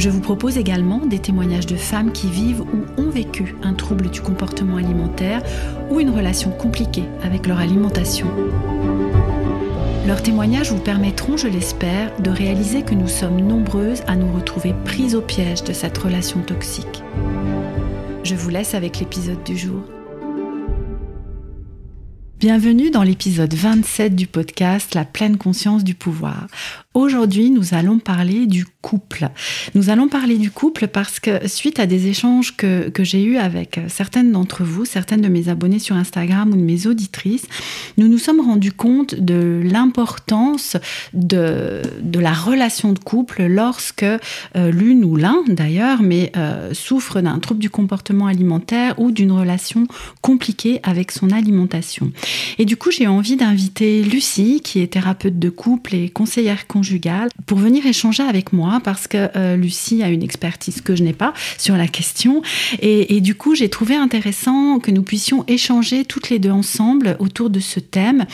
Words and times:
Je 0.00 0.08
vous 0.08 0.22
propose 0.22 0.56
également 0.56 1.04
des 1.04 1.18
témoignages 1.18 1.66
de 1.66 1.76
femmes 1.76 2.10
qui 2.10 2.30
vivent 2.30 2.62
ou 2.62 2.86
ont 2.96 3.10
vécu 3.10 3.54
un 3.62 3.74
trouble 3.74 4.08
du 4.08 4.22
comportement 4.22 4.78
alimentaire 4.78 5.42
ou 5.90 6.00
une 6.00 6.08
relation 6.08 6.52
compliquée 6.52 7.04
avec 7.22 7.46
leur 7.46 7.58
alimentation. 7.58 8.26
Leurs 10.06 10.22
témoignages 10.22 10.72
vous 10.72 10.80
permettront, 10.80 11.36
je 11.36 11.48
l'espère, 11.48 12.18
de 12.18 12.30
réaliser 12.30 12.80
que 12.80 12.94
nous 12.94 13.08
sommes 13.08 13.42
nombreuses 13.42 14.00
à 14.06 14.16
nous 14.16 14.32
retrouver 14.32 14.74
prises 14.86 15.14
au 15.14 15.20
piège 15.20 15.64
de 15.64 15.74
cette 15.74 15.98
relation 15.98 16.40
toxique. 16.40 17.02
Je 18.24 18.34
vous 18.34 18.48
laisse 18.48 18.72
avec 18.72 19.00
l'épisode 19.00 19.44
du 19.44 19.58
jour. 19.58 19.82
Bienvenue 22.40 22.90
dans 22.90 23.02
l'épisode 23.02 23.52
27 23.52 24.16
du 24.16 24.26
podcast 24.26 24.94
La 24.94 25.04
pleine 25.04 25.36
conscience 25.36 25.84
du 25.84 25.94
pouvoir. 25.94 26.46
Aujourd'hui, 26.92 27.50
nous 27.50 27.72
allons 27.74 28.00
parler 28.00 28.46
du 28.46 28.66
couple. 28.82 29.28
Nous 29.76 29.90
allons 29.90 30.08
parler 30.08 30.38
du 30.38 30.50
couple 30.50 30.88
parce 30.88 31.20
que 31.20 31.46
suite 31.46 31.78
à 31.78 31.86
des 31.86 32.08
échanges 32.08 32.56
que, 32.56 32.88
que 32.88 33.04
j'ai 33.04 33.22
eus 33.22 33.36
avec 33.36 33.78
certaines 33.86 34.32
d'entre 34.32 34.64
vous, 34.64 34.84
certaines 34.84 35.20
de 35.20 35.28
mes 35.28 35.48
abonnés 35.48 35.78
sur 35.78 35.94
Instagram 35.94 36.50
ou 36.50 36.56
de 36.56 36.60
mes 36.60 36.88
auditrices, 36.88 37.46
nous 37.96 38.08
nous 38.08 38.18
sommes 38.18 38.40
rendus 38.40 38.72
compte 38.72 39.14
de 39.14 39.60
l'importance 39.62 40.76
de, 41.12 41.80
de 42.02 42.18
la 42.18 42.32
relation 42.32 42.92
de 42.92 42.98
couple 42.98 43.44
lorsque 43.44 44.02
euh, 44.02 44.18
l'une 44.72 45.04
ou 45.04 45.14
l'un 45.14 45.44
d'ailleurs, 45.46 46.02
mais 46.02 46.32
euh, 46.36 46.74
souffre 46.74 47.20
d'un 47.20 47.38
trouble 47.38 47.60
du 47.60 47.70
comportement 47.70 48.26
alimentaire 48.26 48.98
ou 48.98 49.12
d'une 49.12 49.30
relation 49.30 49.86
compliquée 50.22 50.80
avec 50.82 51.12
son 51.12 51.30
alimentation. 51.30 52.10
Et 52.58 52.64
du 52.64 52.76
coup, 52.76 52.90
j'ai 52.90 53.06
envie 53.06 53.36
d'inviter 53.36 54.02
Lucie, 54.02 54.60
qui 54.60 54.80
est 54.80 54.88
thérapeute 54.88 55.38
de 55.38 55.50
couple 55.50 55.94
et 55.94 56.08
conseillère 56.08 56.66
conjugale, 56.80 57.28
pour 57.44 57.58
venir 57.58 57.84
échanger 57.84 58.22
avec 58.22 58.54
moi 58.54 58.80
parce 58.82 59.06
que 59.06 59.28
euh, 59.36 59.54
Lucie 59.54 60.02
a 60.02 60.08
une 60.08 60.22
expertise 60.22 60.80
que 60.80 60.96
je 60.96 61.02
n'ai 61.02 61.12
pas 61.12 61.34
sur 61.58 61.76
la 61.76 61.86
question. 61.86 62.40
Et, 62.80 63.20
du 63.20 63.34
coup, 63.34 63.54
j'ai 63.54 63.68
trouvé 63.68 63.96
intéressant 63.96 64.78
que 64.78 64.90
nous 64.90 65.02
puissions 65.02 65.44
échanger 65.46 66.06
toutes 66.06 66.30
les 66.30 66.38
deux 66.38 66.50
ensemble 66.50 67.16
autour 67.18 67.50
de 67.50 67.60
ce 67.60 67.80
thème 67.80 68.24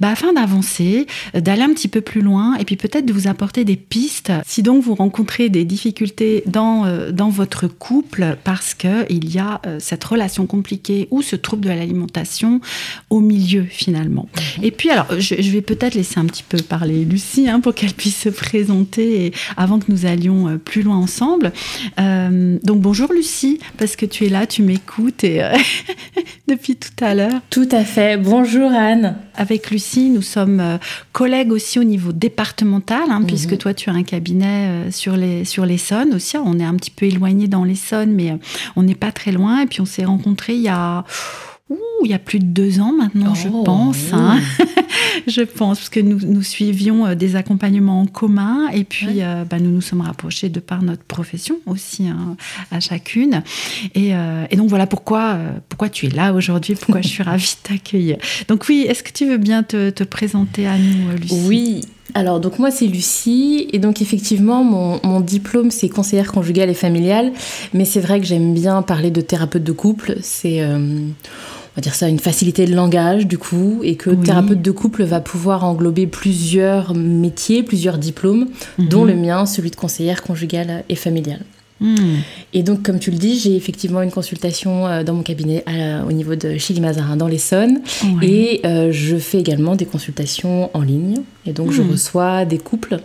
bah, 0.00 0.10
afin 0.10 0.34
d'avancer, 0.34 1.06
d'aller 1.32 1.62
un 1.62 1.72
petit 1.72 1.88
peu 1.88 2.02
plus 2.02 2.20
loin 2.20 2.56
et 2.56 2.66
puis 2.66 2.76
peut-être 2.76 3.06
de 3.06 3.12
vous 3.14 3.26
apporter 3.26 3.64
des 3.64 3.76
pistes 3.76 4.32
si 4.46 4.62
donc 4.62 4.82
vous 4.82 4.94
rencontrez 4.94 5.48
des 5.48 5.64
difficultés 5.64 6.42
dans, 6.46 6.84
euh, 6.84 7.10
dans 7.10 7.30
votre 7.30 7.68
couple 7.68 8.36
parce 8.44 8.74
qu'il 8.74 9.32
y 9.32 9.38
a 9.38 9.62
euh, 9.66 9.78
cette 9.80 10.04
relation 10.04 10.46
compliquée 10.46 11.08
ou 11.10 11.22
ce 11.22 11.36
trouble 11.36 11.64
de 11.64 11.70
l'alimentation 11.70 12.60
au 13.08 13.20
milieu 13.20 13.64
finalement. 13.64 14.28
Et 14.62 14.70
puis 14.70 14.90
alors, 14.90 15.06
je, 15.18 15.50
vais 15.50 15.62
peut-être 15.62 15.94
laisser 15.94 16.20
un 16.20 16.26
petit 16.26 16.42
peu 16.42 16.58
parler 16.58 17.04
Lucie 17.04 17.48
hein, 17.48 17.60
pour 17.60 17.74
qu'elle 17.74 17.93
puisse 17.96 18.16
se 18.16 18.28
présenter 18.28 19.32
avant 19.56 19.78
que 19.78 19.90
nous 19.90 20.06
allions 20.06 20.48
euh, 20.48 20.56
plus 20.58 20.82
loin 20.82 20.96
ensemble. 20.96 21.52
Euh, 22.00 22.58
donc 22.62 22.80
bonjour 22.80 23.12
Lucie, 23.12 23.60
parce 23.78 23.96
que 23.96 24.06
tu 24.06 24.26
es 24.26 24.28
là, 24.28 24.46
tu 24.46 24.62
m'écoutes 24.62 25.24
et 25.24 25.42
euh, 25.42 25.56
depuis 26.48 26.76
tout 26.76 27.04
à 27.04 27.14
l'heure. 27.14 27.40
Tout 27.50 27.68
à 27.70 27.84
fait. 27.84 28.16
Bonjour 28.16 28.70
Anne. 28.70 29.16
Avec 29.36 29.70
Lucie, 29.70 30.10
nous 30.10 30.22
sommes 30.22 30.78
collègues 31.12 31.50
aussi 31.50 31.78
au 31.78 31.84
niveau 31.84 32.12
départemental, 32.12 33.04
hein, 33.08 33.20
mhm. 33.20 33.26
puisque 33.26 33.58
toi 33.58 33.74
tu 33.74 33.90
as 33.90 33.92
un 33.92 34.04
cabinet 34.04 34.90
sur 34.90 35.16
les 35.16 35.44
sur 35.44 35.66
l'Essonne 35.66 36.14
aussi. 36.14 36.36
On 36.36 36.58
est 36.60 36.64
un 36.64 36.74
petit 36.74 36.92
peu 36.92 37.06
éloigné 37.06 37.48
dans 37.48 37.64
l'Essonne, 37.64 38.12
mais 38.12 38.36
on 38.76 38.82
n'est 38.82 38.94
pas 38.94 39.10
très 39.10 39.32
loin. 39.32 39.62
Et 39.62 39.66
puis 39.66 39.80
on 39.80 39.86
s'est 39.86 40.04
rencontrés 40.04 40.54
il 40.54 40.62
y 40.62 40.68
a 40.68 41.04
il 42.04 42.10
y 42.10 42.14
a 42.14 42.18
plus 42.18 42.38
de 42.38 42.44
deux 42.44 42.80
ans 42.80 42.92
maintenant, 42.92 43.34
je 43.34 43.48
oh, 43.52 43.64
pense. 43.64 44.12
Hein. 44.12 44.40
je 45.26 45.42
pense, 45.42 45.78
parce 45.78 45.88
que 45.88 46.00
nous, 46.00 46.20
nous 46.20 46.42
suivions 46.42 47.06
euh, 47.06 47.14
des 47.14 47.36
accompagnements 47.36 48.02
en 48.02 48.06
commun 48.06 48.68
et 48.72 48.84
puis 48.84 49.22
euh, 49.22 49.44
bah, 49.48 49.58
nous 49.58 49.70
nous 49.70 49.80
sommes 49.80 50.02
rapprochés 50.02 50.48
de 50.48 50.60
par 50.60 50.82
notre 50.82 51.02
profession 51.02 51.56
aussi 51.66 52.08
hein, 52.08 52.36
à 52.70 52.80
chacune. 52.80 53.42
Et, 53.94 54.14
euh, 54.14 54.44
et, 54.50 54.56
donc 54.56 54.68
voilà 54.68 54.86
pourquoi, 54.86 55.38
pourquoi 55.68 55.88
tu 55.88 56.06
es 56.06 56.10
là 56.10 56.34
aujourd'hui, 56.34 56.74
pourquoi 56.74 57.00
je 57.00 57.08
suis 57.08 57.22
ravie 57.22 57.56
de 57.62 57.68
t'accueillir. 57.68 58.18
Donc 58.48 58.66
oui, 58.68 58.84
est-ce 58.88 59.02
que 59.02 59.12
tu 59.12 59.26
veux 59.26 59.38
bien 59.38 59.62
te, 59.62 59.90
te 59.90 60.04
présenter 60.04 60.66
à 60.66 60.76
nous, 60.76 61.16
Lucie? 61.16 61.46
Oui, 61.46 61.80
alors 62.12 62.38
donc 62.38 62.58
moi 62.58 62.70
c'est 62.70 62.86
Lucie 62.86 63.66
et 63.72 63.78
donc 63.78 64.02
effectivement 64.02 64.62
mon, 64.62 65.00
mon 65.02 65.20
diplôme 65.20 65.70
c'est 65.70 65.88
conseillère 65.88 66.30
conjugale 66.30 66.68
et 66.68 66.74
familiale 66.74 67.32
mais 67.72 67.84
c'est 67.84 67.98
vrai 67.98 68.20
que 68.20 68.26
j'aime 68.26 68.54
bien 68.54 68.82
parler 68.82 69.10
de 69.10 69.20
thérapeute 69.20 69.64
de 69.64 69.72
couple 69.72 70.16
c'est 70.20 70.60
on 71.74 71.80
va 71.80 71.82
dire 71.82 71.94
ça, 71.94 72.08
une 72.08 72.20
facilité 72.20 72.66
de 72.66 72.74
langage 72.74 73.26
du 73.26 73.36
coup, 73.36 73.80
et 73.82 73.96
que 73.96 74.10
thérapeute 74.10 74.62
de 74.62 74.70
couple 74.70 75.02
va 75.02 75.20
pouvoir 75.20 75.64
englober 75.64 76.06
plusieurs 76.06 76.94
métiers, 76.94 77.64
plusieurs 77.64 77.98
diplômes, 77.98 78.46
mhm. 78.78 78.88
dont 78.88 79.04
le 79.04 79.14
mien, 79.14 79.44
celui 79.44 79.70
de 79.70 79.76
conseillère 79.76 80.22
conjugale 80.22 80.84
et 80.88 80.94
familiale. 80.94 81.40
Hmm. 81.80 82.18
Et 82.52 82.62
donc, 82.62 82.82
comme 82.82 82.98
tu 82.98 83.10
le 83.10 83.16
dis, 83.16 83.38
j'ai 83.38 83.56
effectivement 83.56 84.00
une 84.00 84.10
consultation 84.10 84.86
euh, 84.86 85.02
dans 85.02 85.12
mon 85.12 85.22
cabinet 85.22 85.64
au 86.08 86.12
niveau 86.12 86.36
de 86.36 86.56
Chili 86.56 86.80
Mazarin 86.80 87.16
dans 87.16 87.26
l'Essonne. 87.26 87.80
Et 88.22 88.60
euh, 88.64 88.92
je 88.92 89.16
fais 89.16 89.38
également 89.38 89.74
des 89.74 89.84
consultations 89.84 90.70
en 90.72 90.80
ligne. 90.80 91.16
Et 91.46 91.52
donc, 91.52 91.72
je 91.72 91.82
hmm. 91.82 91.90
reçois 91.90 92.44
des 92.44 92.58
couples 92.58 93.00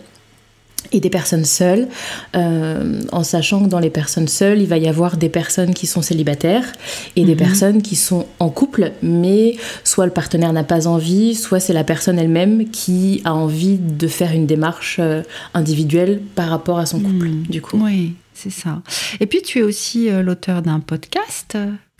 et 0.92 1.00
des 1.00 1.10
personnes 1.10 1.44
seules, 1.44 1.88
euh, 2.34 3.00
en 3.12 3.22
sachant 3.22 3.62
que 3.64 3.68
dans 3.68 3.78
les 3.78 3.90
personnes 3.90 4.28
seules, 4.28 4.60
il 4.60 4.66
va 4.66 4.78
y 4.78 4.88
avoir 4.88 5.16
des 5.16 5.28
personnes 5.28 5.74
qui 5.74 5.86
sont 5.86 6.02
célibataires 6.02 6.72
et 7.16 7.24
des 7.24 7.34
mhm. 7.34 7.38
personnes 7.38 7.82
qui 7.82 7.96
sont 7.96 8.26
en 8.38 8.48
couple, 8.48 8.92
mais 9.02 9.56
soit 9.84 10.06
le 10.06 10.12
partenaire 10.12 10.52
n'a 10.52 10.64
pas 10.64 10.86
envie, 10.86 11.34
soit 11.34 11.60
c'est 11.60 11.72
la 11.72 11.84
personne 11.84 12.18
elle-même 12.18 12.70
qui 12.70 13.22
a 13.24 13.34
envie 13.34 13.78
de 13.78 14.08
faire 14.08 14.32
une 14.32 14.46
démarche 14.46 14.96
euh, 15.00 15.22
individuelle 15.54 16.20
par 16.34 16.48
rapport 16.48 16.78
à 16.78 16.86
son 16.86 17.00
couple, 17.00 17.28
mhm. 17.28 17.42
du 17.48 17.62
coup. 17.62 17.78
Oui, 17.82 18.14
c'est 18.34 18.50
ça. 18.50 18.82
Et 19.20 19.26
puis 19.26 19.42
tu 19.42 19.60
es 19.60 19.62
aussi 19.62 20.10
euh, 20.10 20.22
l'auteur 20.22 20.62
d'un 20.62 20.80
podcast 20.80 21.56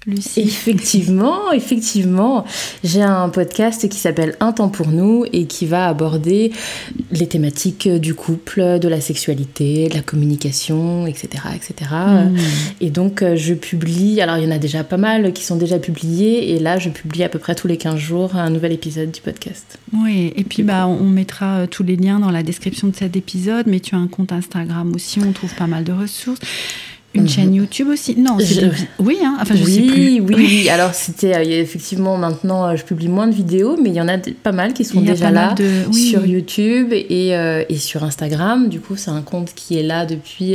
Lucie. 0.06 0.40
Effectivement, 0.40 1.52
effectivement. 1.52 2.44
J'ai 2.82 3.02
un 3.02 3.28
podcast 3.28 3.88
qui 3.88 3.98
s'appelle 3.98 4.34
Un 4.40 4.52
temps 4.52 4.70
pour 4.70 4.88
nous 4.88 5.26
et 5.32 5.46
qui 5.46 5.66
va 5.66 5.88
aborder 5.88 6.52
les 7.10 7.26
thématiques 7.26 7.88
du 7.88 8.14
couple, 8.14 8.78
de 8.78 8.88
la 8.88 9.00
sexualité, 9.00 9.88
de 9.88 9.94
la 9.94 10.00
communication, 10.00 11.06
etc. 11.06 11.44
etc. 11.54 11.90
Hmm. 11.92 12.36
Et 12.80 12.90
donc, 12.90 13.22
euh, 13.22 13.36
je 13.36 13.52
publie, 13.52 14.20
alors 14.20 14.38
il 14.38 14.44
y 14.44 14.46
en 14.46 14.50
a 14.50 14.58
déjà 14.58 14.84
pas 14.84 14.96
mal 14.96 15.32
qui 15.32 15.44
sont 15.44 15.56
déjà 15.56 15.78
publiés, 15.78 16.52
et 16.52 16.58
là, 16.58 16.78
je 16.78 16.88
publie 16.88 17.22
à 17.22 17.28
peu 17.28 17.38
près 17.38 17.54
tous 17.54 17.68
les 17.68 17.76
15 17.76 17.96
jours 17.96 18.36
un 18.36 18.50
nouvel 18.50 18.72
épisode 18.72 19.10
du 19.10 19.20
podcast. 19.20 19.78
Oui, 19.92 20.32
et 20.34 20.44
puis 20.44 20.62
bah, 20.62 20.86
on 20.86 21.04
mettra 21.04 21.58
euh, 21.58 21.66
tous 21.66 21.82
les 21.82 21.96
liens 21.96 22.20
dans 22.20 22.30
la 22.30 22.42
description 22.42 22.88
de 22.88 22.96
cet 22.96 23.16
épisode, 23.16 23.66
mais 23.66 23.80
tu 23.80 23.94
as 23.94 23.98
un 23.98 24.08
compte 24.08 24.32
Instagram 24.32 24.92
aussi, 24.94 25.20
on 25.20 25.32
trouve 25.32 25.54
pas 25.54 25.66
mal 25.66 25.84
de 25.84 25.92
ressources. 25.92 26.40
Une 27.12 27.22
mhm. 27.22 27.28
chaîne 27.28 27.54
YouTube 27.54 27.88
aussi 27.88 28.16
Non, 28.16 28.38
oui, 29.00 29.18
hein 29.24 29.36
enfin 29.40 29.56
je 29.56 29.64
oui, 29.64 29.72
sais 29.72 29.80
plus. 29.80 30.20
Oui, 30.20 30.34
oui, 30.36 30.68
alors 30.70 30.94
c'était 30.94 31.34
euh, 31.34 31.60
effectivement 31.60 32.16
maintenant 32.16 32.68
euh, 32.68 32.76
je 32.76 32.84
publie 32.84 33.08
moins 33.08 33.26
de 33.26 33.34
vidéos, 33.34 33.76
mais 33.82 33.88
il 33.88 33.96
y 33.96 34.00
en 34.00 34.06
a 34.06 34.16
pas 34.18 34.52
mal 34.52 34.74
qui 34.74 34.84
sont 34.84 35.00
déjà 35.00 35.30
là 35.30 35.56
sur 35.92 36.24
YouTube 36.24 36.92
et, 36.92 37.34
euh, 37.34 37.64
et, 37.68 37.78
sur 37.78 38.04
Instagram. 38.04 38.68
Du 38.68 38.78
coup, 38.78 38.94
c'est 38.96 39.10
un 39.10 39.22
compte 39.22 39.54
qui 39.54 39.76
est 39.76 39.82
là 39.82 40.06
depuis 40.06 40.54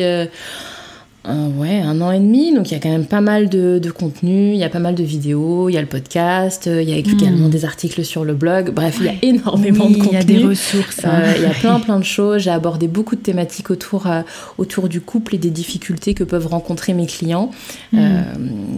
un, 1.28 1.50
ouais, 1.50 1.80
un 1.80 2.02
an 2.02 2.12
et 2.12 2.20
demi, 2.20 2.54
donc 2.54 2.70
il 2.70 2.74
y 2.74 2.78
a 2.78 2.80
quand 2.80 2.90
même 2.90 3.06
pas 3.06 3.22
mal 3.22 3.50
de, 3.50 3.80
de, 3.80 3.92
contenu, 3.92 4.52
il 4.52 4.58
y 4.58 4.64
a 4.64 4.70
pas 4.70 4.80
mal 4.80 4.96
de 4.96 5.04
vidéos, 5.04 5.70
il 5.70 5.74
y 5.74 5.78
a 5.78 5.82
le 5.82 5.88
podcast, 5.88 6.68
il 6.68 6.90
y 6.90 6.94
a 6.94 6.98
également 6.98 7.48
hmm. 7.48 7.52
des 7.52 7.66
articles 7.66 8.04
sur 8.04 8.26
le 8.26 8.34
blog, 8.34 8.72
bref, 8.72 8.98
il 9.00 9.06
y 9.06 9.10
a 9.10 9.14
énormément 9.22 9.90
de 9.90 9.96
contenu. 9.96 10.10
Il 10.12 10.14
y 10.14 10.18
a 10.18 10.24
des 10.24 10.46
ressources. 10.46 11.04
Hein. 11.04 11.22
Euh, 11.22 11.34
il 11.38 11.44
y 11.44 11.46
a 11.46 11.50
plein 11.50 11.80
plein 11.86 12.00
de 12.00 12.06
choses, 12.06 12.44
j'ai 12.44 12.52
abordé 12.52 12.88
beaucoup 12.88 13.16
de 13.16 13.22
thématiques 13.22 13.72
autour, 13.72 14.08
euh, 14.08 14.22
autour 14.58 14.90
du 14.90 15.02
couple 15.02 15.36
et 15.36 15.38
des 15.38 15.50
difficultés 15.50 16.14
que 16.14 16.24
peuvent 16.24 16.48
rencontrer 16.48 16.94
mes 16.94 17.08
clients. 17.08 17.52
Hmm. 17.92 18.00
Euh, 18.00 18.22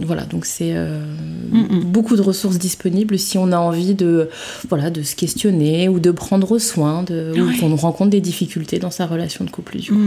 voilà, 0.06 0.22
donc 0.22 0.44
c'est 0.44 0.74
hmm, 0.74 1.82
beaucoup 1.84 2.16
de 2.16 2.22
ressources 2.22 2.58
disponibles 2.58 3.18
si 3.18 3.38
on 3.38 3.52
a 3.52 3.58
envie 3.58 3.94
de, 3.94 4.28
voilà, 4.68 4.90
de 4.90 5.02
se 5.02 5.14
questionner 5.14 5.88
ou 5.88 6.00
de 6.00 6.10
prendre 6.10 6.58
soin, 6.58 7.02
de, 7.02 7.32
ou 7.38 7.58
qu'on 7.58 7.74
rencontre 7.76 8.10
des 8.10 8.20
difficultés 8.20 8.78
dans 8.78 8.90
sa 8.90 9.06
relation 9.06 9.44
de 9.44 9.50
couple. 9.50 9.78
Du 9.78 9.92
coup. 9.92 9.98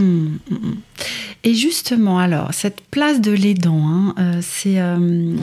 Et 1.44 1.54
justement, 1.54 2.18
alors, 2.18 2.31
cette 2.52 2.80
place 2.90 3.20
de 3.20 3.32
l'aidant, 3.32 3.86
hein, 3.88 4.14
euh, 4.18 4.38
c'est 4.42 4.80
euh, 4.80 5.34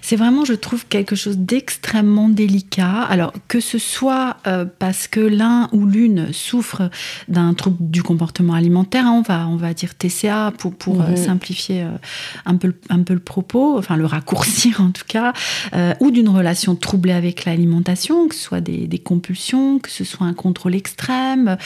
c'est 0.00 0.16
vraiment, 0.16 0.44
je 0.44 0.52
trouve, 0.54 0.86
quelque 0.86 1.16
chose 1.16 1.38
d'extrêmement 1.38 2.28
délicat. 2.28 3.02
Alors, 3.02 3.32
que 3.48 3.60
ce 3.60 3.78
soit 3.78 4.36
euh, 4.46 4.64
parce 4.78 5.06
que 5.08 5.20
l'un 5.20 5.68
ou 5.72 5.86
l'une 5.86 6.32
souffre 6.32 6.90
d'un 7.28 7.54
trouble 7.54 7.76
du 7.80 8.02
comportement 8.02 8.54
alimentaire, 8.54 9.06
hein, 9.06 9.12
on, 9.18 9.22
va, 9.22 9.46
on 9.48 9.56
va 9.56 9.74
dire 9.74 9.94
TCA 9.96 10.52
pour, 10.58 10.74
pour 10.74 10.96
Mhm. 11.02 11.16
simplifier 11.16 11.86
un, 12.46 12.56
peu, 12.56 12.68
le- 12.68 12.80
un 12.90 13.02
peu 13.02 13.14
le 13.14 13.20
propos, 13.20 13.78
enfin 13.78 13.96
le 13.96 14.06
raccourcir 14.06 14.80
en 14.88 14.90
tout 14.90 15.04
cas, 15.06 15.32
euh, 15.74 15.94
ou 16.00 16.10
d'une 16.10 16.28
relation 16.28 16.74
troublée 16.76 17.12
avec 17.12 17.44
l'alimentation, 17.44 18.28
que 18.28 18.34
ce 18.34 18.42
soit 18.42 18.60
des, 18.60 18.86
des 18.86 18.98
compulsions, 18.98 19.78
que 19.78 19.90
ce 19.90 20.04
soit 20.04 20.26
un 20.26 20.34
contrôle 20.34 20.74
extrême. 20.74 21.56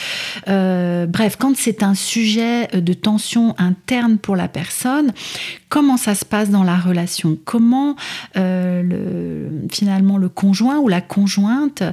Euh, 0.47 1.05
bref, 1.05 1.35
quand 1.37 1.55
c'est 1.57 1.83
un 1.83 1.93
sujet 1.95 2.67
de 2.67 2.93
tension 2.93 3.55
interne 3.57 4.17
pour 4.17 4.35
la 4.35 4.47
personne, 4.47 4.66
comment 5.69 5.97
ça 5.97 6.15
se 6.15 6.25
passe 6.25 6.49
dans 6.49 6.63
la 6.63 6.77
relation? 6.77 7.37
Comment 7.45 7.95
euh, 8.35 8.81
le, 8.81 9.67
finalement 9.69 10.17
le 10.17 10.29
conjoint 10.29 10.77
ou 10.79 10.87
la 10.87 11.01
conjointe 11.01 11.83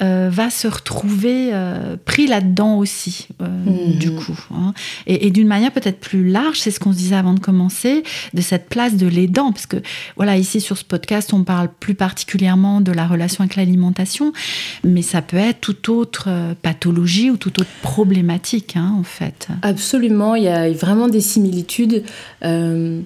euh, 0.00 0.28
va 0.30 0.50
se 0.50 0.68
retrouver 0.68 1.50
euh, 1.52 1.96
pris 2.04 2.26
là-dedans 2.26 2.76
aussi, 2.76 3.28
Mhm. 3.40 3.98
du 3.98 4.10
coup 4.14 4.36
hein? 4.54 4.74
Et, 5.06 5.26
et 5.26 5.30
d'une 5.30 5.48
manière 5.48 5.72
peut-être 5.72 6.00
plus 6.00 6.28
large, 6.28 6.58
c'est 6.58 6.70
ce 6.70 6.80
qu'on 6.80 6.92
se 6.92 6.98
disait 6.98 7.16
avant 7.16 7.34
de 7.34 7.40
commencer, 7.40 8.02
de 8.34 8.40
cette 8.40 8.68
place 8.68 8.96
de 8.96 9.06
l'aidant, 9.06 9.52
parce 9.52 9.66
que 9.66 9.76
voilà, 10.16 10.36
ici 10.36 10.60
sur 10.60 10.76
ce 10.76 10.84
podcast, 10.84 11.32
on 11.32 11.44
parle 11.44 11.68
plus 11.80 11.94
particulièrement 11.94 12.80
de 12.80 12.92
la 12.92 13.06
relation 13.06 13.42
avec 13.42 13.56
l'alimentation, 13.56 14.32
mais 14.84 15.02
ça 15.02 15.22
peut 15.22 15.36
être 15.36 15.60
toute 15.60 15.88
autre 15.88 16.28
pathologie 16.62 17.30
ou 17.30 17.36
toute 17.36 17.58
autre 17.60 17.70
problématique, 17.82 18.76
hein, 18.76 18.94
en 18.98 19.02
fait. 19.02 19.48
Absolument, 19.62 20.34
il 20.34 20.44
y 20.44 20.48
a 20.48 20.70
vraiment 20.72 21.08
des 21.08 21.20
similitudes. 21.20 22.04
Euh, 22.44 23.00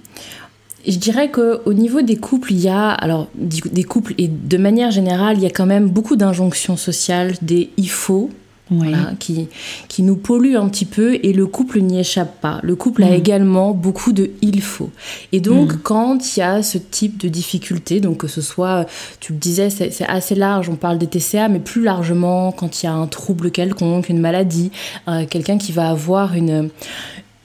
je 0.87 0.99
dirais 0.99 1.31
qu'au 1.33 1.73
niveau 1.73 2.01
des 2.03 2.17
couples, 2.17 2.53
il 2.53 2.61
y 2.61 2.69
a, 2.69 2.91
alors 2.91 3.29
des 3.35 3.83
couples 3.85 4.15
et 4.19 4.29
de 4.29 4.57
manière 4.57 4.93
générale, 4.93 5.37
il 5.37 5.43
y 5.43 5.47
a 5.47 5.51
quand 5.51 5.67
même 5.67 5.89
beaucoup 5.89 6.15
d'injonctions 6.17 6.77
sociales, 6.77 7.35
des 7.43 7.71
il 7.77 7.91
faut, 7.91 8.31
Oui. 8.71 8.89
voilà, 8.91 9.13
qui, 9.19 9.49
qui 9.89 10.03
nous 10.05 10.15
polluent 10.17 10.57
un 10.57 10.69
petit 10.69 10.85
peu 10.85 11.15
et 11.25 11.33
le 11.33 11.47
couple 11.49 11.81
n'y 11.81 11.99
échappe 11.99 12.41
pas. 12.41 12.61
Le 12.63 12.77
couple 12.77 13.03
a 13.03 13.11
Mm. 13.11 13.15
également 13.15 13.73
beaucoup 13.73 14.13
de 14.13 14.31
il 14.43 14.63
faut. 14.63 14.91
Et 15.33 15.41
donc, 15.41 15.73
Mm. 15.73 15.79
quand 15.83 16.37
il 16.37 16.41
y 16.41 16.43
a 16.45 16.63
ce 16.63 16.79
type 16.79 17.19
de 17.19 17.29
difficulté, 17.29 17.99
donc 18.01 18.19
que 18.19 18.29
ce 18.29 18.41
soit, 18.41 18.87
tu 19.19 19.33
le 19.33 19.39
disais, 19.41 19.71
c'est 19.71 19.91
c'est 19.93 20.07
assez 20.07 20.37
large, 20.37 20.69
on 20.69 20.77
parle 20.77 20.99
des 20.99 21.07
TCA, 21.09 21.49
mais 21.49 21.59
plus 21.59 21.83
largement, 21.83 22.53
quand 22.53 22.81
il 22.83 22.87
y 22.87 22.89
a 22.89 22.93
un 22.93 23.07
trouble 23.09 23.51
quelconque, 23.51 24.09
une 24.09 24.21
maladie, 24.21 24.71
euh, 25.09 25.27
quelqu'un 25.29 25.59
qui 25.59 25.73
va 25.73 25.89
avoir 25.91 26.35
une 26.35 26.71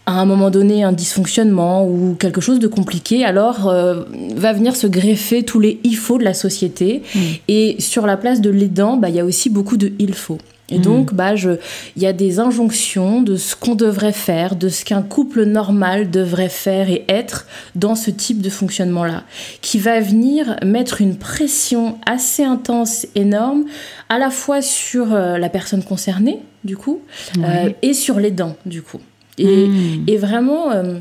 à 0.06 0.14
un 0.20 0.26
moment 0.26 0.50
donné 0.50 0.84
un 0.84 0.92
dysfonctionnement 0.92 1.86
ou 1.88 2.16
quelque 2.20 2.42
chose 2.42 2.60
de 2.60 2.68
compliqué, 2.68 3.24
alors 3.24 3.68
euh, 3.70 4.04
va 4.36 4.52
venir 4.54 4.76
se 4.76 4.88
greffer 4.88 5.44
tous 5.44 5.60
les 5.60 5.80
il 5.84 5.96
faut 5.96 6.18
de 6.18 6.24
la 6.24 6.34
société. 6.34 7.04
Mm. 7.14 7.20
Et 7.48 7.76
sur 7.80 8.06
la 8.08 8.18
place 8.18 8.42
de 8.42 8.50
l'aidant, 8.50 8.98
bah, 8.98 9.10
il 9.10 9.16
y 9.16 9.20
a 9.20 9.26
aussi 9.26 9.50
beaucoup 9.50 9.78
de 9.78 9.92
il 10.00 10.14
faut. 10.14 10.40
Et 10.74 10.80
Mm. 10.80 10.82
donc, 10.82 11.14
bah, 11.14 11.36
je- 11.36 11.58
il 11.98 12.02
y 12.02 12.08
a 12.08 12.14
des 12.14 12.40
injonctions 12.40 13.22
de 13.22 13.36
ce 13.36 13.56
qu'on 13.58 13.76
devrait 13.76 14.14
faire, 14.14 14.56
de 14.56 14.70
ce 14.70 14.86
qu'un 14.86 15.02
couple 15.02 15.44
normal 15.44 16.10
devrait 16.10 16.48
faire 16.50 16.90
et 16.90 17.04
être 17.10 17.46
dans 17.76 17.94
ce 17.96 18.10
type 18.10 18.42
de 18.42 18.50
fonctionnement-là, 18.50 19.24
qui 19.62 19.80
va 19.80 20.00
venir 20.00 20.56
mettre 20.66 21.02
une 21.02 21.18
pression 21.18 21.98
assez 22.06 22.44
intense, 22.44 23.06
énorme, 23.16 23.66
à 24.10 24.18
la 24.18 24.30
fois 24.30 24.62
sur 24.62 25.14
euh, 25.14 25.38
la 25.38 25.50
personne 25.50 25.84
concernée, 25.84 26.40
du 26.64 26.78
coup, 26.78 27.02
euh, 27.40 27.70
et 27.82 27.94
sur 27.94 28.20
l'aidant, 28.20 28.56
du 28.66 28.82
coup. 28.82 29.00
Et, 29.42 29.68
Mm. 29.68 30.04
et 30.08 30.18
vraiment, 30.18 30.72
euh, 30.72 31.00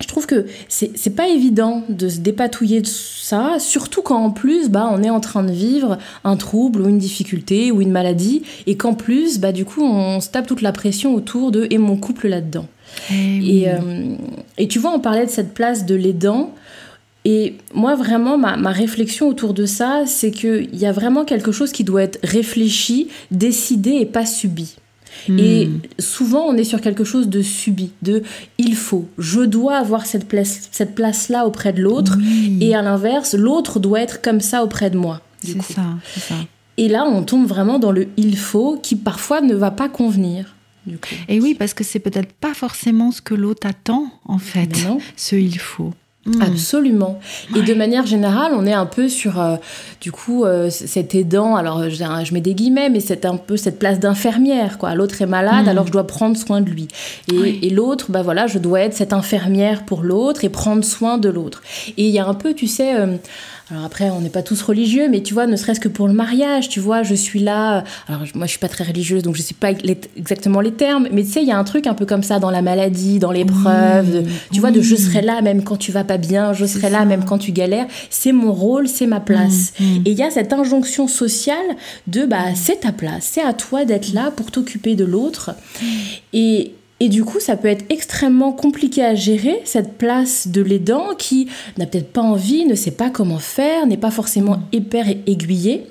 je 0.00 0.06
trouve 0.06 0.26
que 0.26 0.46
c'est 0.68 1.16
pas 1.16 1.28
évident 1.28 1.82
de 1.88 2.08
se 2.08 2.18
dépatouiller 2.20 2.80
de 2.80 2.86
ça, 2.86 3.56
surtout 3.58 4.00
quand 4.00 4.22
en 4.22 4.30
plus, 4.30 4.68
bah, 4.68 4.88
on 4.92 5.02
est 5.02 5.10
en 5.10 5.18
train 5.18 5.42
de 5.42 5.50
vivre 5.50 5.98
un 6.22 6.36
trouble 6.36 6.82
ou 6.82 6.88
une 6.88 6.98
difficulté 6.98 7.72
ou 7.72 7.80
une 7.80 7.90
maladie, 7.90 8.42
et 8.66 8.76
qu'en 8.76 8.94
plus, 8.94 9.40
bah, 9.40 9.50
du 9.50 9.64
coup, 9.64 9.82
on 9.82 10.20
se 10.20 10.28
tape 10.28 10.46
toute 10.46 10.62
la 10.62 10.70
pression 10.72 11.14
autour 11.14 11.50
de 11.50 11.66
et 11.70 11.78
mon 11.78 11.96
couple 11.96 12.28
là-dedans. 12.28 12.66
Eh. 13.12 13.62
Et, 13.62 13.68
euh, 13.68 14.14
et 14.56 14.68
tu 14.68 14.78
vois, 14.78 14.92
on 14.94 15.00
parlait 15.00 15.26
de 15.26 15.30
cette 15.30 15.52
place 15.52 15.84
de 15.84 15.96
l'aidant. 15.96 16.54
Et 17.24 17.56
moi, 17.74 17.96
vraiment, 17.96 18.38
ma, 18.38 18.56
ma 18.56 18.70
réflexion 18.70 19.28
autour 19.28 19.52
de 19.52 19.66
ça, 19.66 20.04
c'est 20.06 20.30
qu'il 20.30 20.74
y 20.78 20.86
a 20.86 20.92
vraiment 20.92 21.24
quelque 21.24 21.50
chose 21.52 21.72
qui 21.72 21.82
doit 21.84 22.04
être 22.04 22.20
réfléchi, 22.22 23.08
décidé 23.32 23.90
et 24.00 24.06
pas 24.06 24.24
subi. 24.24 24.76
Et 25.28 25.66
Mm. 25.66 25.80
souvent, 25.98 26.44
on 26.46 26.56
est 26.56 26.64
sur 26.64 26.80
quelque 26.80 27.04
chose 27.04 27.28
de 27.28 27.42
subi, 27.42 27.90
de 28.02 28.22
il 28.58 28.74
faut, 28.76 29.08
je 29.18 29.40
dois 29.40 29.76
avoir 29.76 30.06
cette 30.06 30.26
place, 30.28 30.68
cette 30.72 30.94
place-là 30.94 31.46
auprès 31.46 31.72
de 31.72 31.82
l'autre, 31.82 32.16
Oui. 32.18 32.56
et 32.60 32.74
à 32.74 32.82
l'inverse, 32.82 33.34
l'autre 33.34 33.78
doit 33.80 34.00
être 34.00 34.22
comme 34.22 34.40
ça 34.40 34.62
auprès 34.64 34.90
de 34.90 34.96
moi. 34.96 35.20
c'est 35.42 35.60
ça, 35.62 35.82
c'est 36.14 36.20
ça. 36.20 36.34
Et 36.76 36.88
là, 36.88 37.04
on 37.04 37.22
tombe 37.24 37.46
vraiment 37.46 37.78
dans 37.78 37.90
le 37.92 38.08
il 38.16 38.36
faut 38.38 38.78
qui 38.82 38.94
parfois 38.96 39.40
ne 39.40 39.54
va 39.54 39.70
pas 39.70 39.88
convenir. 39.88 40.54
Du 40.86 40.96
coup. 40.96 41.08
Et 41.28 41.38
oui, 41.40 41.54
parce 41.54 41.74
que 41.74 41.84
c'est 41.84 41.98
peut-être 41.98 42.32
pas 42.32 42.54
forcément 42.54 43.10
ce 43.12 43.20
que 43.20 43.34
l'autre 43.34 43.66
attend, 43.66 44.06
en 44.24 44.38
fait, 44.38 44.70
ce 45.16 45.36
il 45.36 45.58
faut. 45.58 45.92
Mm. 46.28 46.42
Absolument. 46.42 47.18
Et 47.56 47.62
de 47.62 47.74
manière 47.74 48.06
générale, 48.06 48.52
on 48.54 48.66
est 48.66 48.72
un 48.72 48.86
peu 48.86 49.08
sur, 49.08 49.40
euh, 49.40 49.56
du 50.00 50.12
coup, 50.12 50.44
euh, 50.44 50.70
cet 50.70 51.14
aidant. 51.14 51.56
Alors, 51.56 51.88
je, 51.88 51.96
je 52.24 52.34
mets 52.34 52.40
des 52.40 52.54
guillemets, 52.54 52.90
mais 52.90 53.00
c'est 53.00 53.24
un 53.24 53.36
peu 53.36 53.56
cette 53.56 53.78
place 53.78 53.98
d'infirmière, 54.00 54.78
quoi. 54.78 54.94
L'autre 54.94 55.20
est 55.22 55.26
malade, 55.26 55.66
Mm. 55.66 55.68
alors 55.68 55.86
je 55.86 55.92
dois 55.92 56.06
prendre 56.06 56.36
soin 56.36 56.60
de 56.60 56.70
lui. 56.70 56.88
Et, 57.32 57.38
Oui. 57.38 57.58
et 57.62 57.70
l'autre, 57.70 58.06
bah 58.10 58.22
voilà, 58.22 58.46
je 58.46 58.58
dois 58.58 58.80
être 58.80 58.94
cette 58.94 59.12
infirmière 59.12 59.84
pour 59.84 60.02
l'autre 60.02 60.44
et 60.44 60.48
prendre 60.48 60.84
soin 60.84 61.18
de 61.18 61.28
l'autre. 61.28 61.62
Et 61.96 62.04
il 62.06 62.10
y 62.10 62.18
a 62.18 62.26
un 62.26 62.34
peu, 62.34 62.54
tu 62.54 62.66
sais. 62.66 62.94
euh, 62.98 63.16
alors 63.70 63.84
après, 63.84 64.08
on 64.10 64.20
n'est 64.20 64.30
pas 64.30 64.42
tous 64.42 64.62
religieux, 64.62 65.08
mais 65.10 65.22
tu 65.22 65.34
vois, 65.34 65.46
ne 65.46 65.54
serait-ce 65.56 65.78
que 65.80 65.88
pour 65.88 66.08
le 66.08 66.14
mariage, 66.14 66.68
tu 66.70 66.80
vois, 66.80 67.02
je 67.02 67.14
suis 67.14 67.40
là. 67.40 67.78
euh, 67.78 67.82
Alors 68.08 68.22
moi, 68.34 68.46
je 68.46 68.50
suis 68.50 68.58
pas 68.58 68.68
très 68.68 68.84
religieuse, 68.84 69.22
donc 69.22 69.36
je 69.36 69.42
sais 69.42 69.52
pas 69.54 69.72
les- 69.72 70.00
exactement 70.16 70.60
les 70.60 70.72
termes, 70.72 71.06
mais 71.12 71.22
tu 71.22 71.30
sais, 71.32 71.42
il 71.42 71.48
y 71.48 71.52
a 71.52 71.58
un 71.58 71.64
truc 71.64 71.86
un 71.86 71.92
peu 71.94 72.06
comme 72.06 72.22
ça 72.22 72.38
dans 72.38 72.50
la 72.50 72.62
maladie, 72.62 73.18
dans 73.18 73.30
l'épreuve. 73.32 74.24
Tu 74.52 74.60
vois, 74.60 74.70
de 74.70 74.80
je 74.80 74.96
serai 74.96 75.20
là 75.20 75.42
même 75.42 75.64
quand 75.64 75.76
tu 75.76 75.92
vas 75.92 76.04
pas 76.04 76.16
bien, 76.16 76.52
je 76.54 76.64
serai 76.64 76.88
là 76.88 77.00
ça. 77.00 77.04
même 77.04 77.24
quand 77.24 77.38
tu 77.38 77.52
galères. 77.52 77.86
C'est 78.08 78.32
mon 78.32 78.52
rôle, 78.52 78.88
c'est 78.88 79.06
ma 79.06 79.20
place. 79.20 79.72
Mm, 79.78 79.84
mm. 79.84 80.02
Et 80.06 80.10
il 80.12 80.18
y 80.18 80.22
a 80.22 80.30
cette 80.30 80.52
injonction 80.52 81.06
sociale 81.06 81.56
de 82.06 82.24
bah 82.24 82.54
c'est 82.54 82.80
ta 82.80 82.92
place, 82.92 83.28
c'est 83.32 83.42
à 83.42 83.52
toi 83.52 83.84
d'être 83.84 84.12
là 84.14 84.30
pour 84.34 84.50
t'occuper 84.50 84.94
de 84.94 85.04
l'autre. 85.04 85.50
Et 86.32 86.72
et 87.00 87.08
du 87.08 87.24
coup, 87.24 87.38
ça 87.38 87.56
peut 87.56 87.68
être 87.68 87.84
extrêmement 87.90 88.52
compliqué 88.52 89.04
à 89.04 89.14
gérer, 89.14 89.60
cette 89.64 89.96
place 89.98 90.48
de 90.48 90.62
l'aidant 90.62 91.14
qui 91.16 91.48
n'a 91.76 91.86
peut-être 91.86 92.12
pas 92.12 92.22
envie, 92.22 92.64
ne 92.64 92.74
sait 92.74 92.90
pas 92.90 93.10
comment 93.10 93.38
faire, 93.38 93.86
n'est 93.86 93.96
pas 93.96 94.10
forcément 94.10 94.60
hyper 94.72 95.06
aiguillé. 95.26 95.86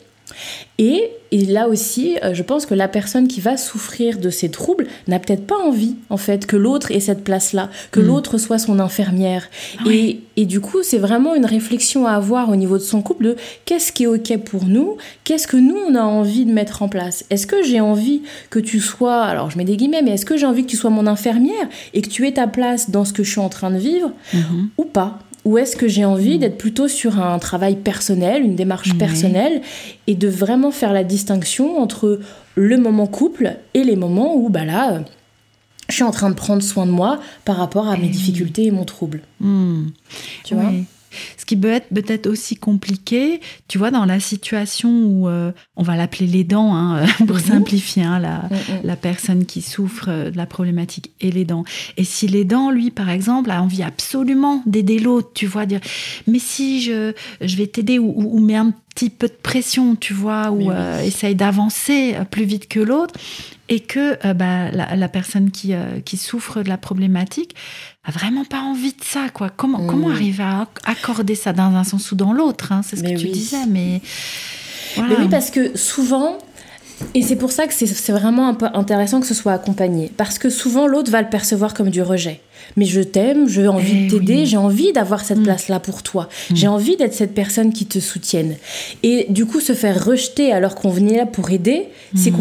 Et, 0.80 1.10
et 1.32 1.46
là 1.46 1.68
aussi, 1.68 2.18
euh, 2.24 2.34
je 2.34 2.44
pense 2.44 2.66
que 2.66 2.74
la 2.74 2.88
personne 2.88 3.28
qui 3.28 3.42
va 3.42 3.58
souffrir 3.58 4.20
de 4.20 4.30
ces 4.30 4.50
troubles 4.50 4.88
n'a 5.08 5.20
peut-être 5.20 5.46
pas 5.48 5.58
envie, 5.58 5.96
en 6.10 6.18
fait, 6.18 6.46
que 6.46 6.56
l'autre 6.56 6.92
ait 6.92 7.00
cette 7.00 7.24
place-là, 7.24 7.70
que 7.92 8.00
Mm. 8.00 8.06
l'autre 8.06 8.38
soit 8.38 8.60
son 8.60 8.80
infirmière. 8.80 9.50
Ah 9.80 9.84
oui. 9.88 10.22
Et, 10.36 10.42
et 10.44 10.46
du 10.46 10.60
coup, 10.62 10.84
c'est 10.84 11.00
vraiment 11.00 11.34
une 11.34 11.46
réflexion 11.46 12.06
à 12.06 12.12
avoir 12.12 12.50
au 12.50 12.56
niveau 12.56 12.78
de 12.78 12.84
son 12.84 13.02
couple 13.02 13.24
de 13.26 13.36
qu'est-ce 13.66 13.92
qui 13.92 14.04
est 14.04 14.08
OK 14.08 14.38
pour 14.46 14.66
nous, 14.66 14.98
qu'est-ce 15.24 15.48
que 15.48 15.58
nous, 15.58 15.76
on 15.88 15.96
a 15.96 16.02
envie 16.04 16.46
de 16.46 16.52
mettre 16.54 16.84
en 16.84 16.90
place. 16.90 17.26
Est-ce 17.32 17.48
que 17.48 17.64
j'ai 17.64 17.80
envie 17.82 18.22
que 18.52 18.60
tu 18.60 18.80
sois, 18.80 19.24
alors 19.24 19.50
je 19.50 19.58
mets 19.58 19.66
des 19.66 19.78
guillemets, 19.78 20.04
mais 20.04 20.12
est-ce 20.12 20.26
que 20.26 20.38
j'ai 20.38 20.46
envie 20.46 20.64
que 20.64 20.70
tu 20.70 20.78
sois 20.78 20.92
mon 20.92 21.08
infirmière 21.08 21.68
et 21.96 22.02
que 22.02 22.10
tu 22.10 22.28
aies 22.28 22.34
ta 22.34 22.46
place 22.48 22.92
dans 22.92 23.04
ce 23.06 23.14
que 23.14 23.24
je 23.24 23.32
suis 23.32 23.40
en 23.42 23.50
train 23.50 23.72
de 23.72 23.78
vivre 23.78 24.12
Mhm. 24.34 24.70
ou 24.78 24.84
pas? 24.86 25.20
Ou 25.48 25.58
est-ce 25.58 25.78
que 25.78 25.88
j'ai 25.88 26.04
envie 26.04 26.38
d'être 26.40 26.58
plutôt 26.58 26.90
sur 26.90 27.22
un 27.22 27.40
travail 27.40 27.78
personnel, 27.78 28.44
une 28.44 28.56
démarche 28.58 28.92
Ouais. 28.92 28.98
personnelle, 28.98 29.62
et 30.06 30.14
de 30.16 30.28
vraiment 30.28 30.72
faire 30.72 30.92
la 30.92 31.06
distinction 31.06 31.80
entre 31.82 32.20
le 32.56 32.78
moment 32.78 33.08
couple 33.08 33.56
et 33.74 33.86
les 33.86 33.96
moments 33.96 34.36
où, 34.36 34.50
bah 34.50 34.66
là, 34.66 35.04
je 35.88 35.96
suis 35.96 36.04
en 36.04 36.12
train 36.12 36.30
de 36.30 36.36
prendre 36.36 36.62
soin 36.62 36.86
de 36.86 36.92
moi 36.92 37.22
par 37.46 37.56
rapport 37.56 37.88
à 37.88 37.96
mes 37.96 38.10
difficultés 38.10 38.66
et 38.66 38.72
mon 38.72 38.84
trouble. 38.84 39.22
Mm. 39.40 39.86
Tu 40.44 40.54
vois. 40.54 40.72
Ce 41.38 41.46
qui 41.46 41.56
peut 41.56 41.70
être 41.72 41.88
peut-être 41.94 42.28
aussi 42.28 42.56
compliqué, 42.56 43.40
tu 43.68 43.78
vois, 43.78 43.92
dans 43.92 44.06
la 44.06 44.20
situation 44.20 44.90
où 44.90 45.28
euh, 45.30 45.52
on 45.76 45.84
va 45.84 45.96
l'appeler 45.96 46.28
les 46.28 46.44
dents, 46.44 46.76
hein, 46.76 47.06
pour 47.28 47.38
Mhm. 47.38 47.42
simplifier, 47.44 48.04
hein, 48.04 48.20
la, 48.20 48.38
Mm, 48.50 48.54
mm. 48.54 48.80
la 48.84 48.96
personne 48.96 49.46
qui 49.46 49.62
souffre 49.62 50.06
euh, 50.10 50.32
de 50.32 50.38
la 50.38 50.46
problématique 50.46 51.12
et 51.22 51.32
les 51.32 51.46
dents. 51.46 51.64
Et 51.98 52.04
si 52.04 52.28
les 52.28 52.44
dents, 52.46 52.72
lui, 52.72 52.92
par 52.92 53.10
exemple, 53.10 53.52
a 53.52 53.62
envie 53.62 53.84
absolument 53.84 54.62
d'aider 54.66 55.00
l'autre, 55.00 55.30
tu 55.34 55.46
vois, 55.48 55.66
dire, 55.66 55.80
mais 56.28 56.40
si 56.40 56.82
je, 56.82 57.14
je 57.42 57.56
vais 57.56 57.68
t'aider 57.68 58.00
ou, 58.00 58.14
ou, 58.16 58.38
ou 58.38 58.40
met 58.40 58.56
un 58.56 58.72
petit 58.96 59.10
peu 59.10 59.28
de 59.28 59.34
pression, 59.42 59.96
tu 59.96 60.14
vois, 60.14 60.52
ou 60.52 60.68
oui. 60.70 60.76
euh, 60.76 61.02
essaye 61.04 61.36
d'avancer 61.36 62.16
plus 62.32 62.46
vite 62.46 62.68
que 62.68 62.80
l'autre, 62.80 63.14
et 63.70 63.80
que 63.82 64.18
euh, 64.26 64.34
bah, 64.34 64.72
la, 64.72 64.96
la 64.96 65.08
personne 65.10 65.52
qui, 65.52 65.74
euh, 65.74 66.00
qui 66.04 66.18
souffre 66.18 66.64
de 66.64 66.70
la 66.70 66.78
problématique 66.78 67.54
a 68.06 68.12
vraiment 68.12 68.46
pas 68.46 68.62
envie 68.62 68.92
de 68.94 69.04
ça, 69.04 69.28
quoi. 69.34 69.50
Comment, 69.50 69.80
Mm. 69.80 69.88
comment 69.88 70.10
arriver 70.10 70.44
à 70.44 70.64
acc- 70.64 70.82
accorder 70.86 71.36
ça 71.36 71.54
dans 71.54 71.76
un 71.76 71.84
sens 71.84 72.12
ou 72.12 72.16
dans 72.16 72.34
l'autre 72.34 72.72
hein, 72.72 72.82
C'est 72.88 72.96
ce 72.96 73.02
Mais 73.04 73.16
que 73.16 73.20
tu 73.20 73.28
disais, 73.28 73.66
mais... 73.68 74.02
Mais 74.98 75.16
oui, 75.20 75.28
parce 75.30 75.52
que 75.52 75.78
souvent, 75.78 76.38
Et 77.14 77.22
c'est 77.22 77.36
pour 77.36 77.52
ça 77.52 77.68
que 77.68 77.74
c'est 77.76 78.12
vraiment 78.12 78.48
un 78.48 78.56
peu 78.56 78.66
intéressant 78.74 79.20
que 79.22 79.28
ce 79.28 79.36
soit 79.36 79.54
accompagné. 79.54 80.10
Parce 80.18 80.40
que 80.40 80.50
souvent, 80.50 80.88
l'autre 80.88 81.12
va 81.12 81.22
le 81.22 81.30
percevoir 81.30 81.76
comme 81.76 81.92
du 81.92 82.02
rejet. 82.02 82.42
Mais 82.76 82.86
je 82.86 83.02
t'aime, 83.02 83.48
j'ai 83.48 83.68
envie 83.68 84.06
Eh 84.06 84.08
de 84.08 84.18
t'aider, 84.18 84.36
oui. 84.38 84.46
j'ai 84.48 84.58
envie 84.58 84.94
d'avoir 84.94 85.24
cette 85.24 85.38
Mm. 85.38 85.44
place-là 85.44 85.80
pour 85.80 86.02
toi. 86.02 86.28
J'ai 86.56 86.68
envie 86.68 86.98
d'être 86.98 87.14
cette 87.14 87.36
personne 87.36 87.72
qui 87.72 87.86
te 87.86 88.00
soutienne. 88.00 88.56
Et 89.04 89.28
du 89.30 89.46
coup, 89.46 89.60
se 89.60 89.74
faire 89.74 90.04
rejeter 90.04 90.52
alors 90.52 90.74
qu'on 90.74 90.90
venait 90.90 91.18
là 91.18 91.28
pour 91.28 91.52
aider, 91.52 91.90
c'est 92.16 92.32
Mm. 92.32 92.36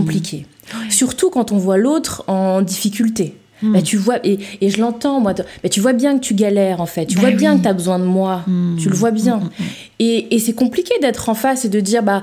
Surtout 0.91 1.31
quand 1.31 1.53
on 1.53 1.59
voit 1.59 1.77
l'autre 1.77 2.25
en 2.27 2.63
difficulté. 2.63 3.35
Mm. 3.63 3.73
Bah, 3.73 3.83
tu 3.83 3.97
vois, 3.97 4.19
et, 4.25 4.39
et 4.61 4.69
je 4.71 4.81
l'entends, 4.81 5.21
moi, 5.21 5.33
mais 5.63 5.71
tu 5.71 5.81
vois 5.81 5.95
bien 5.95 6.19
que 6.19 6.23
tu 6.25 6.35
galères 6.35 6.81
en 6.81 6.87
fait. 6.87 7.07
Tu 7.07 7.15
Bah 7.17 7.23
vois 7.23 7.31
bien 7.31 7.57
que 7.57 7.63
tu 7.63 7.69
as 7.69 7.73
besoin 7.73 7.99
de 7.99 8.05
moi. 8.05 8.43
Mm. 8.47 8.77
Tu 8.79 8.89
le 8.91 8.95
vois 8.95 9.11
bien. 9.13 9.37
Mm, 9.39 9.45
mm, 9.45 9.47
mm. 9.65 9.65
Et, 10.01 10.35
et 10.35 10.39
c'est 10.39 10.53
compliqué 10.53 10.95
d'être 11.01 11.29
en 11.29 11.35
face 11.35 11.65
et 11.65 11.69
de 11.69 11.81
dire 11.81 12.03
bah 12.03 12.23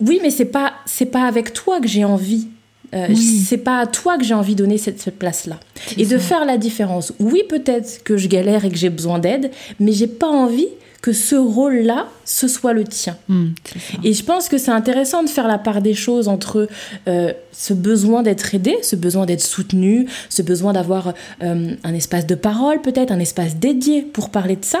oui, 0.00 0.18
mais 0.22 0.30
c'est 0.30 0.44
pas 0.44 0.74
c'est 0.84 1.06
pas 1.06 1.26
avec 1.26 1.52
toi 1.54 1.80
que 1.80 1.88
j'ai 1.88 2.04
envie. 2.04 2.48
Euh, 2.94 3.06
Oui. 3.08 3.16
C'est 3.16 3.56
pas 3.58 3.80
à 3.80 3.86
toi 3.86 4.16
que 4.16 4.24
j'ai 4.24 4.34
envie 4.34 4.54
de 4.54 4.62
donner 4.62 4.78
cette, 4.78 5.00
cette 5.00 5.18
place-là. 5.18 5.58
Et 5.96 6.06
de 6.06 6.18
faire 6.18 6.44
la 6.44 6.56
différence. 6.56 7.12
Oui, 7.18 7.42
peut-être 7.48 8.04
que 8.04 8.16
je 8.16 8.28
galère 8.28 8.64
et 8.64 8.70
que 8.70 8.76
j'ai 8.76 8.90
besoin 8.90 9.18
d'aide, 9.18 9.50
mais 9.80 9.92
j'ai 9.92 10.06
pas 10.06 10.28
envie 10.28 10.68
que 11.02 11.12
ce 11.12 11.36
rôle-là, 11.36 12.08
ce 12.24 12.48
soit 12.48 12.72
le 12.72 12.84
tien. 12.84 13.16
Mm, 13.28 13.46
ça. 13.64 13.98
Et 14.02 14.12
je 14.12 14.24
pense 14.24 14.48
que 14.48 14.58
c'est 14.58 14.70
intéressant 14.72 15.22
de 15.22 15.28
faire 15.28 15.46
la 15.46 15.58
part 15.58 15.80
des 15.82 15.94
choses 15.94 16.26
entre 16.28 16.68
euh, 17.06 17.32
ce 17.52 17.74
besoin 17.74 18.22
d'être 18.22 18.54
aidé, 18.54 18.76
ce 18.82 18.96
besoin 18.96 19.26
d'être 19.26 19.42
soutenu, 19.42 20.08
ce 20.30 20.42
besoin 20.42 20.72
d'avoir 20.72 21.14
euh, 21.42 21.74
un 21.84 21.94
espace 21.94 22.26
de 22.26 22.34
parole 22.34 22.80
peut-être, 22.80 23.12
un 23.12 23.20
espace 23.20 23.56
dédié 23.56 24.02
pour 24.02 24.30
parler 24.30 24.56
de 24.56 24.64
ça. 24.64 24.80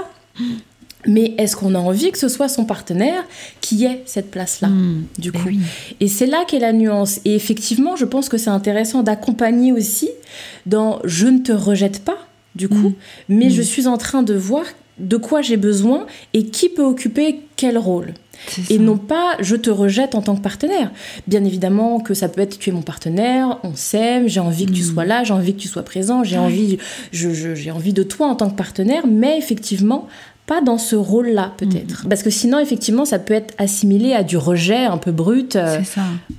Mais 1.08 1.34
est-ce 1.38 1.54
qu'on 1.54 1.76
a 1.76 1.78
envie 1.78 2.10
que 2.10 2.18
ce 2.18 2.28
soit 2.28 2.48
son 2.48 2.64
partenaire 2.64 3.22
qui 3.60 3.84
ait 3.84 4.02
cette 4.06 4.30
place-là 4.30 4.68
Mm. 4.68 5.04
du 5.18 5.28
Eh 5.28 5.38
coup? 5.38 5.44
oui. 5.46 5.60
Et 6.00 6.08
c'est 6.08 6.26
là 6.26 6.44
qu'est 6.48 6.58
la 6.58 6.72
nuance. 6.72 7.20
Et 7.24 7.36
effectivement, 7.36 7.94
je 7.94 8.04
pense 8.04 8.28
que 8.28 8.38
c'est 8.38 8.50
intéressant 8.50 9.04
d'accompagner 9.04 9.72
aussi 9.72 10.08
dans 10.66 10.98
je 11.04 11.28
ne 11.28 11.38
te 11.38 11.52
rejette 11.52 12.00
pas, 12.04 12.18
du 12.56 12.68
coup, 12.68 12.94
mais 13.28 13.50
je 13.50 13.62
suis 13.62 13.86
en 13.86 13.98
train 13.98 14.22
de 14.24 14.34
voir 14.34 14.64
de 14.98 15.16
quoi 15.16 15.42
j'ai 15.42 15.56
besoin 15.56 16.06
et 16.34 16.46
qui 16.46 16.68
peut 16.68 16.82
occuper 16.84 17.40
quel 17.56 17.78
rôle. 17.78 18.14
Et 18.70 18.78
non 18.78 18.96
pas 18.98 19.32
je 19.40 19.56
te 19.56 19.70
rejette 19.70 20.14
en 20.14 20.22
tant 20.22 20.36
que 20.36 20.42
partenaire. 20.42 20.90
Bien 21.26 21.44
évidemment 21.44 22.00
que 22.00 22.14
ça 22.14 22.28
peut 22.28 22.40
être 22.42 22.58
tu 22.58 22.70
es 22.70 22.72
mon 22.72 22.82
partenaire, 22.82 23.58
on 23.62 23.74
s'aime, 23.74 24.28
j'ai 24.28 24.40
envie 24.40 24.66
que 24.66 24.72
tu 24.72 24.82
Mm. 24.82 24.92
sois 24.94 25.04
là, 25.04 25.24
j'ai 25.24 25.32
envie 25.32 25.54
que 25.54 25.60
tu 25.60 25.68
sois 25.68 25.82
présent, 25.82 26.22
j'ai 26.22 26.36
Oui. 26.38 26.44
envie, 26.44 26.78
je, 27.12 27.54
j'ai 27.54 27.70
envie 27.70 27.92
de 27.94 28.02
toi 28.02 28.26
en 28.28 28.34
tant 28.36 28.50
que 28.50 28.56
partenaire, 28.56 29.06
mais 29.06 29.38
effectivement 29.38 30.06
pas 30.46 30.60
dans 30.60 30.78
ce 30.78 30.94
rôle-là 30.94 31.54
peut-être. 31.56 32.04
Mm. 32.04 32.08
Parce 32.08 32.22
que 32.22 32.30
sinon 32.30 32.58
effectivement 32.58 33.04
ça 33.04 33.18
peut 33.18 33.34
être 33.34 33.54
assimilé 33.58 34.12
à 34.12 34.22
du 34.22 34.36
rejet 34.36 34.84
un 34.84 34.98
peu 34.98 35.12
brut, 35.12 35.56
euh, 35.56 35.80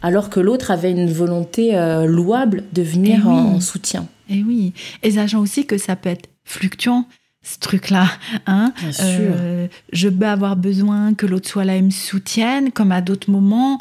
alors 0.02 0.30
que 0.30 0.40
l'autre 0.40 0.72
avait 0.72 0.92
une 0.92 1.12
volonté 1.12 1.76
euh, 1.76 2.06
louable 2.06 2.64
de 2.74 2.84
venir 2.84 3.22
Eh 3.24 3.28
oui. 3.28 3.34
en, 3.34 3.56
en 3.56 3.60
soutien. 3.60 4.08
Et 4.30 4.44
oui. 4.44 4.74
Et 5.04 5.12
sachant 5.12 5.42
aussi 5.42 5.66
que 5.66 5.78
ça 5.78 5.96
peut 5.96 6.10
être 6.10 6.30
fluctuant, 6.46 7.06
ce 7.54 7.60
truc-là. 7.60 8.08
Hein 8.46 8.74
Bien 8.80 8.92
Euh, 9.02 9.68
je 9.94 10.10
peux 10.10 10.26
avoir 10.28 10.56
besoin 10.56 11.14
que 11.14 11.26
l'autre 11.26 11.48
soit 11.48 11.64
là 11.66 11.76
et 11.76 11.82
me 11.82 11.90
soutienne, 11.92 12.72
comme 12.72 12.92
à 12.92 13.02
d'autres 13.02 13.30
moments, 13.32 13.80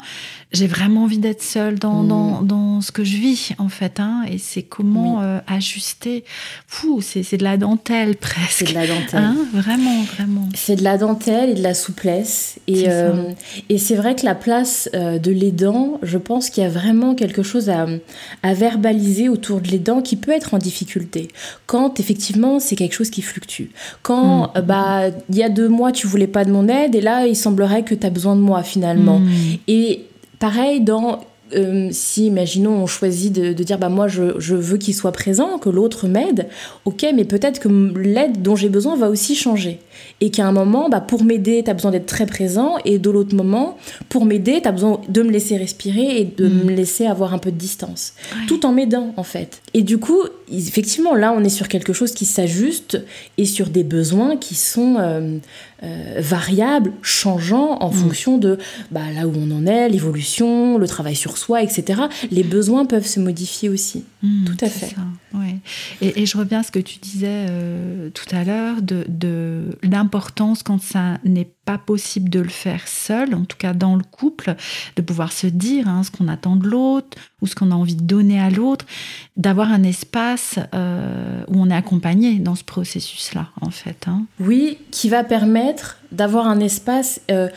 j'ai 0.53 0.67
vraiment 0.67 1.03
envie 1.03 1.17
d'être 1.17 1.43
seule 1.43 1.77
dans, 1.77 2.03
Mm. 2.03 2.07
dans, 2.07 2.41
dans 2.43 2.81
ce 2.81 2.91
que 2.91 3.03
je 3.03 3.17
vis, 3.17 3.51
en 3.57 3.67
fait. 3.69 3.99
Hein, 3.99 4.23
et 4.31 4.37
c'est 4.37 4.63
comment 4.63 5.17
Oui. 5.17 5.23
euh, 5.25 5.39
ajuster. 5.47 6.23
Fou, 6.67 7.01
c'est 7.01 7.35
de 7.37 7.43
la 7.43 7.57
dentelle 7.57 8.15
presque. 8.27 8.51
C'est 8.65 8.69
de 8.69 8.73
la 8.73 8.87
dentelle. 8.87 9.23
Hein, 9.23 9.35
vraiment, 9.53 10.03
vraiment. 10.03 10.47
C'est 10.55 10.77
de 10.77 10.83
la 10.83 10.97
dentelle 10.97 11.49
et 11.49 11.53
de 11.55 11.63
la 11.63 11.73
souplesse. 11.73 12.59
Et, 12.67 12.75
C'est 12.75 12.85
euh, 12.89 13.31
et 13.69 13.77
c'est 13.77 13.95
vrai 13.95 14.15
que 14.15 14.25
la 14.25 14.35
place 14.35 14.89
de 14.93 15.31
l'aidant, 15.31 15.99
je 16.03 16.17
pense 16.17 16.49
qu'il 16.49 16.63
y 16.63 16.65
a 16.65 16.69
vraiment 16.69 17.15
quelque 17.15 17.43
chose 17.43 17.69
à, 17.69 17.85
à 18.43 18.53
verbaliser 18.53 19.27
autour 19.29 19.59
de 19.61 19.67
l'aidant 19.69 20.01
qui 20.01 20.15
peut 20.15 20.31
être 20.31 20.53
en 20.53 20.57
difficulté. 20.57 21.27
Quand 21.65 21.99
effectivement 21.99 22.59
c'est 22.59 22.75
quelque 22.75 22.93
chose 22.93 23.09
qui 23.09 23.21
fluctue. 23.21 23.56
Quand 24.03 24.47
Mm. 24.47 24.49
euh, 24.57 24.61
bah 24.61 25.01
il 25.29 25.35
y 25.35 25.43
a 25.43 25.49
deux 25.49 25.69
mois 25.69 25.91
tu 25.91 26.07
voulais 26.07 26.27
pas 26.27 26.45
de 26.45 26.51
mon 26.51 26.67
aide 26.67 26.95
et 26.95 27.01
là 27.01 27.25
il 27.27 27.35
semblerait 27.35 27.83
que 27.83 27.95
tu 27.95 28.05
as 28.05 28.09
besoin 28.09 28.35
de 28.35 28.41
moi 28.41 28.63
finalement. 28.63 29.19
Mm. 29.19 29.29
Et 29.67 30.05
pareil, 30.39 30.81
dans 30.81 31.19
euh, 31.55 31.89
si, 31.91 32.27
imaginons, 32.27 32.71
on 32.83 32.87
choisit 32.87 33.33
de, 33.33 33.53
de 33.53 33.63
dire 33.63 33.77
bah 33.77 33.89
moi 33.89 34.07
je, 34.07 34.39
je 34.39 34.55
veux 34.55 34.77
qu'il 34.77 34.93
soit 34.93 35.11
présent, 35.11 35.57
que 35.57 35.69
l'autre 35.69 36.07
m'aide, 36.07 36.47
ok, 36.85 37.05
mais 37.15 37.25
peut-être 37.25 37.59
que 37.59 37.69
l'aide 37.97 38.41
dont 38.41 38.55
j'ai 38.55 38.69
besoin 38.69 38.95
va 38.95 39.09
aussi 39.09 39.35
changer. 39.35 39.79
Et 40.21 40.29
qu'à 40.29 40.45
un 40.45 40.51
moment, 40.51 40.89
bah, 40.89 41.01
pour 41.01 41.23
m'aider, 41.23 41.63
tu 41.63 41.71
as 41.71 41.73
besoin 41.73 41.91
d'être 41.91 42.05
très 42.05 42.25
présent, 42.27 42.75
et 42.85 42.99
de 42.99 43.09
l'autre 43.09 43.35
moment, 43.35 43.77
pour 44.09 44.25
m'aider, 44.25 44.61
tu 44.61 44.67
as 44.67 44.71
besoin 44.71 45.01
de 45.09 45.21
me 45.23 45.31
laisser 45.31 45.57
respirer 45.57 46.19
et 46.21 46.25
de 46.25 46.47
Mm. 46.47 46.63
me 46.65 46.71
laisser 46.71 47.05
avoir 47.07 47.33
un 47.33 47.39
peu 47.39 47.51
de 47.51 47.57
distance. 47.57 48.13
Ouais. 48.31 48.45
Tout 48.47 48.65
en 48.65 48.71
m'aidant, 48.71 49.13
en 49.17 49.23
fait. 49.23 49.61
Et 49.73 49.81
du 49.81 49.97
coup, 49.97 50.21
effectivement, 50.51 51.15
là, 51.15 51.33
on 51.35 51.43
est 51.43 51.49
sur 51.49 51.67
quelque 51.67 51.93
chose 51.93 52.11
qui 52.13 52.25
s'ajuste 52.25 53.03
et 53.37 53.45
sur 53.45 53.69
des 53.69 53.83
besoins 53.83 54.37
qui 54.37 54.53
sont 54.55 54.95
euh, 54.99 55.37
euh, 55.83 56.15
variables, 56.19 56.91
changeants 57.01 57.77
en 57.81 57.89
Mm. 57.89 57.93
fonction 57.93 58.37
de 58.37 58.57
bah, 58.91 59.11
là 59.13 59.27
où 59.27 59.33
on 59.35 59.51
en 59.51 59.65
est, 59.65 59.89
l'évolution, 59.89 60.77
le 60.77 60.87
travail 60.87 61.15
sur 61.15 61.37
soi, 61.37 61.61
etc. 61.61 62.01
Les 62.31 62.43
besoins 62.43 62.85
peuvent 62.85 63.05
se 63.05 63.19
modifier 63.19 63.69
aussi. 63.69 64.03
Mm, 64.23 64.45
Tout 64.45 64.65
à 64.65 64.69
fait. 64.69 64.87
ça, 64.95 65.01
ouais. 65.37 65.57
et, 66.01 66.21
et 66.21 66.25
je 66.25 66.37
reviens 66.37 66.59
à 66.59 66.63
ce 66.63 66.71
que 66.71 66.79
tu 66.79 66.97
disais 66.99 67.45
euh, 67.49 68.09
tout 68.09 68.25
à 68.35 68.43
l'heure 68.43 68.81
de, 68.81 69.05
de 69.07 69.77
l'importance 69.83 70.63
quand 70.63 70.81
ça 70.81 71.19
n'est 71.23 71.49
pas 71.67 71.77
possible 71.77 72.29
de 72.29 72.39
le 72.39 72.47
faire 72.47 72.87
seul, 72.87 73.35
en 73.35 73.43
tout 73.43 73.57
cas 73.57 73.73
dans 73.73 73.97
le 73.97 74.03
couple, 74.03 74.55
de 74.95 75.01
pouvoir 75.01 75.33
se 75.33 75.47
dire 75.47 75.89
hein, 75.89 76.01
ce 76.03 76.11
qu'on 76.11 76.29
attend 76.29 76.55
de 76.55 76.65
l'autre 76.65 77.17
ou 77.41 77.45
ce 77.47 77.55
qu'on 77.55 77.71
a 77.71 77.75
envie 77.75 77.95
de 77.95 78.03
donner 78.03 78.39
à 78.39 78.49
l'autre, 78.49 78.85
d'avoir 79.35 79.69
un 79.73 79.83
espace 79.83 80.59
euh, 80.73 81.43
où 81.49 81.61
on 81.61 81.69
est 81.69 81.75
accompagné 81.75 82.39
dans 82.39 82.55
ce 82.55 82.63
processus-là, 82.63 83.49
en 83.59 83.69
fait. 83.69 84.05
hein. 84.07 84.23
Oui, 84.39 84.77
qui 84.91 85.09
va 85.09 85.25
permettre 85.25 85.97
d'avoir 86.13 86.47
un 86.47 86.61
espace 86.61 87.19
euh, 87.29 87.49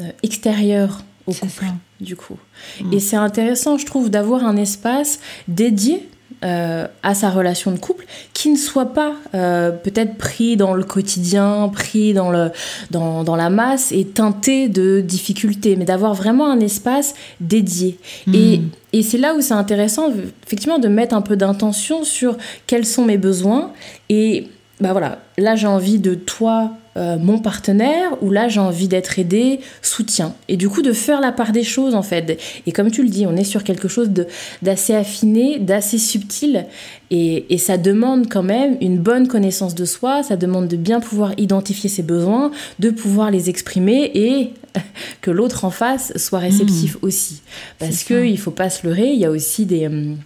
euh, 0.00 0.10
extérieur 0.22 1.02
au 1.26 1.32
couple, 1.32 1.64
ça. 1.64 1.74
du 2.02 2.16
coup. 2.16 2.36
Mm. 2.82 2.92
Et 2.92 3.00
c'est 3.00 3.16
intéressant, 3.16 3.78
je 3.78 3.86
trouve, 3.86 4.10
d'avoir 4.10 4.44
un 4.44 4.56
espace 4.58 5.20
dédié 5.48 6.06
euh, 6.44 6.86
à 7.02 7.14
sa 7.14 7.30
relation 7.30 7.70
de 7.70 7.78
couple 7.78 8.04
qui 8.32 8.50
ne 8.50 8.56
soit 8.56 8.92
pas 8.92 9.14
euh, 9.34 9.70
peut-être 9.70 10.16
pris 10.16 10.56
dans 10.56 10.74
le 10.74 10.84
quotidien, 10.84 11.70
pris 11.72 12.12
dans, 12.12 12.30
le, 12.30 12.50
dans, 12.90 13.24
dans 13.24 13.36
la 13.36 13.50
masse 13.50 13.92
et 13.92 14.04
teinté 14.04 14.68
de 14.68 15.00
difficultés, 15.00 15.76
mais 15.76 15.84
d'avoir 15.84 16.12
vraiment 16.14 16.50
un 16.50 16.60
espace 16.60 17.14
dédié. 17.40 17.98
Et, 18.32 18.58
Mm. 18.58 18.68
et 18.92 19.02
c'est 19.02 19.18
là 19.18 19.34
où 19.34 19.40
c'est 19.40 19.54
intéressant, 19.54 20.12
effectivement, 20.46 20.78
de 20.78 20.88
mettre 20.88 21.14
un 21.14 21.22
peu 21.22 21.36
d'intention 21.36 22.04
sur 22.04 22.36
quels 22.66 22.86
sont 22.86 23.04
mes 23.04 23.18
besoins. 23.18 23.72
Et 24.08 24.48
bah 24.80 24.92
voilà, 24.92 25.20
là 25.38 25.54
j'ai 25.56 25.68
envie 25.68 25.98
de 25.98 26.14
toi, 26.14 26.72
euh, 26.96 27.16
mon 27.16 27.38
partenaire, 27.38 28.10
ou 28.22 28.30
là 28.30 28.48
j'ai 28.48 28.60
envie 28.60 28.88
d'être 28.88 29.18
aidé, 29.18 29.60
soutien. 29.82 30.34
Et 30.48 30.56
du 30.56 30.68
coup, 30.68 30.82
de 30.82 30.92
faire 30.92 31.20
la 31.20 31.30
part 31.32 31.52
des 31.52 31.62
choses, 31.62 31.94
en 31.94 32.02
fait. 32.02 32.40
Et 32.66 32.72
comme 32.72 32.90
tu 32.90 33.02
le 33.02 33.08
dis, 33.08 33.24
on 33.26 33.36
est 33.36 33.44
sur 33.44 33.62
quelque 33.62 33.86
chose 33.88 34.10
de- 34.10 34.26
d'assez 34.62 34.94
affiné, 34.94 35.58
d'assez 35.60 35.98
subtil. 35.98 36.66
Et, 37.10 37.52
et 37.54 37.58
ça 37.58 37.78
demande 37.78 38.28
quand 38.28 38.42
même 38.42 38.76
une 38.80 38.98
bonne 38.98 39.28
connaissance 39.28 39.74
de 39.76 39.84
soi, 39.84 40.22
ça 40.24 40.36
demande 40.36 40.66
de 40.68 40.76
bien 40.76 40.98
pouvoir 41.00 41.32
identifier 41.38 41.88
ses 41.88 42.02
besoins, 42.02 42.50
de 42.80 42.90
pouvoir 42.90 43.30
les 43.30 43.48
exprimer 43.50 44.10
et 44.14 44.50
que 45.20 45.30
l'autre 45.30 45.64
en 45.64 45.70
face 45.70 46.12
soit 46.16 46.40
réceptif 46.40 46.96
aussi. 47.02 47.42
Parce 47.78 48.02
qu'il 48.02 48.32
ne 48.32 48.36
faut 48.36 48.50
pas 48.50 48.70
se 48.70 48.84
leurrer, 48.86 49.12
il 49.12 49.20
y 49.20 49.24
a 49.24 49.30
aussi 49.30 49.66
des, 49.66 49.86
hum, 49.86 50.16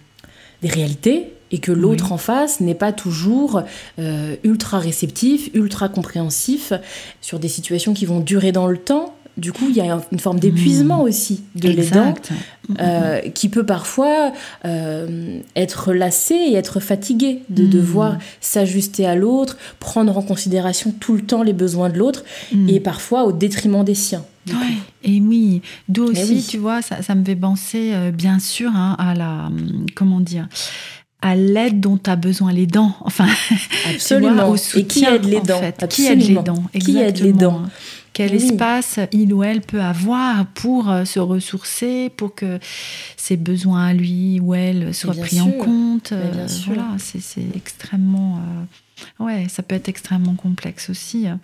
des 0.63 0.69
réalités 0.69 1.33
et 1.51 1.59
que 1.59 1.71
l'autre 1.71 2.05
Oui. 2.07 2.13
en 2.13 2.17
face 2.17 2.59
n'est 2.59 2.75
pas 2.75 2.91
toujours 2.93 3.63
euh, 3.99 4.35
ultra 4.43 4.79
réceptif, 4.79 5.49
ultra 5.53 5.89
compréhensif 5.89 6.73
sur 7.21 7.39
des 7.39 7.47
situations 7.49 7.93
qui 7.93 8.05
vont 8.05 8.19
durer 8.19 8.51
dans 8.51 8.67
le 8.67 8.77
temps. 8.77 9.15
Du 9.37 9.53
coup, 9.53 9.67
il 9.69 9.75
y 9.77 9.79
a 9.79 9.95
un- 9.95 10.01
une 10.11 10.19
forme 10.19 10.37
d'épuisement 10.39 11.01
aussi 11.03 11.43
de 11.55 11.69
l'aidant 11.69 12.13
euh, 12.81 13.19
qui 13.29 13.47
peut 13.47 13.65
parfois 13.65 14.33
euh, 14.65 15.39
être 15.55 15.93
lassé 15.93 16.33
et 16.35 16.55
être 16.55 16.81
fatigué 16.81 17.43
de 17.49 17.63
Mm. 17.63 17.69
devoir 17.69 18.17
s'ajuster 18.41 19.05
à 19.05 19.15
l'autre, 19.15 19.57
prendre 19.79 20.17
en 20.17 20.21
considération 20.21 20.91
tout 20.99 21.13
le 21.15 21.21
temps 21.21 21.41
les 21.43 21.53
besoins 21.53 21.89
de 21.89 21.97
l'autre 21.97 22.25
Mm. 22.51 22.67
et 22.69 22.79
parfois 22.81 23.23
au 23.23 23.31
détriment 23.31 23.83
des 23.85 23.95
siens. 23.95 24.25
Ouais, 24.49 24.55
et 25.03 25.21
oui, 25.21 25.61
d'où 25.87 26.07
Eh 26.07 26.11
aussi, 26.11 26.33
oui. 26.33 26.45
tu 26.49 26.57
vois, 26.57 26.81
ça, 26.81 27.01
ça 27.01 27.13
me 27.15 27.23
fait 27.23 27.35
penser, 27.35 27.91
euh, 27.93 28.11
bien 28.11 28.39
sûr, 28.39 28.71
hein, 28.73 28.95
à 28.99 29.13
la, 29.13 29.45
hum, 29.47 29.85
comment 29.95 30.19
dire, 30.19 30.47
à 31.21 31.35
l'aide 31.35 31.79
dont 31.79 31.99
a 32.07 32.15
besoin 32.15 32.51
les 32.53 32.65
dents. 32.67 32.95
Enfin, 33.01 33.27
Absolument. 33.93 34.49
au 34.49 34.55
et 34.55 34.59
qui 34.59 34.65
soutien, 35.01 35.15
aide 35.15 35.25
les 35.25 35.37
en 35.37 35.43
dents? 35.43 35.59
fait. 35.59 35.87
Qui 35.89 36.07
aide 36.07 36.21
les 36.27 36.35
dents? 36.35 36.63
Qui 36.79 36.97
aide 36.97 37.19
les 37.19 37.33
dents? 37.33 37.63
Quel 38.13 38.31
oui. 38.31 38.37
espace 38.37 38.99
il 39.13 39.33
ou 39.33 39.43
elle 39.43 39.61
peut 39.61 39.81
avoir 39.81 40.45
pour 40.47 40.89
euh, 40.89 41.05
se 41.05 41.19
ressourcer, 41.19 42.09
pour 42.17 42.35
que 42.35 42.59
ses 43.15 43.37
besoins 43.37 43.87
à 43.87 43.93
lui 43.93 44.39
ou 44.41 44.53
elle 44.55 44.93
soient 44.93 45.13
pris 45.13 45.39
en 45.39 45.51
compte? 45.51 46.11
Euh. 46.11 46.47
Voilà, 46.65 46.87
c'est 46.97 47.21
c'est 47.21 47.45
extrêmement. 47.55 48.37
euh, 48.37 48.63
Ouais, 49.19 49.47
ça 49.49 49.63
peut 49.63 49.75
être 49.75 49.89
extrêmement 49.89 50.35
complexe 50.35 50.89
aussi. 50.89 51.25
Mmh, 51.27 51.39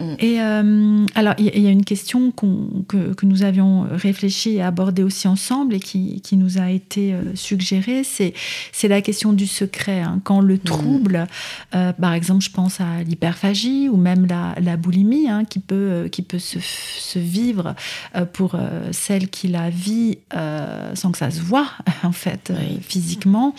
mmh, 0.00 0.04
mmh. 0.04 0.16
Et 0.18 0.40
euh, 0.40 1.06
alors, 1.14 1.34
il 1.38 1.58
y, 1.58 1.66
a 1.66 1.70
une 1.70 1.84
question 1.84 2.32
que, 2.32 3.12
que, 3.14 3.26
nous 3.26 3.42
avions 3.42 3.86
réfléchi 3.90 4.56
et 4.56 4.62
abordée 4.62 5.02
aussi 5.02 5.28
ensemble 5.28 5.74
et 5.74 5.80
qui, 5.80 6.20
qui 6.22 6.36
nous 6.36 6.58
a 6.58 6.70
été 6.70 7.14
euh, 7.14 7.34
suggérée, 7.34 8.02
c'est 8.04 8.88
la 8.88 9.00
question 9.00 9.32
du 9.32 9.46
secret. 9.46 10.00
Hein. 10.00 10.20
Quand 10.24 10.40
le 10.40 10.58
trouble, 10.58 11.26
euh, 11.74 11.92
par 11.92 12.14
exemple, 12.14 12.44
je 12.44 12.50
pense 12.50 12.80
à 12.80 13.02
l'hyperphagie 13.02 13.88
ou 13.88 13.96
même 13.96 14.26
la, 14.26 14.54
la 14.60 14.76
boulimie, 14.76 15.28
hein, 15.28 15.44
qui 15.44 15.58
peut, 15.58 16.08
qui 16.10 16.22
peut 16.22 16.38
se, 16.38 16.58
se 16.60 17.18
vivre 17.18 17.74
pour 18.32 18.56
celle 18.90 19.28
qui 19.28 19.48
la 19.48 19.70
vit 19.70 20.18
sans 20.94 21.12
que 21.12 21.18
ça 21.18 21.30
se 21.30 21.40
voit, 21.40 21.68
en 22.02 22.12
fait, 22.12 22.52
physiquement. 22.80 23.54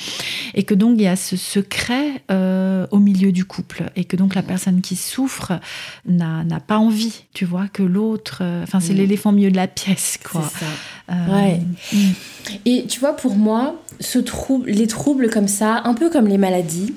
Et 0.53 0.63
que 0.63 0.73
donc, 0.73 0.95
il 0.97 1.03
y 1.03 1.07
a 1.07 1.15
ce 1.15 1.37
secret 1.37 2.23
au 2.29 2.99
milieu 2.99 3.24
du 3.31 3.45
couple 3.45 3.83
et 3.95 4.05
que 4.05 4.15
donc 4.15 4.35
la 4.35 4.43
personne 4.43 4.81
qui 4.81 4.95
souffre 4.95 5.59
n'a 6.05 6.59
pas 6.65 6.77
envie, 6.77 7.23
tu 7.33 7.45
vois, 7.45 7.67
que 7.67 7.83
l'autre. 7.83 8.39
Euh, 8.41 8.63
enfin, 8.63 8.79
c'est 8.79 8.93
mm. 8.93 8.97
l'éléphant 8.97 9.31
milieu 9.31 9.51
de 9.51 9.55
la 9.55 9.67
pièce, 9.67 10.17
quoi. 10.23 10.43
Ça. 10.43 10.65
Euh, 11.11 11.33
ouais. 11.33 11.61
Mm. 11.93 11.97
Et 12.65 12.85
tu 12.87 12.99
vois, 12.99 13.15
pour 13.15 13.35
moi, 13.35 13.81
ce 13.99 14.19
trouble, 14.19 14.69
les 14.69 14.87
troubles 14.87 15.29
comme 15.29 15.47
ça, 15.47 15.81
un 15.85 15.93
peu 15.93 16.09
comme 16.09 16.27
les 16.27 16.37
maladies, 16.37 16.93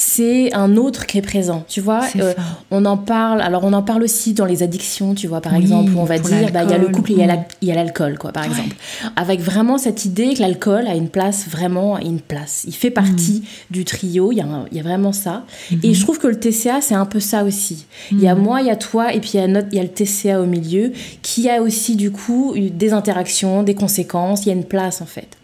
c'est 0.00 0.54
un 0.54 0.76
autre 0.76 1.06
qui 1.06 1.18
est 1.18 1.22
présent. 1.22 1.64
Tu 1.66 1.80
vois, 1.80 2.02
euh, 2.20 2.32
on 2.70 2.84
en 2.84 2.96
parle. 2.96 3.40
Alors, 3.40 3.64
on 3.64 3.72
en 3.72 3.82
parle 3.82 4.04
aussi 4.04 4.32
dans 4.32 4.44
les 4.44 4.62
addictions, 4.62 5.12
tu 5.12 5.26
vois, 5.26 5.40
par 5.40 5.56
exemple, 5.56 5.90
où 5.92 5.98
on 5.98 6.04
va 6.04 6.20
dire, 6.20 6.52
bah, 6.52 6.62
il 6.62 6.70
y 6.70 6.72
a 6.72 6.78
le 6.78 6.86
couple 6.86 7.10
et 7.10 7.26
il 7.60 7.68
y 7.68 7.72
a 7.72 7.74
l'alcool, 7.74 8.16
quoi, 8.16 8.30
par 8.30 8.44
exemple. 8.44 8.76
Avec 9.16 9.40
vraiment 9.40 9.76
cette 9.76 10.04
idée 10.04 10.34
que 10.34 10.40
l'alcool 10.40 10.86
a 10.86 10.94
une 10.94 11.08
place, 11.08 11.48
vraiment 11.48 11.98
une 11.98 12.20
place. 12.20 12.62
Il 12.68 12.74
fait 12.74 12.92
partie 12.92 13.42
mm. 13.42 13.72
du 13.72 13.84
trio, 13.84 14.30
il 14.30 14.36
y, 14.36 14.40
a 14.40 14.46
y 14.70 14.78
a 14.78 14.82
vraiment 14.84 15.12
ça. 15.12 15.44
Mm-hmm. 15.72 15.86
Et 15.88 15.94
je 15.94 16.00
trouve 16.00 16.20
que 16.20 16.28
le 16.28 16.38
TCA, 16.38 16.80
c'est 16.80 16.94
un 16.94 17.06
peu 17.06 17.18
ça 17.18 17.42
aussi. 17.42 17.86
Il 18.12 18.20
y 18.20 18.28
a 18.28 18.36
mm. 18.36 18.40
moi, 18.40 18.60
il 18.60 18.68
y 18.68 18.70
a 18.70 18.76
toi, 18.76 19.12
et 19.12 19.18
puis 19.18 19.32
il 19.34 19.40
y, 19.40 19.76
y 19.76 19.80
a 19.80 19.82
le 19.82 19.88
TCA 19.88 20.40
au 20.40 20.46
milieu, 20.46 20.92
qui 21.22 21.50
a 21.50 21.60
aussi, 21.60 21.96
du 21.96 22.12
coup, 22.12 22.54
des 22.56 22.92
interactions, 22.92 23.64
des 23.64 23.74
conséquences. 23.74 24.46
Il 24.46 24.50
y 24.50 24.52
a 24.52 24.54
une 24.54 24.64
place, 24.64 25.02
en 25.02 25.06
fait. 25.06 25.36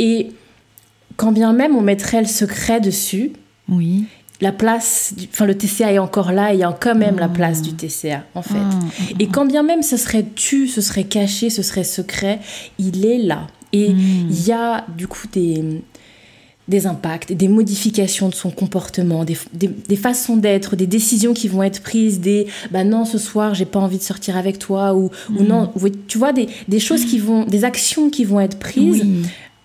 Et 0.00 0.30
quand 1.16 1.30
bien 1.30 1.52
même 1.52 1.76
on 1.76 1.82
mettrait 1.82 2.20
le 2.20 2.26
secret 2.26 2.80
dessus, 2.80 3.32
oui. 3.72 4.04
La 4.40 4.50
place, 4.50 5.14
enfin 5.32 5.46
le 5.46 5.56
TCA 5.56 5.92
est 5.92 5.98
encore 5.98 6.32
là, 6.32 6.52
il 6.52 6.58
y 6.58 6.64
a 6.64 6.72
quand 6.72 6.96
même 6.96 7.16
la 7.16 7.28
place 7.28 7.62
du 7.62 7.74
TCA 7.74 8.24
en 8.34 8.42
fait. 8.42 8.54
Ah, 8.58 8.78
ah, 8.82 9.02
et 9.20 9.28
quand 9.28 9.44
bien 9.44 9.62
même 9.62 9.82
ce 9.82 9.96
serait 9.96 10.26
tu, 10.34 10.66
ce 10.66 10.80
serait 10.80 11.04
caché, 11.04 11.48
ce 11.48 11.62
serait 11.62 11.84
secret, 11.84 12.40
il 12.78 13.06
est 13.06 13.18
là. 13.18 13.46
Et 13.72 13.90
hmm. 13.90 14.26
il 14.30 14.46
y 14.46 14.50
a 14.50 14.84
du 14.96 15.06
coup 15.06 15.28
des, 15.32 15.62
des 16.66 16.86
impacts, 16.88 17.32
des 17.32 17.46
modifications 17.46 18.28
de 18.28 18.34
son 18.34 18.50
comportement, 18.50 19.24
des, 19.24 19.36
des, 19.52 19.96
façons 19.96 20.36
d'être, 20.36 20.74
des 20.74 20.88
décisions 20.88 21.34
qui 21.34 21.46
vont 21.46 21.62
être 21.62 21.80
prises, 21.80 22.18
des 22.18 22.48
bah 22.72 22.82
non 22.82 23.04
ce 23.04 23.18
soir 23.18 23.54
j'ai 23.54 23.64
pas 23.64 23.78
envie 23.78 23.98
de 23.98 24.02
sortir 24.02 24.36
avec 24.36 24.58
toi 24.58 24.94
ou, 24.94 25.10
ou 25.30 25.42
hmm. 25.42 25.46
non, 25.46 25.72
tu 26.08 26.18
vois 26.18 26.32
des, 26.32 26.48
des, 26.66 26.80
choses 26.80 27.04
qui 27.04 27.20
vont, 27.20 27.44
des 27.44 27.64
actions 27.64 28.10
qui 28.10 28.24
vont 28.24 28.40
être 28.40 28.58
prises 28.58 29.04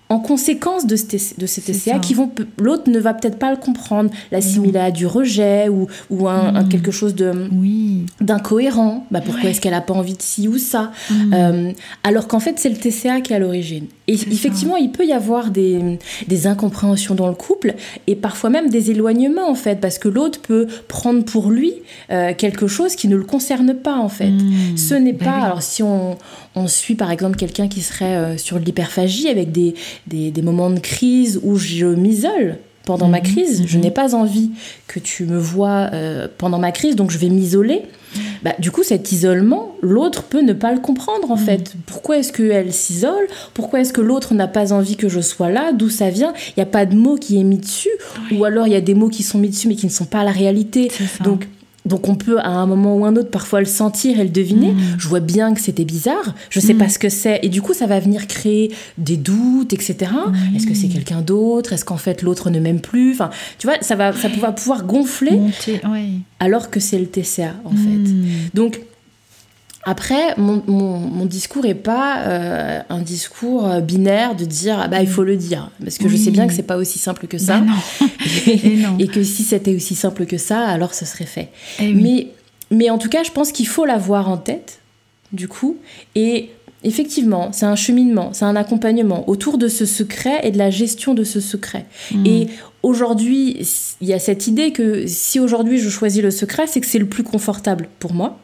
en 0.09 0.19
conséquence 0.19 0.85
de, 0.85 0.95
ce, 0.95 1.05
de 1.37 1.45
ces 1.45 1.61
TCA 1.61 1.99
qui 1.99 2.13
vont 2.13 2.31
l'autre 2.57 2.89
ne 2.89 2.99
va 2.99 3.13
peut-être 3.13 3.37
pas 3.37 3.51
le 3.51 3.57
comprendre. 3.57 4.09
L'assimiler 4.31 4.79
à 4.79 4.91
du 4.91 5.05
rejet 5.05 5.69
ou, 5.69 5.87
ou 6.09 6.27
un, 6.27 6.63
mm. 6.63 6.69
quelque 6.69 6.91
chose 6.91 7.15
de 7.15 7.49
oui. 7.51 8.05
d'incohérent. 8.21 9.05
Bah 9.11 9.21
pourquoi 9.21 9.49
est-ce 9.49 9.61
qu'elle 9.61 9.73
a 9.73 9.81
pas 9.81 9.93
envie 9.93 10.15
de 10.15 10.21
ci 10.21 10.47
ou 10.47 10.57
ça? 10.57 10.91
Mm. 11.09 11.33
euh, 11.33 11.71
alors 12.03 12.27
qu'en 12.27 12.39
fait 12.39 12.57
c'est 12.57 12.69
le 12.69 12.77
TCA 12.77 13.21
qui 13.21 13.33
est 13.33 13.35
à 13.35 13.39
l'origine 13.39 13.87
et 14.07 14.13
effectivement 14.13 14.77
il 14.77 14.91
peut 14.91 15.05
y 15.05 15.13
avoir 15.13 15.51
des, 15.51 15.99
des, 16.27 16.47
incompréhensions 16.47 17.13
dans 17.13 17.27
le 17.27 17.35
couple 17.35 17.75
et 18.07 18.15
parfois 18.15 18.49
même 18.49 18.69
des 18.69 18.91
éloignements 18.91 19.49
en 19.49 19.55
fait 19.55 19.79
parce 19.81 19.99
que 19.99 20.07
l'autre 20.07 20.41
peut 20.41 20.67
prendre 20.87 21.25
pour 21.25 21.51
lui 21.51 21.73
euh, 22.09 22.33
quelque 22.35 22.67
chose 22.67 22.95
qui 22.95 23.07
ne 23.07 23.15
le 23.15 23.23
concerne 23.23 23.73
pas 23.73 23.97
en 23.97 24.09
fait. 24.09 24.29
Mm. 24.29 24.77
ce 24.77 24.93
n'est 24.93 25.13
bah 25.13 25.25
pas 25.25 25.45
alors 25.45 25.61
si 25.61 25.83
on, 25.83 26.17
on 26.55 26.67
suit 26.67 26.95
par 26.95 27.11
exemple 27.11 27.37
quelqu'un 27.37 27.67
qui 27.67 27.81
serait 27.81 28.15
euh, 28.15 28.37
sur 28.37 28.59
l'hyperphagie 28.59 29.27
avec 29.27 29.51
des 29.51 29.75
des, 30.07 30.41
moments 30.41 30.69
de 30.69 30.79
crise 30.79 31.39
où 31.43 31.57
je 31.57 31.85
m'isole 31.85 32.57
pendant 32.87 33.09
ma 33.09 33.17
mhm, 33.17 33.23
crise. 33.23 33.63
Je 33.67 33.77
mhm. 33.77 33.83
n'ai 33.83 33.91
pas 33.91 34.15
envie 34.15 34.51
que 34.87 34.99
tu 34.99 35.25
me 35.25 35.37
vois 35.37 35.89
euh, 35.91 36.27
pendant 36.37 36.57
ma 36.57 36.71
crise, 36.71 36.95
donc 36.95 37.11
je 37.11 37.17
vais 37.17 37.27
m'isoler. 37.27 37.83
Bah, 38.43 38.53
du 38.57 38.71
coup, 38.71 38.81
cet 38.81 39.11
isolement, 39.11 39.75
l'autre 39.81 40.23
peut 40.23 40.41
ne 40.41 40.53
pas 40.53 40.71
le 40.71 40.79
comprendre 40.79 41.29
en 41.29 41.35
mhm. 41.35 41.43
fait. 41.43 41.73
Pourquoi 41.85 42.17
est-ce 42.17 42.31
qu'elle 42.31 42.71
s'isole? 42.71 43.27
Pourquoi 43.53 43.81
est-ce 43.81 43.91
que 43.91 43.99
l'autre 43.99 44.33
n'a 44.33 44.47
pas 44.47 44.71
envie 44.71 44.95
que 44.95 45.09
je 45.09 45.19
sois 45.19 45.49
là? 45.49 45.73
D'où 45.73 45.89
ça 45.89 46.09
vient? 46.09 46.33
Il 46.49 46.53
n'y 46.57 46.63
a 46.63 46.67
pas 46.67 46.85
de 46.85 46.95
mot 46.95 47.17
qui 47.17 47.37
est 47.37 47.43
mis 47.43 47.57
dessus, 47.57 47.91
ou 48.31 48.45
alors 48.45 48.67
il 48.67 48.73
y 48.73 48.77
a 48.77 48.81
des 48.81 48.95
mots 48.95 49.09
qui 49.09 49.23
sont 49.23 49.37
mis 49.37 49.49
dessus 49.49 49.67
mais 49.67 49.75
qui 49.75 49.85
ne 49.85 49.91
sont 49.91 50.05
pas 50.05 50.23
la 50.23 50.31
réalité. 50.31 50.89
Donc 51.21 51.47
donc 51.87 52.07
on 52.07 52.15
peut 52.15 52.39
à 52.39 52.49
un 52.49 52.65
moment 52.65 52.95
ou 52.97 53.05
un 53.05 53.15
autre 53.15 53.31
parfois 53.31 53.59
le 53.59 53.65
sentir 53.65 54.19
et 54.19 54.23
le 54.23 54.29
deviner. 54.29 54.73
Mm. 54.73 54.95
Je 54.97 55.07
vois 55.07 55.19
bien 55.19 55.53
que 55.53 55.61
c'était 55.61 55.85
bizarre, 55.85 56.35
je 56.49 56.59
sais 56.59 56.73
mm. 56.73 56.77
pas 56.77 56.89
ce 56.89 56.99
que 56.99 57.09
c'est. 57.09 57.39
Et 57.43 57.49
du 57.49 57.61
coup, 57.61 57.73
ça 57.73 57.87
va 57.87 57.99
venir 57.99 58.27
créer 58.27 58.71
des 58.97 59.17
doutes, 59.17 59.73
etc. 59.73 60.11
Est-ce 60.55 60.67
que 60.67 60.73
c'est 60.73 60.87
quelqu'un 60.87 61.21
d'autre? 61.21 61.73
Est-ce 61.73 61.85
qu'en 61.85 61.97
fait 61.97 62.21
l'autre 62.21 62.49
ne 62.49 62.59
m'aime 62.59 62.81
plus? 62.81 63.13
Enfin, 63.13 63.29
tu 63.57 63.67
vois, 63.67 63.77
ça 63.81 63.95
va, 63.95 64.13
ça 64.13 64.27
va 64.27 64.51
pouvoir 64.51 64.85
gonfler 64.85 65.39
alors 66.39 66.69
que 66.69 66.79
c'est 66.79 66.99
le 66.99 67.07
TCA 67.07 67.53
en 67.65 67.71
fait. 67.71 68.11
Mm. 68.11 68.25
Donc 68.53 68.81
après, 69.89 70.35
mon, 70.35 70.61
mon, 70.67 71.25
discours 71.25 71.63
n'est 71.63 71.73
pas 71.73 72.19
euh, 72.23 72.81
un 72.89 72.99
discours 72.99 73.65
euh, 73.65 73.79
binaire 73.79 74.35
de 74.35 74.43
dire 74.43 74.81
ah 74.83 74.89
bah 74.89 75.01
il 75.01 75.07
faut 75.07 75.23
le 75.23 75.37
dire 75.37 75.71
parce 75.81 75.97
que 75.97 76.09
je 76.09 76.17
sais 76.17 76.29
bien 76.29 76.45
que 76.45 76.53
c'est 76.53 76.61
pas 76.61 76.75
aussi 76.75 76.99
simple 76.99 77.25
que 77.27 77.37
ça 77.37 77.61
bah 77.61 77.71
et, 78.99 79.07
que 79.07 79.23
si 79.23 79.43
c'était 79.43 79.73
aussi 79.73 79.95
simple 79.95 80.25
que 80.25 80.37
ça 80.37 80.59
alors 80.59 80.93
ce 80.93 81.05
serait 81.05 81.25
fait. 81.25 81.51
Eh 81.79 81.93
mais 81.93 82.27
mais 82.69 82.89
en 82.89 82.97
tout 82.97 83.07
cas, 83.07 83.23
je 83.23 83.31
pense 83.31 83.53
qu'il 83.53 83.65
faut 83.65 83.85
l'avoir 83.85 84.27
en 84.27 84.35
tête 84.35 84.79
du 85.31 85.47
coup 85.47 85.77
et 86.15 86.49
effectivement, 86.83 87.53
c'est 87.53 87.65
un 87.65 87.77
cheminement, 87.77 88.33
c'est 88.33 88.43
un 88.43 88.57
accompagnement 88.57 89.29
autour 89.29 89.57
de 89.57 89.69
ce 89.69 89.85
secret 89.85 90.41
et 90.43 90.51
de 90.51 90.57
la 90.57 90.69
gestion 90.69 91.13
de 91.13 91.23
ce 91.23 91.39
secret. 91.39 91.85
Hmm. 92.13 92.25
Et 92.25 92.47
aujourd'hui, 92.83 93.65
il 94.01 94.07
y 94.07 94.13
a 94.13 94.19
cette 94.19 94.47
idée 94.47 94.73
que 94.73 95.07
si 95.07 95.39
aujourd'hui 95.39 95.79
je 95.79 95.89
choisis 95.89 96.21
le 96.21 96.31
secret, 96.31 96.67
c'est 96.67 96.81
que 96.81 96.87
c'est 96.87 96.99
le 96.99 97.07
plus 97.07 97.23
confortable 97.23 97.87
pour 97.99 98.13
moi. 98.13 98.37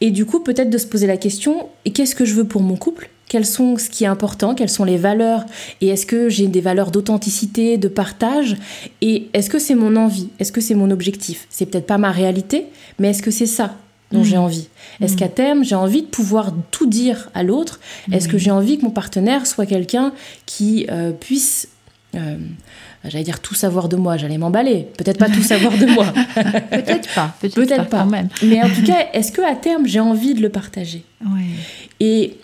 Et 0.00 0.10
du 0.10 0.24
coup, 0.24 0.40
peut-être 0.40 0.70
de 0.70 0.78
se 0.78 0.86
poser 0.86 1.06
la 1.06 1.16
question, 1.16 1.68
qu'est-ce 1.84 2.14
que 2.14 2.24
je 2.24 2.34
veux 2.34 2.44
pour 2.44 2.62
mon 2.62 2.76
couple? 2.76 3.10
Quels 3.28 3.46
sont 3.46 3.78
ce 3.78 3.88
qui 3.88 4.04
est 4.04 4.08
important? 4.08 4.54
Quelles 4.54 4.68
sont 4.68 4.84
les 4.84 4.98
valeurs? 4.98 5.46
Et 5.80 5.88
est-ce 5.88 6.04
que 6.04 6.28
j'ai 6.28 6.48
des 6.48 6.60
valeurs 6.60 6.90
d'authenticité, 6.90 7.78
de 7.78 7.88
partage? 7.88 8.56
Et 9.00 9.28
est-ce 9.32 9.48
que 9.48 9.58
c'est 9.58 9.74
mon 9.74 9.96
envie? 9.96 10.28
Est-ce 10.38 10.52
que 10.52 10.60
c'est 10.60 10.74
mon 10.74 10.90
objectif? 10.90 11.46
C'est 11.48 11.66
peut-être 11.66 11.86
pas 11.86 11.98
ma 11.98 12.10
réalité, 12.10 12.66
mais 12.98 13.08
est-ce 13.08 13.22
que 13.22 13.30
c'est 13.30 13.46
ça 13.46 13.76
dont 14.10 14.22
j'ai 14.22 14.36
mhm. 14.36 14.42
envie? 14.42 14.68
Est-ce 15.00 15.16
qu'à 15.16 15.28
terme, 15.28 15.64
j'ai 15.64 15.74
envie 15.74 16.02
de 16.02 16.08
pouvoir 16.08 16.52
tout 16.70 16.86
dire 16.86 17.30
à 17.32 17.42
l'autre? 17.42 17.80
Est-ce 18.12 18.28
que 18.28 18.36
j'ai 18.36 18.50
envie 18.50 18.76
que 18.76 18.84
mon 18.84 18.90
partenaire 18.90 19.46
soit 19.46 19.66
quelqu'un 19.66 20.12
qui 20.44 20.86
euh, 20.90 21.12
puisse... 21.12 21.68
Euh, 22.14 22.36
j'allais 23.10 23.24
dire 23.24 23.40
tout 23.40 23.54
savoir 23.54 23.88
de 23.88 23.96
moi, 23.96 24.16
j'allais 24.16 24.38
m'emballer. 24.38 24.88
Peut-être 24.96 25.18
pas 25.18 25.28
tout 25.28 25.42
savoir 25.42 25.76
de 25.76 25.86
moi. 25.86 26.06
peut-être 26.70 27.12
pas, 27.14 27.34
peut-être 27.40 27.88
pas, 27.88 28.00
quand 28.00 28.06
même. 28.06 28.28
Mais 28.42 28.62
en 28.62 28.68
tout 28.68 28.82
cas, 28.82 29.06
est-ce 29.12 29.32
que 29.32 29.42
à 29.42 29.54
terme 29.54 29.86
j'ai 29.86 30.00
envie 30.00 30.34
de 30.34 30.40
le 30.40 30.48
partager? 30.48 31.04
Et 32.00 32.36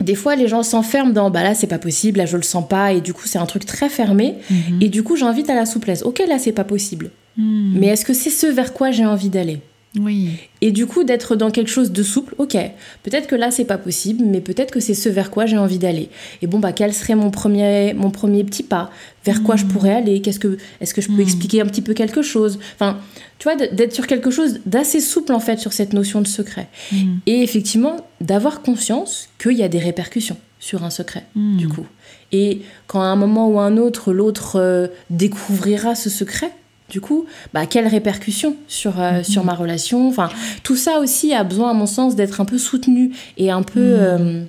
des 0.00 0.14
fois, 0.14 0.34
les 0.36 0.48
gens 0.48 0.62
s'enferment 0.62 1.12
dans 1.12 1.30
bah 1.30 1.42
là 1.42 1.54
c'est 1.54 1.66
pas 1.66 1.78
possible, 1.78 2.18
là 2.18 2.26
je 2.26 2.36
le 2.36 2.42
sens 2.42 2.66
pas, 2.66 2.92
et 2.92 3.00
du 3.00 3.12
coup 3.12 3.26
c'est 3.26 3.38
un 3.38 3.46
truc 3.46 3.66
très 3.66 3.88
fermé. 3.88 4.36
Mhm. 4.50 4.78
Et 4.80 4.88
du 4.88 5.02
coup 5.02 5.16
j'invite 5.16 5.50
à 5.50 5.54
la 5.54 5.66
souplesse. 5.66 6.02
Ok, 6.02 6.22
là 6.26 6.38
c'est 6.38 6.52
pas 6.52 6.64
possible. 6.64 7.10
Hmm. 7.36 7.78
Mais 7.78 7.88
est-ce 7.88 8.04
que 8.04 8.12
c'est 8.12 8.30
ce 8.30 8.46
vers 8.46 8.72
quoi 8.72 8.90
j'ai 8.90 9.06
envie 9.06 9.28
d'aller? 9.28 9.60
Oui. 9.98 10.38
Et 10.60 10.70
du 10.70 10.86
coup, 10.86 11.02
d'être 11.02 11.34
dans 11.34 11.50
quelque 11.50 11.70
chose 11.70 11.90
de 11.90 12.02
souple, 12.02 12.34
ok, 12.38 12.56
peut-être 13.02 13.26
que 13.26 13.34
là, 13.34 13.50
c'est 13.50 13.64
pas 13.64 13.78
possible, 13.78 14.24
mais 14.24 14.40
peut-être 14.40 14.70
que 14.70 14.78
c'est 14.78 14.94
ce 14.94 15.08
vers 15.08 15.30
quoi 15.30 15.46
j'ai 15.46 15.58
envie 15.58 15.78
d'aller. 15.78 16.10
Et 16.42 16.46
bon, 16.46 16.60
bah, 16.60 16.72
quel 16.72 16.94
serait 16.94 17.16
mon 17.16 17.30
premier, 17.30 17.92
mon 17.94 18.10
premier 18.10 18.44
petit 18.44 18.62
pas? 18.62 18.90
Vers 19.24 19.42
quoi 19.42 19.56
je 19.56 19.64
hmm. 19.64 19.68
pourrais 19.68 19.94
aller? 19.94 20.20
Qu'est-ce 20.20 20.38
que, 20.38 20.58
Est-ce 20.80 20.94
que 20.94 21.00
je 21.00 21.08
peux 21.08 21.14
hmm. 21.14 21.20
expliquer 21.20 21.60
un 21.60 21.66
petit 21.66 21.82
peu 21.82 21.94
quelque 21.94 22.22
chose? 22.22 22.60
Enfin, 22.74 22.98
tu 23.38 23.44
vois, 23.44 23.56
d'être 23.56 23.92
sur 23.92 24.06
quelque 24.06 24.30
chose 24.30 24.60
d'assez 24.64 25.00
souple, 25.00 25.32
en 25.32 25.40
fait, 25.40 25.58
sur 25.58 25.72
cette 25.72 25.92
notion 25.92 26.20
de 26.20 26.28
secret. 26.28 26.68
Hmm. 26.92 27.16
Et 27.26 27.42
effectivement, 27.42 27.96
d'avoir 28.20 28.62
conscience 28.62 29.28
qu'il 29.38 29.56
y 29.56 29.62
a 29.64 29.68
des 29.68 29.80
répercussions 29.80 30.36
sur 30.60 30.84
un 30.84 30.90
secret, 30.90 31.24
du 31.34 31.68
coup. 31.68 31.86
Et 32.32 32.60
quand 32.86 33.00
à 33.00 33.06
un 33.06 33.16
moment 33.16 33.48
ou 33.48 33.58
à 33.58 33.64
un 33.64 33.76
autre, 33.78 34.12
l'autre 34.12 34.56
euh, 34.56 34.88
découvrira 35.08 35.94
ce 35.94 36.10
secret, 36.10 36.52
du 36.90 37.00
coup, 37.00 37.24
bah, 37.54 37.66
quelles 37.66 37.86
répercussions 37.86 38.56
sur, 38.68 39.00
euh, 39.00 39.18
mhm. 39.18 39.24
sur 39.24 39.44
ma 39.44 39.54
relation? 39.54 40.08
Enfin, 40.08 40.28
tout 40.62 40.76
ça 40.76 40.98
aussi 40.98 41.32
a 41.32 41.44
besoin, 41.44 41.70
à 41.70 41.74
mon 41.74 41.86
sens, 41.86 42.16
d'être 42.16 42.40
un 42.40 42.44
peu 42.44 42.58
soutenu 42.58 43.12
et 43.38 43.50
un 43.50 43.62
peu 43.62 43.80
mhm. 43.80 43.98
euh, 44.00 44.44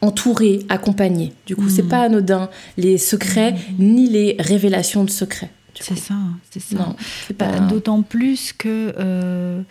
entouré, 0.00 0.60
accompagné. 0.68 1.32
Du 1.46 1.56
coup, 1.56 1.68
c'est 1.68 1.82
mhm. 1.82 1.88
pas 1.88 2.02
anodin, 2.02 2.50
les 2.76 2.98
secrets 2.98 3.54
ni 3.78 4.08
les 4.08 4.36
révélations 4.38 5.04
de 5.04 5.10
secrets. 5.10 5.50
C'est 5.80 5.98
ça, 5.98 6.14
c'est 6.50 6.62
ça. 6.62 6.94
D'autant 7.68 8.02
plus 8.02 8.52
que 8.52 8.94
euh, 8.98 9.62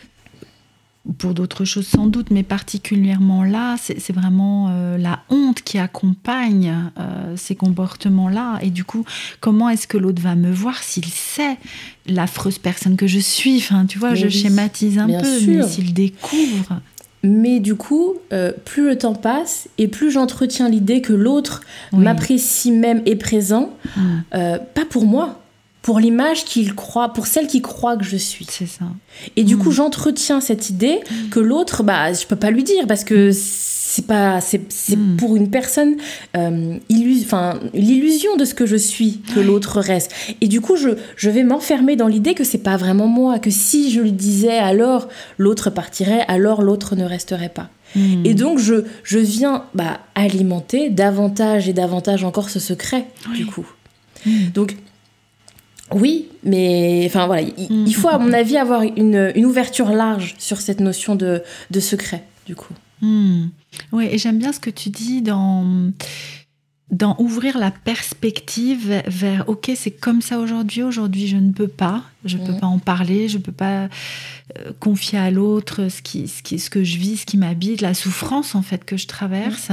pour 1.17 1.33
d'autres 1.33 1.65
choses 1.65 1.87
sans 1.87 2.05
doute, 2.05 2.27
mais 2.29 2.43
particulièrement 2.43 3.43
là, 3.43 3.75
c'est 3.77 4.13
vraiment 4.13 4.69
euh, 4.69 4.97
la 4.97 5.23
honte 5.29 5.61
qui 5.63 5.79
accompagne 5.79 6.91
euh, 6.99 7.33
ces 7.35 7.55
comportements-là. 7.55 8.59
Et 8.61 8.69
du 8.69 8.83
coup, 8.83 9.03
comment 9.39 9.69
est-ce 9.69 9.87
que 9.87 9.97
l'autre 9.97 10.21
va 10.21 10.35
me 10.35 10.51
voir 10.51 10.83
s'il 10.83 11.07
sait 11.07 11.57
l'affreuse 12.05 12.59
personne 12.59 12.97
que 12.97 13.07
je 13.07 13.17
suis? 13.17 13.57
Enfin, 13.57 13.85
tu 13.87 13.97
vois, 13.97 14.13
je 14.13 14.27
schématise 14.27 14.99
un 14.99 15.07
peu, 15.07 15.39
mais 15.47 15.63
s'il 15.63 15.93
découvre. 15.93 16.81
Mais 17.23 17.59
du 17.59 17.75
coup, 17.75 18.15
euh, 18.33 18.51
plus 18.65 18.87
le 18.87 18.97
temps 18.97 19.13
passe 19.13 19.69
et 19.77 19.87
plus 19.87 20.11
j'entretiens 20.11 20.69
l'idée 20.69 21.01
que 21.01 21.13
l'autre 21.13 21.61
m'apprécie 21.93 22.71
même 22.71 23.01
et 23.05 23.15
présent, 23.15 23.73
mm. 23.95 24.01
pas 24.31 24.85
pour 24.89 25.05
moi, 25.05 25.40
pour 25.81 25.99
l'image 25.99 26.45
qu'il 26.45 26.75
croit, 26.75 27.09
pour 27.09 27.27
celle 27.27 27.47
qui 27.47 27.61
croit 27.61 27.97
que 27.97 28.03
je 28.03 28.17
suis. 28.17 28.45
C'est 28.49 28.67
ça. 28.67 28.85
Et 29.35 29.43
du 29.43 29.57
coup, 29.57 29.69
mm. 29.69 29.73
j'entretiens 29.73 30.41
cette 30.41 30.69
idée 30.69 30.99
que 31.31 31.39
l'autre, 31.39 31.83
bah, 31.83 32.13
je 32.13 32.25
peux 32.25 32.35
pas 32.35 32.51
lui 32.51 32.63
dire 32.63 32.85
parce 32.87 33.03
que 33.03 33.31
c'est 33.33 34.05
pas, 34.05 34.39
c'est, 34.41 34.61
mm. 34.95 35.17
pour 35.17 35.35
une 35.35 35.49
personne 35.49 35.95
euh, 36.37 36.77
l'illusion 36.89 38.35
de 38.37 38.45
ce 38.45 38.53
que 38.53 38.65
je 38.65 38.75
suis 38.75 39.21
que 39.33 39.39
l'autre 39.39 39.79
reste. 39.81 40.13
Et 40.39 40.47
du 40.47 40.61
coup, 40.61 40.75
je, 40.75 40.89
je 41.15 41.29
vais 41.29 41.43
m'enfermer 41.43 41.95
dans 41.95 42.07
l'idée 42.07 42.35
que 42.35 42.43
c'est 42.43 42.59
pas 42.59 42.77
vraiment 42.77 43.07
moi, 43.07 43.39
que 43.39 43.49
si 43.49 43.91
je 43.91 44.01
lui 44.01 44.11
disais, 44.11 44.57
alors 44.57 45.09
l'autre 45.39 45.71
partirait, 45.71 46.25
alors 46.27 46.61
l'autre 46.61 46.95
ne 46.95 47.05
resterait 47.05 47.49
pas. 47.49 47.69
Mm. 47.95 48.25
Et 48.25 48.33
donc, 48.35 48.59
je, 48.59 48.85
je 49.03 49.17
viens 49.17 49.65
bah, 49.73 49.99
alimenter 50.13 50.89
davantage 50.89 51.67
et 51.67 51.73
davantage 51.73 52.23
encore 52.23 52.51
ce 52.51 52.59
secret, 52.59 53.07
du 53.33 53.47
coup. 53.47 53.65
Donc, 54.53 54.75
oui, 55.93 56.27
mais 56.43 57.03
enfin 57.05 57.27
voilà, 57.27 57.41
il, 57.41 57.83
mm. 57.83 57.91
faut 57.91 58.09
à 58.09 58.17
mon 58.17 58.33
avis 58.33 58.57
avoir 58.57 58.81
une, 58.81 59.31
ouverture 59.45 59.89
large 59.89 60.35
sur 60.37 60.61
cette 60.61 60.79
notion 60.79 61.15
de, 61.15 61.41
secret, 61.79 62.23
du 62.45 62.55
coup. 62.55 62.73
Mm. 63.01 63.47
Oui, 63.91 64.07
et 64.11 64.17
j'aime 64.17 64.37
bien 64.37 64.53
ce 64.53 64.59
que 64.59 64.69
tu 64.69 64.89
dis 64.89 65.21
dans, 65.21 65.91
dans 66.91 67.15
ouvrir 67.19 67.57
la 67.57 67.71
perspective 67.71 69.01
vers, 69.07 69.47
ok, 69.47 69.71
c'est 69.75 69.91
comme 69.91 70.21
ça 70.21 70.39
aujourd'hui, 70.39 70.83
aujourd'hui 70.83 71.27
je 71.27 71.37
ne 71.37 71.51
peux 71.51 71.67
pas, 71.67 72.03
je 72.25 72.37
ne 72.37 72.45
peux 72.45 72.53
mm. 72.53 72.59
pas 72.59 72.67
en 72.67 72.79
parler, 72.79 73.27
je 73.27 73.37
ne 73.37 73.43
peux 73.43 73.51
pas 73.51 73.83
euh, 73.83 74.71
confier 74.79 75.19
à 75.19 75.31
l'autre 75.31 75.89
ce, 75.89 76.01
qui, 76.01 76.27
ce, 76.27 76.41
qui, 76.41 76.59
ce 76.59 76.69
que 76.69 76.83
je 76.83 76.97
vis, 76.97 77.17
ce 77.17 77.25
qui 77.25 77.37
m'habite, 77.37 77.81
la 77.81 77.93
souffrance 77.93 78.55
en 78.55 78.61
fait 78.61 78.85
que 78.85 78.97
je 78.97 79.07
traverse 79.07 79.71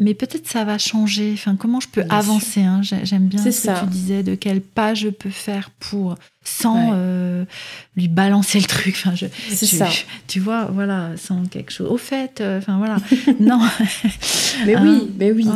mais 0.00 0.14
peut-être 0.14 0.48
ça 0.48 0.64
va 0.64 0.78
changer. 0.78 1.32
Enfin, 1.34 1.56
comment 1.56 1.80
je 1.80 1.88
peux 1.88 2.04
avancer 2.08 2.62
hein? 2.62 2.80
J'aime 2.82 3.26
bien 3.26 3.42
ce 3.50 3.66
que 3.68 3.80
tu 3.80 3.86
disais, 3.86 4.22
de 4.22 4.34
quel 4.34 4.60
pas 4.60 4.94
je 4.94 5.08
peux 5.08 5.30
faire 5.30 5.70
pour 5.80 6.14
sans 6.44 6.90
euh, 6.92 7.44
lui 7.96 8.08
balancer 8.08 8.58
le 8.60 8.66
truc. 8.66 8.94
Enfin, 8.96 9.14
je, 9.14 9.26
c'est 9.50 9.66
ça. 9.66 9.88
tu 10.26 10.40
vois, 10.40 10.66
voilà, 10.66 11.10
sans 11.16 11.44
quelque 11.46 11.72
chose. 11.72 11.88
Au 11.90 11.96
fait, 11.96 12.40
euh, 12.40 12.58
enfin 12.58 12.78
voilà. 12.78 12.96
non. 13.40 13.60
mais 14.66 14.76
oui, 14.76 15.00
hein? 15.02 15.08
mais 15.18 15.32
oui. 15.32 15.46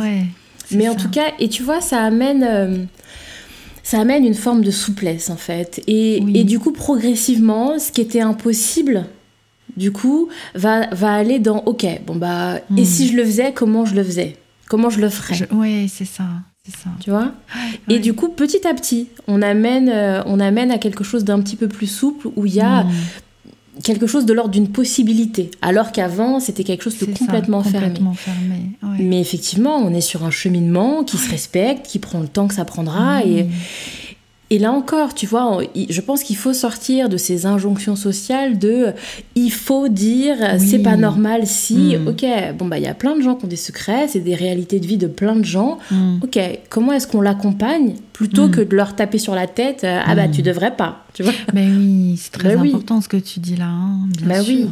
mais 0.71 0.89
en 0.89 0.95
tout 0.95 1.09
cas, 1.09 1.31
et 1.39 1.49
tu 1.49 1.63
vois, 1.63 1.81
ça 1.81 2.03
amène. 2.03 2.43
Euh, 2.43 2.83
ça 3.85 3.99
amène 3.99 4.25
une 4.25 4.33
forme 4.33 4.63
de 4.63 4.71
souplesse 4.71 5.29
en 5.29 5.35
fait. 5.35 5.83
Et, 5.87 6.23
et 6.33 6.45
du 6.45 6.57
coup, 6.57 6.71
progressivement, 6.71 7.79
ce 7.79 7.91
qui 7.91 7.99
était 7.99 8.21
impossible 8.21 9.07
du 9.77 9.91
coup, 9.91 10.29
va, 10.55 10.87
va 10.91 11.13
aller 11.13 11.39
dans 11.39 11.63
OK, 11.65 11.85
bon 12.05 12.15
bah, 12.15 12.57
et 12.77 12.81
hmm. 12.81 12.85
si 12.85 13.07
je 13.07 13.15
le 13.15 13.23
faisais, 13.23 13.53
comment 13.53 13.85
je 13.85 13.95
le 13.95 14.03
faisais? 14.03 14.37
Comment 14.67 14.89
je 14.89 14.99
le 14.99 15.09
ferais? 15.09 15.47
Oui, 15.51 15.89
c'est 15.89 16.05
ça. 16.05 16.23
Ça. 16.65 16.89
Tu 17.01 17.09
vois? 17.09 17.33
Et 17.89 17.99
du 17.99 18.13
coup, 18.13 18.29
petit 18.29 18.65
à 18.65 18.73
petit, 18.73 19.09
on 19.27 19.41
amène, 19.41 19.89
euh, 19.89 20.23
on 20.25 20.39
amène 20.39 20.71
à 20.71 20.77
quelque 20.77 21.03
chose 21.03 21.25
d'un 21.25 21.41
petit 21.41 21.57
peu 21.57 21.67
plus 21.67 21.87
souple 21.87 22.29
où 22.37 22.45
il 22.45 22.55
y 22.55 22.61
a 22.61 22.83
hmm. 22.83 22.91
quelque 23.83 24.07
chose 24.07 24.25
de 24.25 24.31
l'ordre 24.31 24.51
d'une 24.51 24.69
possibilité, 24.69 25.51
alors 25.61 25.91
qu'avant, 25.91 26.39
c'était 26.39 26.63
quelque 26.63 26.83
chose 26.83 26.97
de 26.99 27.05
complètement, 27.05 27.63
fermé. 27.63 27.99
Mais 28.97 29.19
effectivement, 29.19 29.75
on 29.75 29.93
est 29.93 30.01
sur 30.01 30.23
un 30.23 30.31
cheminement 30.31 31.03
qui 31.03 31.17
se 31.17 31.29
respecte, 31.29 31.85
qui 31.85 31.99
prend 31.99 32.21
le 32.21 32.29
temps 32.29 32.47
que 32.47 32.55
ça 32.55 32.63
prendra. 32.63 33.25
Et, 33.25 33.43
hmm. 33.43 33.49
Et 34.53 34.59
là 34.59 34.71
encore, 34.71 35.15
tu 35.15 35.25
vois, 35.25 35.61
je 35.89 36.01
pense 36.01 36.21
qu'il 36.21 36.35
faut 36.35 36.53
sortir 36.53 37.09
de 37.09 37.17
ces 37.17 37.47
injonctions 37.47 37.95
sociales 37.95 38.59
de 38.59 38.91
il 39.33 39.51
faut 39.51 39.87
dire 39.87 40.35
c'est 40.59 40.77
pas 40.77 40.95
normal 40.95 41.47
si, 41.47 41.97
hmm. 41.97 42.07
ok, 42.07 42.25
bon 42.59 42.65
bah 42.65 42.77
il 42.77 42.83
y 42.83 42.87
a 42.87 42.93
plein 42.93 43.15
de 43.15 43.23
gens 43.23 43.33
qui 43.33 43.45
ont 43.45 43.47
des 43.47 43.55
secrets, 43.55 44.07
c'est 44.07 44.19
des 44.19 44.35
réalités 44.35 44.79
de 44.79 44.85
vie 44.85 44.97
de 44.97 45.07
plein 45.07 45.35
de 45.35 45.43
gens. 45.43 45.79
Hmm. 45.89 46.19
Ok, 46.21 46.37
comment 46.69 46.93
est-ce 46.93 47.07
qu'on 47.07 47.21
l'accompagne 47.21 47.95
plutôt 48.13 48.45
hmm. 48.45 48.51
que 48.51 48.61
de 48.61 48.75
leur 48.75 48.95
taper 48.95 49.17
sur 49.17 49.33
la 49.33 49.47
tête 49.47 49.83
euh, 49.85 49.99
ah 50.05 50.13
bah 50.13 50.27
tu 50.27 50.43
devrais 50.43 50.75
pas, 50.75 51.03
tu 51.15 51.23
vois? 51.23 51.33
Mais 51.55 51.65
oui, 51.75 52.15
c'est 52.21 52.33
très 52.33 52.55
bah 52.55 52.61
important 52.61 53.01
ce 53.01 53.07
que 53.07 53.17
tu 53.17 53.39
dis 53.39 53.55
là, 53.55 53.69
hein, 53.69 54.01
bien, 54.19 54.27
bah 54.27 54.43
sûr, 54.43 54.53
oui. 54.53 54.69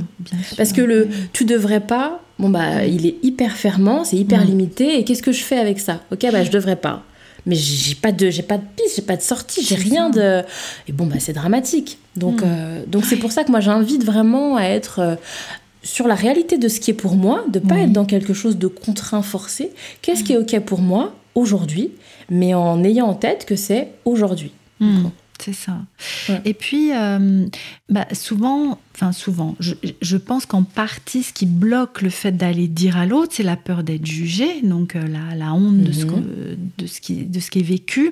Parce 0.58 0.74
que 0.74 0.82
le 0.82 1.08
tu 1.34 1.44
devrais 1.44 1.80
pas, 1.80 2.22
bon 2.38 2.52
bah 2.52 2.86
il 2.86 3.08
est 3.08 3.16
hyper 3.24 3.54
fermant, 3.54 4.04
c'est 4.04 4.18
hyper 4.18 4.46
limité 4.46 5.00
et 5.00 5.06
qu'est-ce 5.06 5.24
que 5.24 5.32
je 5.32 5.42
fais 5.42 5.58
avec 5.58 5.80
ça? 5.80 6.02
Ok, 6.12 6.24
bah 6.32 6.44
je 6.44 6.52
devrais 6.52 6.76
pas 6.76 7.04
mais 7.46 7.56
j'ai 7.56 7.96
pas 7.96 8.12
de 8.12 8.30
j'ai 8.30 8.44
pas 8.44 8.58
de 8.58 8.64
piste 8.76 8.98
j'ai 8.98 9.02
pas 9.02 9.18
de 9.18 9.22
sortie 9.22 9.64
j'ai 9.64 9.76
rien 9.76 10.10
de 10.10 10.44
et 10.88 10.92
bon 10.92 11.06
bah 11.06 11.16
c'est 11.20 11.34
dramatique. 11.34 11.98
Donc 12.16 12.42
hmm. 12.42 12.46
euh, 12.46 12.84
donc 12.88 13.06
c'est 13.06 13.18
pour 13.18 13.32
ça 13.32 13.44
que 13.44 13.52
moi 13.52 13.60
j'invite 13.60 14.04
vraiment 14.04 14.58
à 14.58 14.64
être 14.64 15.00
euh, 15.00 15.16
sur 15.84 16.08
la 16.08 16.16
réalité 16.16 16.58
de 16.58 16.68
ce 16.68 16.80
qui 16.80 16.92
est 16.92 16.96
pour 16.96 17.16
moi 17.16 17.44
de 17.50 17.60
pas 17.60 17.80
être 17.80 17.92
dans 17.92 18.06
quelque 18.06 18.34
chose 18.34 18.58
de 18.58 18.68
contraint 18.68 19.24
forcé. 19.24 19.72
Qu'est-ce 20.02 20.24
qui 20.24 20.34
est 20.34 20.38
ok 20.38 20.60
pour 20.60 20.82
moi 20.82 21.16
aujourd'hui 21.36 21.92
mais 22.30 22.54
en 22.54 22.84
ayant 22.84 23.08
en 23.08 23.14
tête 23.14 23.46
que 23.46 23.56
c'est 23.56 23.92
aujourd'hui. 24.06 24.52
Hmm. 24.80 25.10
c'est 25.38 25.54
ça. 25.54 25.78
Et 26.46 26.54
puis 26.54 26.92
euh, 26.94 27.46
bah, 27.90 28.08
souvent 28.14 28.80
enfin 28.96 29.12
souvent, 29.12 29.56
je, 29.60 30.18
pense 30.18 30.46
qu'en 30.46 30.64
partie, 30.64 31.24
ce 31.24 31.34
qui 31.34 31.46
bloque 31.46 32.02
le 32.02 32.10
fait 32.10 32.32
d'aller 32.32 32.68
dire 32.68 32.98
à 32.98 33.06
l'autre, 33.06 33.34
c'est 33.36 33.44
la 33.44 33.56
peur 33.56 33.84
d'être 33.84 34.06
jugé, 34.06 34.62
donc 34.64 34.96
euh, 34.96 35.08
la, 35.08 35.36
la 35.36 35.54
honte 35.54 35.80
de, 35.80 35.92
ce 35.92 36.06
mhm. 36.06 36.58
de, 36.78 36.86
ce 36.86 37.02
qui, 37.02 37.26
de 37.26 37.40
ce 37.40 37.50
qui 37.50 37.60
est 37.60 37.64
vécu, 37.64 38.12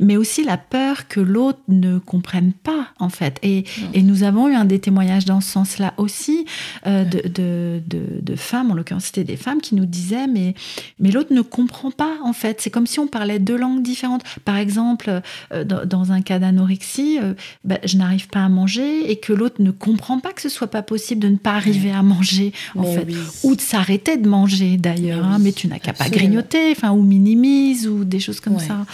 mais 0.00 0.16
aussi 0.16 0.44
la 0.44 0.56
peur 0.56 1.08
que 1.08 1.20
l'autre 1.20 1.60
ne 1.68 1.98
comprenne 1.98 2.52
pas, 2.52 2.88
en 2.98 3.08
fait. 3.08 3.38
Et, 3.42 3.64
et, 3.94 4.02
nous 4.02 4.22
avons 4.22 4.48
eu 4.48 4.54
un 4.54 4.64
des 4.64 4.80
témoignages 4.80 5.24
dans 5.24 5.40
ce 5.40 5.50
sens-là 5.50 5.94
aussi, 5.96 6.46
euh, 6.86 7.04
de, 7.04 7.28
de, 7.28 7.80
de, 7.86 8.36
femmes, 8.36 8.70
en 8.70 8.74
l'occurrence 8.74 9.06
c'était 9.06 9.24
des 9.24 9.36
femmes, 9.36 9.60
qui 9.60 9.74
nous 9.74 9.86
disaient, 9.86 10.26
mais, 10.26 10.54
mais 10.98 11.10
l'autre 11.10 11.32
ne 11.32 11.42
comprend 11.42 11.90
pas, 11.90 12.16
en 12.24 12.32
fait. 12.32 12.60
C'est 12.60 12.70
comme 12.70 12.86
si 12.86 12.98
on 12.98 13.06
parlait 13.06 13.38
deux 13.38 13.56
langues 13.56 13.82
différentes. 13.82 14.22
Par 14.44 14.56
exemple, 14.56 15.22
euh, 15.52 15.64
dans, 15.64 16.12
un 16.12 16.22
cas 16.22 16.38
d'anorexie, 16.38 17.18
bah, 17.64 17.78
je 17.84 17.96
n'arrive 17.96 18.28
pas 18.28 18.44
à 18.44 18.48
manger 18.48 19.10
et 19.10 19.18
que 19.18 19.32
l'autre 19.32 19.60
ne 19.60 19.70
comprend 19.70 20.17
pas 20.20 20.32
que 20.32 20.42
ce 20.42 20.48
soit 20.48 20.66
pas 20.66 20.82
possible 20.82 21.20
de 21.20 21.28
ne 21.28 21.36
pas 21.36 21.54
arriver 21.54 21.90
à 21.90 22.02
manger, 22.02 22.52
en 22.76 22.84
fait, 22.84 23.06
ou 23.42 23.54
de 23.54 23.60
s'arrêter 23.60 24.16
de 24.16 24.28
manger 24.28 24.76
d'ailleurs. 24.76 25.26
Mais, 25.26 25.34
hein, 25.34 25.38
mais 25.40 25.52
tu 25.52 25.68
n'as 25.68 25.78
qu'à 25.78 25.92
pas 25.92 26.08
grignoter, 26.08 26.72
enfin, 26.72 26.92
ou 26.92 27.02
minimise, 27.02 27.88
ou 27.88 28.04
des 28.04 28.20
choses 28.20 28.40
comme 28.40 28.58
ça. 28.58 28.86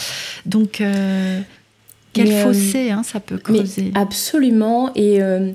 Donc, 0.46 0.80
euh, 0.80 1.40
quel 2.14 2.30
euh, 2.30 2.44
fossé 2.44 2.90
hein, 2.90 3.02
ça 3.02 3.20
peut 3.20 3.38
creuser. 3.38 3.90
absolument. 3.94 4.90
Et 4.94 5.20
euh, 5.20 5.52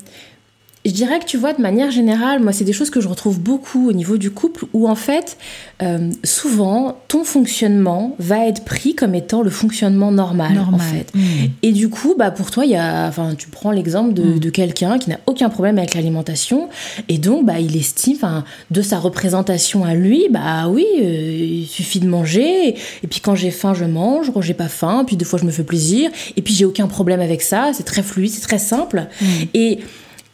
je 0.85 0.91
dirais 0.91 1.19
que 1.19 1.25
tu 1.25 1.37
vois, 1.37 1.51
de 1.51 1.61
manière 1.61 1.91
générale, 1.91 2.41
moi, 2.41 2.53
c'est 2.53 2.63
des 2.63 2.71
choses 2.71 2.89
que 2.89 3.01
je 3.01 3.09
retrouve 3.09 3.39
beaucoup 3.39 3.89
au 3.89 3.93
niveau 3.93 4.17
du 4.17 4.31
couple 4.31 4.65
où 4.71 4.87
en 4.87 4.95
fait, 4.95 5.37
euh, 5.81 6.09
souvent, 6.23 6.97
ton 7.09 7.25
fonctionnement 7.25 8.15
va 8.17 8.47
être 8.47 8.63
pris 8.63 8.95
comme 8.95 9.13
étant 9.13 9.41
le 9.41 9.49
fonctionnement 9.49 10.11
normal, 10.11 10.57
en 10.73 10.77
fait. 10.77 11.13
Mmh. 11.13 11.19
Et 11.63 11.73
du 11.73 11.89
coup, 11.89 12.15
bah, 12.17 12.31
pour 12.31 12.49
toi, 12.49 12.65
il 12.65 12.71
y 12.71 12.77
a, 12.77 13.07
enfin, 13.07 13.35
tu 13.37 13.49
prends 13.49 13.71
l'exemple 13.71 14.13
de, 14.13 14.23
mmh. 14.23 14.51
quelqu'un 14.51 14.97
qui 14.99 15.09
n'a 15.09 15.19
aucun 15.25 15.49
problème 15.49 15.77
avec 15.77 15.95
l'alimentation 15.95 16.69
et 17.09 17.17
donc, 17.17 17.45
bah, 17.45 17.59
il 17.59 17.75
estime, 17.75 18.43
de 18.71 18.81
sa 18.81 18.99
représentation 18.99 19.83
à 19.83 19.93
lui, 19.93 20.27
bah 20.31 20.67
oui, 20.67 20.85
euh, 21.01 21.59
il 21.61 21.67
suffit 21.67 21.99
de 21.99 22.07
manger 22.07 22.69
et 23.03 23.07
puis 23.07 23.19
quand 23.19 23.35
j'ai 23.35 23.51
faim, 23.51 23.73
je 23.73 23.85
mange, 23.85 24.31
quand 24.33 24.41
j'ai 24.41 24.53
pas 24.53 24.67
faim, 24.69 25.03
puis 25.05 25.17
des 25.17 25.25
fois, 25.25 25.37
je 25.39 25.45
me 25.45 25.51
fais 25.51 25.63
plaisir 25.63 26.09
et 26.35 26.41
puis 26.41 26.53
j'ai 26.53 26.65
aucun 26.65 26.87
problème 26.87 27.19
avec 27.19 27.41
ça. 27.41 27.71
C'est 27.73 27.83
très 27.83 28.01
fluide, 28.01 28.31
c'est 28.31 28.41
très 28.41 28.59
simple. 28.59 29.07
Mmh. 29.21 29.25
Et 29.53 29.79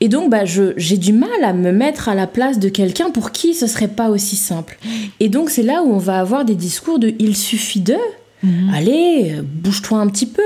et 0.01 0.09
donc, 0.09 0.29
bah, 0.29 0.43
j'ai 0.45 0.97
du 0.97 1.13
mal 1.13 1.43
à 1.43 1.53
me 1.53 1.71
mettre 1.71 2.09
à 2.09 2.15
la 2.15 2.27
place 2.27 2.59
de 2.59 2.69
quelqu'un 2.69 3.11
pour 3.11 3.31
qui 3.31 3.53
ce 3.53 3.65
serait 3.65 3.87
pas 3.87 4.09
aussi 4.09 4.35
simple. 4.35 4.77
Et 5.19 5.29
donc, 5.29 5.49
c'est 5.49 5.63
là 5.63 5.83
où 5.83 5.93
on 5.93 5.97
va 5.97 6.19
avoir 6.19 6.43
des 6.45 6.55
discours 6.55 6.99
de 6.99 7.13
il 7.19 7.35
suffit 7.35 7.79
de. 7.79 7.95
Mhm. 8.43 8.71
Allez, 8.73 9.35
bouge-toi 9.41 9.99
un 9.99 10.07
petit 10.07 10.25
peu. 10.25 10.41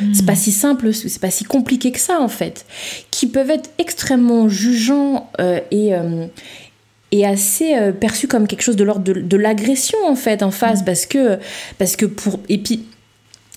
Mhm. 0.00 0.14
C'est 0.14 0.26
pas 0.26 0.34
si 0.34 0.50
simple, 0.50 0.92
c'est 0.92 1.20
pas 1.20 1.30
si 1.30 1.44
compliqué 1.44 1.92
que 1.92 2.00
ça 2.00 2.20
en 2.20 2.28
fait. 2.28 2.64
Qui 3.10 3.26
peuvent 3.26 3.50
être 3.50 3.70
extrêmement 3.78 4.48
jugeants 4.48 5.30
euh, 5.40 5.60
et, 5.70 5.94
euh, 5.94 6.26
et 7.12 7.26
assez 7.26 7.76
euh, 7.76 7.92
perçus 7.92 8.26
comme 8.26 8.46
quelque 8.46 8.62
chose 8.62 8.76
de 8.76 8.84
l'ordre 8.84 9.04
de, 9.04 9.36
l'agression 9.36 9.98
en 10.06 10.16
fait 10.16 10.42
en 10.42 10.50
face 10.50 10.80
mhm. 10.80 10.84
parce 10.86 11.06
que 11.06 11.38
parce 11.78 11.96
que 11.96 12.06
pour 12.06 12.40
et 12.48 12.58
puis 12.58 12.84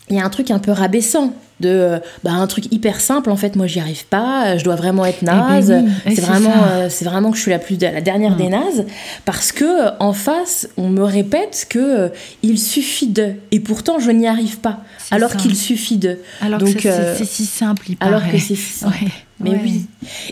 il 0.10 0.16
y 0.16 0.20
a 0.20 0.26
un 0.26 0.30
truc 0.30 0.52
un 0.52 0.60
peu 0.60 0.72
rabaissant 0.72 1.34
de 1.60 1.70
euh, 1.70 2.00
bah, 2.24 2.32
un 2.34 2.46
truc 2.46 2.72
hyper 2.72 3.02
simple 3.02 3.32
en 3.32 3.36
fait 3.36 3.56
moi 3.56 3.66
j'y 3.66 3.80
arrive 3.80 4.06
pas 4.06 4.58
je 4.58 4.64
dois 4.64 4.76
vraiment 4.76 5.06
être 5.06 5.20
Eh 5.24 5.26
ben 5.26 5.36
naze 5.50 5.72
oui, 5.72 5.92
et 6.12 6.16
c'est 6.16 6.22
vraiment 6.22 6.54
euh, 6.72 6.88
c'est 6.90 7.04
vraiment 7.04 7.32
que 7.32 7.38
je 7.38 7.42
suis 7.42 7.52
la 7.52 7.58
plus 7.60 7.78
la 7.80 8.00
dernière 8.00 8.34
Mm. 8.34 8.38
des 8.38 8.50
nazes 8.50 8.86
parce 9.26 9.52
que 9.52 9.88
euh, 9.88 9.92
en 10.00 10.14
face 10.14 10.70
on 10.78 10.88
me 10.90 11.02
répète 11.04 11.66
que 11.70 11.80
euh, 11.80 12.10
il 12.44 12.60
suffit 12.60 13.08
de 13.08 13.34
et 13.52 13.60
pourtant 13.60 13.98
je 14.00 14.12
n'y 14.12 14.28
arrive 14.28 14.60
pas 14.60 14.82
alors 15.10 15.36
qu'il 15.36 15.56
suffit 15.56 15.98
de 15.98 16.20
Alors 16.42 16.60
Donc, 16.60 16.78
c'est- 16.82 16.90
euh, 16.90 17.16
si 17.26 17.46
simple, 17.46 17.86
il 17.90 17.98
alors 18.02 18.20
paraît. 18.20 18.34
que 18.34 18.38
c'est 18.38 18.56
si 18.56 18.80
simple. 18.80 18.94
Ouais, 19.04 19.12
Mais 19.40 19.52
ouais. 19.52 19.60
oui. 19.64 19.86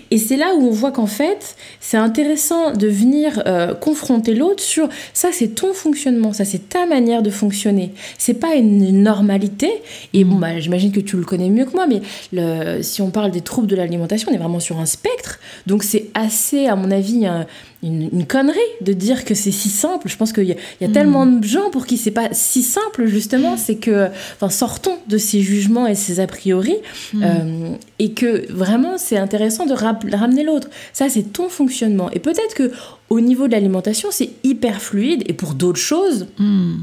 Et 0.09 0.17
c'est 0.17 0.35
là 0.37 0.55
où 0.55 0.65
on 0.67 0.71
voit 0.71 0.91
qu'en 0.91 1.05
fait, 1.05 1.55
c'est 1.79 1.97
intéressant 1.97 2.71
de 2.71 2.87
venir 2.87 3.43
euh, 3.45 3.73
confronter 3.75 4.33
l'autre 4.33 4.63
sur 4.63 4.89
ça, 5.13 5.29
c'est 5.31 5.49
ton 5.49 5.73
fonctionnement, 5.73 6.33
ça, 6.33 6.43
c'est 6.43 6.69
ta 6.69 6.85
manière 6.87 7.21
de 7.21 7.29
fonctionner. 7.29 7.91
C'est 8.17 8.33
pas 8.35 8.55
une 8.55 9.03
normalité. 9.03 9.69
Et 10.13 10.23
bon, 10.23 10.35
bah, 10.37 10.59
j'imagine 10.59 10.91
que 10.91 10.99
tu 10.99 11.17
le 11.17 11.23
connais 11.23 11.49
mieux 11.49 11.65
que 11.65 11.73
moi, 11.73 11.85
mais 11.87 12.01
le, 12.33 12.81
si 12.81 13.01
on 13.01 13.11
parle 13.11 13.31
des 13.31 13.41
troubles 13.41 13.67
de 13.67 13.75
l'alimentation, 13.75 14.29
on 14.31 14.33
est 14.35 14.39
vraiment 14.39 14.59
sur 14.59 14.79
un 14.79 14.85
spectre. 14.87 15.39
Donc 15.67 15.83
c'est 15.83 16.07
assez, 16.15 16.65
à 16.67 16.75
mon 16.75 16.89
avis, 16.89 17.25
un- 17.27 17.45
une, 17.85 18.09
une 18.11 18.25
connerie 18.25 18.59
de 18.81 18.91
dire 18.93 19.23
que 19.23 19.33
c'est 19.33 19.51
si 19.51 19.69
simple. 19.69 20.09
Je 20.09 20.17
pense 20.17 20.33
qu'il 20.33 20.43
y 20.45 20.51
a, 20.51 20.55
il 20.81 20.87
y 20.87 20.89
a 20.89 20.93
tellement 20.93 21.25
de 21.25 21.43
gens 21.43 21.69
pour 21.69 21.85
qui 21.85 21.97
c'est 21.97 22.11
pas 22.11 22.29
si 22.33 22.63
simple, 22.63 23.05
justement. 23.05 23.55
C'est 23.55 23.75
que, 23.75 24.09
enfin, 24.35 24.49
sortons 24.49 24.97
de 25.07 25.17
ces 25.17 25.41
jugements 25.41 25.87
et 25.87 25.95
ces 25.95 26.19
a 26.19 26.27
priori. 26.27 26.75
Euh, 27.15 27.69
et 27.99 28.11
que 28.11 28.51
vraiment 28.51 28.97
c'est 28.97 29.17
intéressant 29.17 29.65
de 29.65 29.73
ramener 29.73 30.43
l'autre. 30.43 30.69
Ça 30.93 31.09
c'est 31.09 31.31
ton 31.33 31.47
fonctionnement. 31.47 32.09
Et 32.11 32.19
peut-être 32.19 32.55
que 32.55 32.71
au 33.09 33.19
niveau 33.19 33.47
de 33.47 33.53
l'alimentation 33.53 34.09
c'est 34.11 34.31
hyper 34.43 34.81
fluide 34.81 35.23
et 35.27 35.33
pour 35.33 35.53
d'autres 35.53 35.79
choses 35.79 36.25
Hmm. 36.37 36.75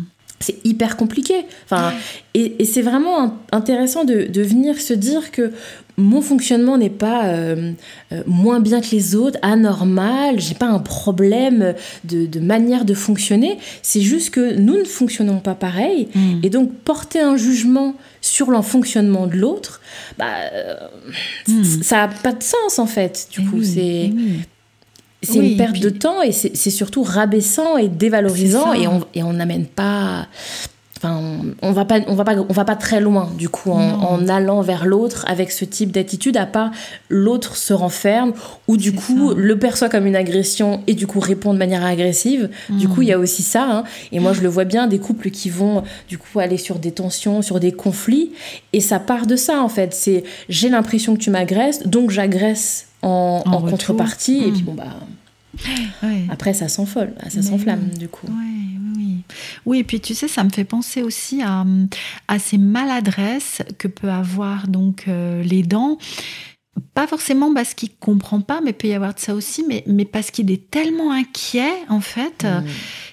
C'est 0.42 0.56
hyper 0.64 0.96
compliqué. 0.96 1.34
Enfin, 1.64 1.92
et, 2.34 2.56
et 2.58 2.64
c'est 2.64 2.82
vraiment 2.82 3.20
in- 3.22 3.34
intéressant 3.52 4.04
de, 4.04 4.24
de 4.24 4.42
venir 4.42 4.80
se 4.80 4.92
dire 4.94 5.30
que 5.30 5.52
mon 5.98 6.22
fonctionnement 6.22 6.78
n'est 6.78 6.88
pas 6.90 7.26
euh, 7.26 7.72
euh, 8.12 8.22
moins 8.26 8.60
bien 8.60 8.80
que 8.80 8.90
les 8.92 9.14
autres, 9.14 9.38
anormal, 9.42 10.40
j'ai 10.40 10.54
pas 10.54 10.66
un 10.66 10.78
problème 10.78 11.74
de, 12.04 12.24
de 12.26 12.40
manière 12.40 12.84
de 12.86 12.94
fonctionner, 12.94 13.58
c'est 13.82 14.00
juste 14.00 14.30
que 14.30 14.54
nous 14.54 14.78
ne 14.78 14.84
fonctionnons 14.84 15.38
pas 15.40 15.54
pareil, 15.54 16.08
Hmm. 16.14 16.40
et 16.42 16.50
donc 16.50 16.72
porter 16.84 17.20
un 17.20 17.36
jugement 17.36 17.94
sur 18.22 18.50
le 18.50 18.62
fonctionnement 18.62 19.26
de 19.26 19.36
l'autre, 19.36 19.80
bah, 20.18 20.26
euh, 20.54 20.74
Hmm. 21.48 21.64
ça 21.82 21.96
n'a 21.98 22.08
pas 22.08 22.32
de 22.32 22.42
sens 22.42 22.78
en 22.78 22.86
fait. 22.86 23.28
Du 23.30 23.40
Eh 23.42 23.44
coup, 23.44 23.56
oui, 23.58 23.66
c'est 23.66 23.80
eh 24.06 24.12
oui. 24.14 24.40
C'est 25.22 25.38
Oui, 25.38 25.52
une 25.52 25.56
perte 25.56 25.72
puis- 25.72 25.80
de 25.80 25.90
temps 25.90 26.20
et 26.22 26.32
c'est 26.32 26.70
surtout 26.70 27.02
rabaissant 27.02 27.76
et 27.76 27.88
dévalorisant 27.88 28.72
et 28.72 28.86
on 28.88 29.00
et 29.14 29.22
on 29.22 29.32
n'amène 29.32 29.66
pas. 29.66 30.26
Enfin, 31.04 31.18
on, 31.62 31.68
on 31.68 31.72
va 31.72 31.84
pas, 31.84 31.98
on 32.06 32.14
va 32.14 32.22
pas, 32.22 32.36
on 32.48 32.52
va 32.52 32.64
pas 32.64 32.76
très 32.76 33.00
loin 33.00 33.28
du 33.36 33.48
coup 33.48 33.72
en, 33.72 34.28
allant 34.28 34.60
vers 34.60 34.86
l'autre 34.86 35.24
avec 35.26 35.50
ce 35.50 35.64
type 35.64 35.90
d'attitude. 35.90 36.36
À 36.36 36.46
part 36.46 36.70
l'autre 37.08 37.56
se 37.56 37.72
renferme 37.72 38.32
ou 38.68 38.76
du 38.76 38.92
coup 38.94 39.30
ça. 39.30 39.34
le 39.36 39.58
perçoit 39.58 39.88
comme 39.88 40.06
une 40.06 40.14
agression 40.14 40.80
et 40.86 40.94
du 40.94 41.08
coup 41.08 41.18
répond 41.18 41.54
de 41.54 41.58
manière 41.58 41.84
agressive. 41.84 42.50
Du 42.68 42.86
Mm. 42.86 42.90
coup, 42.94 43.02
il 43.02 43.08
y 43.08 43.12
a 43.12 43.18
aussi 43.18 43.42
ça. 43.42 43.66
hein. 43.68 43.84
Et 44.12 44.20
moi, 44.20 44.32
je 44.32 44.42
le 44.42 44.48
vois 44.48 44.62
bien 44.64 44.86
des 44.86 45.00
couples 45.00 45.30
qui 45.30 45.50
vont 45.50 45.82
du 46.08 46.18
coup 46.18 46.38
aller 46.38 46.56
sur 46.56 46.78
des 46.78 46.92
tensions, 46.92 47.42
sur 47.42 47.58
des 47.58 47.72
conflits 47.72 48.30
et 48.72 48.80
ça 48.80 49.00
part 49.00 49.26
de 49.26 49.34
ça 49.34 49.60
en 49.60 49.68
fait. 49.68 49.94
C'est 49.94 50.22
j'ai 50.48 50.68
l'impression 50.68 51.14
que 51.16 51.20
tu 51.20 51.30
m'agresses, 51.30 51.82
donc 51.84 52.10
j'agresse 52.12 52.86
en, 53.02 53.42
En 53.44 53.50
en 53.50 53.56
retour. 53.56 53.70
contrepartie 53.70 54.44
et 54.44 54.50
Mm. 54.50 54.52
puis 54.52 54.62
bon 54.62 54.74
bah 54.74 54.84
Ouais. 56.02 56.26
après, 56.30 56.54
ça 56.54 56.68
s'enfole, 56.68 57.12
ça 57.28 57.42
s'enflamme 57.42 57.88
oui. 57.92 57.98
du 57.98 58.08
coup. 58.08 58.26
Ouais, 58.26 58.32
oui, 59.66 59.78
et 59.78 59.84
puis 59.84 60.00
tu 60.00 60.14
sais, 60.14 60.28
ça 60.28 60.42
me 60.44 60.50
fait 60.50 60.64
penser 60.64 61.02
aussi 61.02 61.42
à, 61.42 61.64
à 62.28 62.38
ces 62.38 62.58
maladresses 62.58 63.62
que 63.78 63.86
peut 63.88 64.10
avoir 64.10 64.66
donc 64.68 65.04
euh, 65.08 65.42
les 65.42 65.62
dents. 65.62 65.98
Pas 66.94 67.06
forcément 67.06 67.52
parce 67.54 67.74
qu'il 67.74 67.90
comprend 68.00 68.40
pas, 68.40 68.60
mais 68.62 68.72
peut 68.72 68.88
y 68.88 68.94
avoir 68.94 69.14
de 69.14 69.20
ça 69.20 69.34
aussi, 69.34 69.64
mais, 69.68 69.84
mais 69.86 70.04
parce 70.06 70.30
qu'il 70.30 70.50
est 70.50 70.70
tellement 70.70 71.12
inquiet, 71.12 71.70
en 71.88 72.00
fait, 72.00 72.44
euh, 72.44 72.60
Mm. 72.60 72.66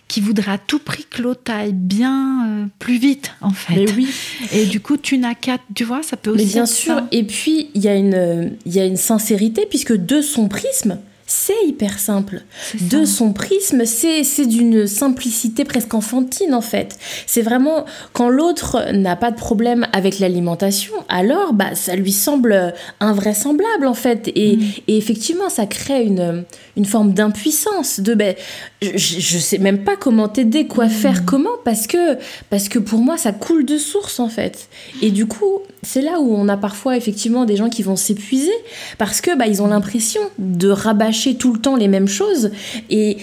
qu'il 0.07 0.23
voudrait 0.23 0.51
à 0.53 0.57
tout 0.57 0.79
prix 0.79 1.05
que 1.09 1.21
l'autre 1.21 1.51
aille 1.51 1.73
bien 1.73 2.47
euh, 2.47 2.65
plus 2.79 2.97
vite, 2.97 3.33
en 3.41 3.51
fait. 3.51 3.75
Mais 3.75 3.91
oui, 3.93 4.07
Et 4.53 4.65
du 4.65 4.79
coup, 4.79 4.95
tu 4.97 5.17
n'as 5.17 5.35
qu'à, 5.35 5.57
tu 5.75 5.83
vois, 5.83 6.03
ça 6.03 6.15
peut 6.17 6.31
aussi 6.31 6.45
mais 6.45 6.51
bien 6.51 6.65
sûr. 6.65 6.95
ça. 6.95 7.07
Et 7.11 7.23
puis, 7.23 7.69
il 7.75 7.81
y, 7.83 7.87
a 7.89 7.95
une- 7.95 8.55
il 8.65 8.73
y 8.73 8.79
a 8.79 8.85
une 8.85 8.97
sincérité, 8.97 9.65
puisque 9.69 9.93
de 9.93 10.21
son 10.21 10.47
prisme, 10.47 10.97
c'est 11.31 11.53
hyper 11.67 11.99
simple. 11.99 12.41
De 12.81 13.05
son 13.05 13.33
prisme, 13.33 13.85
c'est 13.85 14.45
d'une 14.47 14.87
simplicité 14.87 15.63
presque 15.63 15.93
enfantine 15.93 16.55
en 16.55 16.61
fait. 16.61 16.97
C'est 17.27 17.43
vraiment 17.43 17.85
quand 18.13 18.29
l'autre 18.29 18.91
n'a 18.93 19.15
pas 19.15 19.29
de 19.29 19.35
problème 19.37 19.85
avec 19.93 20.17
l'alimentation, 20.17 20.93
alors 21.07 21.53
bah 21.53 21.75
ça 21.75 21.95
lui 21.95 22.11
semble 22.11 22.73
invraisemblable 22.99 23.85
en 23.85 23.93
fait. 23.93 24.31
Et, 24.35 24.57
Mm. 24.57 24.61
et 24.87 24.97
effectivement, 24.97 25.49
ça 25.49 25.67
crée 25.67 26.03
une, 26.03 26.43
une 26.75 26.85
forme 26.85 27.13
d'impuissance. 27.13 27.99
De 27.99 28.15
ben, 28.15 28.33
je, 28.81 28.89
je 28.95 29.37
sais 29.37 29.59
même 29.59 29.83
pas 29.83 29.95
comment 29.95 30.27
t'aider, 30.27 30.65
quoi 30.65 30.85
Mm. 30.87 30.89
faire, 30.89 31.25
comment, 31.25 31.57
parce 31.63 31.85
que, 31.85 32.17
parce 32.49 32.69
que 32.69 32.79
pour 32.79 32.99
moi, 33.01 33.17
ça 33.17 33.31
coule 33.33 33.65
de 33.65 33.77
source 33.77 34.19
en 34.19 34.29
fait. 34.29 34.67
Et 35.03 35.11
du 35.11 35.27
coup, 35.27 35.59
c'est 35.83 36.01
là 36.01 36.19
où 36.19 36.33
on 36.35 36.47
a 36.49 36.57
parfois 36.57 36.97
effectivement 36.97 37.45
des 37.45 37.55
gens 37.55 37.69
qui 37.69 37.83
vont 37.83 37.95
s'épuiser 37.95 38.51
parce 38.97 39.21
que 39.21 39.37
bah, 39.37 39.45
ils 39.45 39.61
ont 39.61 39.67
l'impression 39.67 40.21
de 40.39 40.69
rabâcher 40.69 41.18
tout 41.37 41.53
le 41.53 41.59
temps 41.59 41.75
les 41.75 41.87
mêmes 41.87 42.07
choses. 42.07 42.51
Et, 42.89 43.17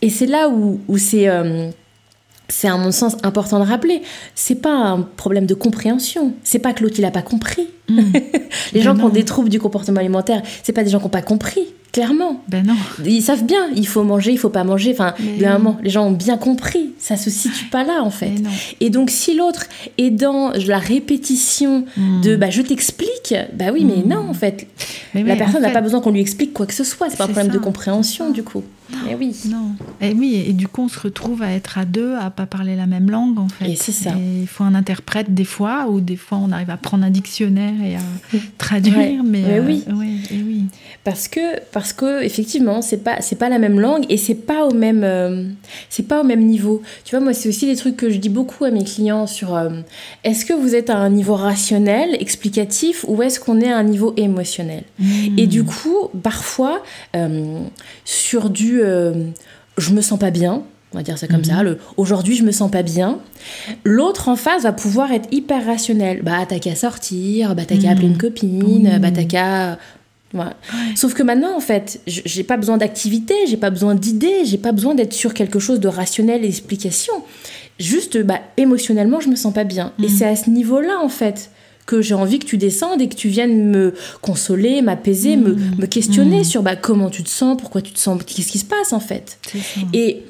et 0.00 0.10
c'est 0.10 0.26
là 0.26 0.48
où, 0.48 0.80
où 0.88 0.98
c'est. 0.98 1.28
euh, 1.28 1.70
c'est 2.48 2.68
à 2.68 2.76
mon 2.76 2.92
sens 2.92 3.16
important 3.22 3.60
de 3.60 3.64
rappeler, 3.64 4.02
c'est 4.34 4.60
pas 4.60 4.74
un 4.74 5.00
problème 5.00 5.46
de 5.46 5.54
compréhension. 5.54 6.34
C'est 6.44 6.58
pas 6.58 6.74
que 6.74 6.82
l'autre 6.82 6.96
il 6.98 7.04
a 7.06 7.10
pas 7.10 7.22
compris. 7.22 7.66
Mm. 7.88 7.98
Les 8.72 8.80
Ben 8.80 8.82
gens 8.82 8.94
qui 8.96 9.02
ont 9.02 9.08
des 9.08 9.24
troubles 9.24 9.48
du 9.48 9.58
comportement 9.58 10.00
alimentaire, 10.00 10.42
c'est 10.62 10.72
pas 10.72 10.84
des 10.84 10.90
gens 10.90 10.98
qui 11.00 11.06
ont 11.06 11.10
pas 11.10 11.20
compris, 11.22 11.60
clairement. 11.92 12.42
Ben 12.48 12.64
non. 12.66 12.74
Ils 13.04 13.20
savent 13.22 13.44
bien, 13.44 13.68
il 13.76 13.86
faut 13.86 14.02
manger, 14.04 14.32
il 14.32 14.38
faut 14.38 14.48
pas 14.50 14.64
manger. 14.64 14.92
Enfin, 14.92 15.14
moment, 15.40 15.76
les 15.82 15.90
gens 15.90 16.06
ont 16.06 16.12
bien 16.12 16.38
compris. 16.38 16.90
Ça 16.98 17.16
se 17.16 17.28
situe 17.30 17.66
pas 17.66 17.84
là 17.84 18.02
en 18.02 18.10
fait. 18.10 18.32
Et 18.80 18.88
donc 18.88 19.10
si 19.10 19.34
l'autre 19.34 19.66
est 19.98 20.10
dans 20.10 20.52
la 20.66 20.78
répétition 20.78 21.84
de 22.22 22.36
Mm. 22.36 22.38
bah 22.38 22.50
je 22.50 22.62
t'explique, 22.62 23.34
bah 23.54 23.66
oui 23.72 23.84
mais 23.84 24.02
Mm. 24.04 24.08
non 24.08 24.28
en 24.30 24.34
fait. 24.34 24.68
Mais 25.14 25.22
la 25.24 25.32
oui, 25.32 25.38
personne 25.38 25.56
en 25.58 25.60
n'a 25.62 25.68
fait, 25.68 25.74
pas 25.74 25.80
besoin 25.80 26.00
qu'on 26.00 26.12
lui 26.12 26.20
explique 26.20 26.52
quoi 26.54 26.66
que 26.66 26.74
ce 26.74 26.84
soit. 26.84 27.10
C'est 27.10 27.16
pas 27.18 27.24
un 27.24 27.28
problème 27.28 27.52
de 27.52 27.58
compréhension 27.58 28.30
du 28.30 28.42
coup. 28.42 28.62
Mais 29.06 29.14
oui. 29.14 29.34
Non. 29.48 29.70
Et 30.02 30.12
oui, 30.12 30.44
et 30.46 30.52
du 30.52 30.68
coup, 30.68 30.82
on 30.82 30.88
se 30.88 31.00
retrouve 31.00 31.40
à 31.42 31.50
être 31.52 31.78
à 31.78 31.86
deux, 31.86 32.14
à 32.20 32.28
pas 32.28 32.44
parler 32.44 32.76
la 32.76 32.86
même 32.86 33.10
langue, 33.10 33.38
en 33.38 33.48
fait. 33.48 33.70
Et 33.70 33.74
c'est 33.74 33.90
ça. 33.92 34.10
Il 34.42 34.46
faut 34.46 34.64
un 34.64 34.74
interprète 34.74 35.32
des 35.32 35.46
fois, 35.46 35.86
ou 35.88 36.02
des 36.02 36.16
fois, 36.16 36.36
on 36.42 36.52
arrive 36.52 36.68
à 36.68 36.76
prendre 36.76 37.02
un 37.02 37.08
dictionnaire 37.10 37.71
et 37.80 37.96
à 37.96 38.38
traduire. 38.58 38.96
Ouais. 38.96 39.18
Mais, 39.24 39.42
Mais 39.42 39.58
euh, 39.58 39.64
oui. 39.66 39.84
ouais, 39.88 40.36
et 40.36 40.42
oui. 40.42 40.64
Parce 41.04 41.28
que 41.28 41.60
parce 41.72 41.92
que 41.92 42.22
effectivement 42.22 42.82
c'est 42.82 42.98
pas 42.98 43.20
c'est 43.20 43.36
pas 43.36 43.48
la 43.48 43.58
même 43.58 43.80
langue 43.80 44.04
et 44.08 44.16
c'est 44.16 44.34
pas 44.34 44.64
au 44.64 44.72
même 44.72 45.02
euh, 45.04 45.44
c'est 45.88 46.06
pas 46.06 46.20
au 46.20 46.24
même 46.24 46.44
niveau. 46.44 46.82
Tu 47.04 47.14
vois 47.14 47.24
moi 47.24 47.34
c'est 47.34 47.48
aussi 47.48 47.66
des 47.66 47.76
trucs 47.76 47.96
que 47.96 48.10
je 48.10 48.18
dis 48.18 48.28
beaucoup 48.28 48.64
à 48.64 48.70
mes 48.70 48.84
clients 48.84 49.26
sur 49.26 49.56
euh, 49.56 49.70
est-ce 50.24 50.44
que 50.44 50.52
vous 50.52 50.74
êtes 50.74 50.90
à 50.90 50.96
un 50.96 51.10
niveau 51.10 51.34
rationnel 51.34 52.16
explicatif 52.20 53.04
ou 53.08 53.22
est-ce 53.22 53.40
qu'on 53.40 53.60
est 53.60 53.70
à 53.70 53.78
un 53.78 53.84
niveau 53.84 54.14
émotionnel? 54.16 54.84
Mm. 54.98 55.38
Et 55.38 55.46
du 55.46 55.64
coup, 55.64 56.08
parfois, 56.22 56.82
sur 58.04 58.50
du 58.50 58.80
je 59.78 59.92
me 59.92 60.00
sens 60.00 60.18
pas 60.18 60.30
bien, 60.30 60.62
on 60.92 60.96
va 60.98 61.02
dire 61.02 61.18
ça 61.18 61.26
comme 61.26 61.38
Mhm. 61.38 61.44
ça, 61.44 61.62
le 61.62 61.78
aujourd'hui 61.96 62.36
je 62.36 62.42
me 62.44 62.52
sens 62.52 62.70
pas 62.70 62.82
bien, 62.82 63.18
l'autre 63.84 64.28
en 64.28 64.36
face 64.36 64.62
va 64.62 64.72
pouvoir 64.72 65.12
être 65.12 65.28
hyper 65.32 65.64
rationnel. 65.66 66.22
Bah 66.22 66.44
t'as 66.48 66.58
qu'à 66.58 66.74
sortir, 66.74 67.54
bah 67.54 67.62
t'as 67.66 67.76
qu'à 67.76 67.88
Mhm. 67.88 67.92
appeler 67.92 68.06
une 68.08 68.18
copine, 68.18 68.62
Oui. 68.92 68.98
bah 69.00 69.10
t'as 69.10 69.24
qu'à. 69.24 69.78
Sauf 70.94 71.12
que 71.12 71.22
maintenant, 71.22 71.54
en 71.54 71.60
fait, 71.60 72.00
j'ai 72.06 72.42
pas 72.42 72.56
besoin 72.56 72.78
d'activité, 72.78 73.34
j'ai 73.48 73.58
pas 73.58 73.68
besoin 73.68 73.94
d'idées, 73.94 74.44
j'ai 74.46 74.56
pas 74.56 74.72
besoin 74.72 74.94
d'être 74.94 75.12
sur 75.12 75.34
quelque 75.34 75.58
chose 75.58 75.78
de 75.78 75.88
rationnel 75.88 76.38
et 76.42 76.46
d'explication. 76.48 77.12
Juste, 77.78 78.16
bah, 78.22 78.40
émotionnellement, 78.56 79.20
je 79.20 79.28
me 79.28 79.36
sens 79.36 79.52
pas 79.52 79.64
bien. 79.64 79.92
Et 79.98 80.04
Mhm. 80.04 80.08
c'est 80.08 80.24
à 80.26 80.34
ce 80.36 80.48
niveau-là, 80.48 81.00
en 81.02 81.10
fait, 81.10 81.50
que 81.84 82.00
j'ai 82.00 82.14
envie 82.14 82.38
que 82.38 82.46
tu 82.46 82.56
descendes 82.56 83.02
et 83.02 83.08
que 83.10 83.14
tu 83.14 83.28
viennes 83.28 83.68
me 83.70 83.92
consoler, 84.22 84.80
m'apaiser, 84.80 85.36
me, 85.36 85.52
Mhm. 85.54 85.74
me 85.78 85.86
questionner 85.86 86.38
Mhm. 86.38 86.44
sur 86.44 86.62
bah, 86.62 86.76
comment 86.76 87.10
tu 87.10 87.22
te 87.24 87.28
sens, 87.28 87.56
pourquoi 87.60 87.82
tu 87.82 87.92
te 87.92 87.98
sens, 87.98 88.22
qu'est-ce 88.24 88.50
qui 88.52 88.58
se 88.58 88.64
passe, 88.64 88.94
en 88.94 89.00
fait. 89.00 89.38
Et 89.92 90.22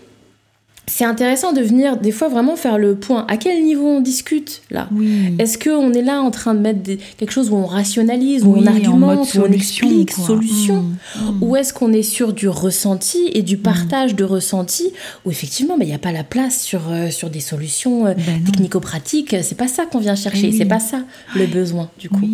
c'est 0.88 1.04
intéressant 1.04 1.52
de 1.52 1.60
venir, 1.60 1.96
des 1.96 2.10
fois, 2.10 2.28
vraiment 2.28 2.56
faire 2.56 2.76
le 2.76 2.96
point. 2.96 3.24
À 3.28 3.36
quel 3.36 3.62
niveau 3.64 3.86
on 3.86 4.00
discute, 4.00 4.62
là 4.70 4.88
Oui. 4.92 5.34
est-ce 5.38 5.56
qu'on 5.56 5.92
est 5.92 6.02
là 6.02 6.20
en 6.20 6.30
train 6.32 6.54
de 6.54 6.58
mettre 6.60 6.80
des- 6.80 6.98
quelque 7.18 7.30
chose 7.30 7.50
où 7.50 7.54
on 7.54 7.66
rationalise, 7.66 8.42
où 8.44 8.54
Oui, 8.54 8.60
on 8.60 8.62
en 8.64 8.66
argumente, 8.66 9.34
où 9.34 9.40
on 9.40 9.52
explique, 9.52 10.12
quoi. 10.14 10.26
solution 10.26 10.82
Mm, 10.82 11.20
mm. 11.20 11.42
Ou 11.42 11.56
est-ce 11.56 11.72
qu'on 11.72 11.92
est 11.92 12.02
sur 12.02 12.32
du 12.32 12.48
ressenti 12.48 13.30
et 13.32 13.42
du 13.42 13.56
partage 13.58 14.16
de 14.16 14.24
ressenti 14.24 14.92
où 15.24 15.30
effectivement 15.30 15.76
il 15.80 15.86
n'y 15.86 15.94
a 15.94 15.98
pas 15.98 16.12
la 16.12 16.24
place 16.24 16.60
sur, 16.60 16.82
euh, 16.90 17.10
sur 17.10 17.30
des 17.30 17.40
solutions 17.40 18.06
euh, 18.06 18.14
Ben 18.14 18.42
technico-pratiques 18.44 19.36
C'est 19.42 19.56
pas 19.56 19.68
ça 19.68 19.86
qu'on 19.86 19.98
vient 20.00 20.16
chercher, 20.16 20.46
Eh 20.48 20.50
oui. 20.50 20.56
c'est 20.58 20.64
pas 20.64 20.80
ça 20.80 20.98
le 21.36 21.46
besoin 21.46 21.90
du 21.98 22.08
coup. 22.08 22.28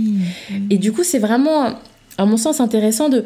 Et 0.70 0.78
du 0.78 0.92
coup, 0.92 1.04
c'est 1.04 1.18
vraiment, 1.18 1.74
à 2.16 2.24
mon 2.24 2.36
sens, 2.38 2.60
intéressant 2.60 3.08
de, 3.08 3.24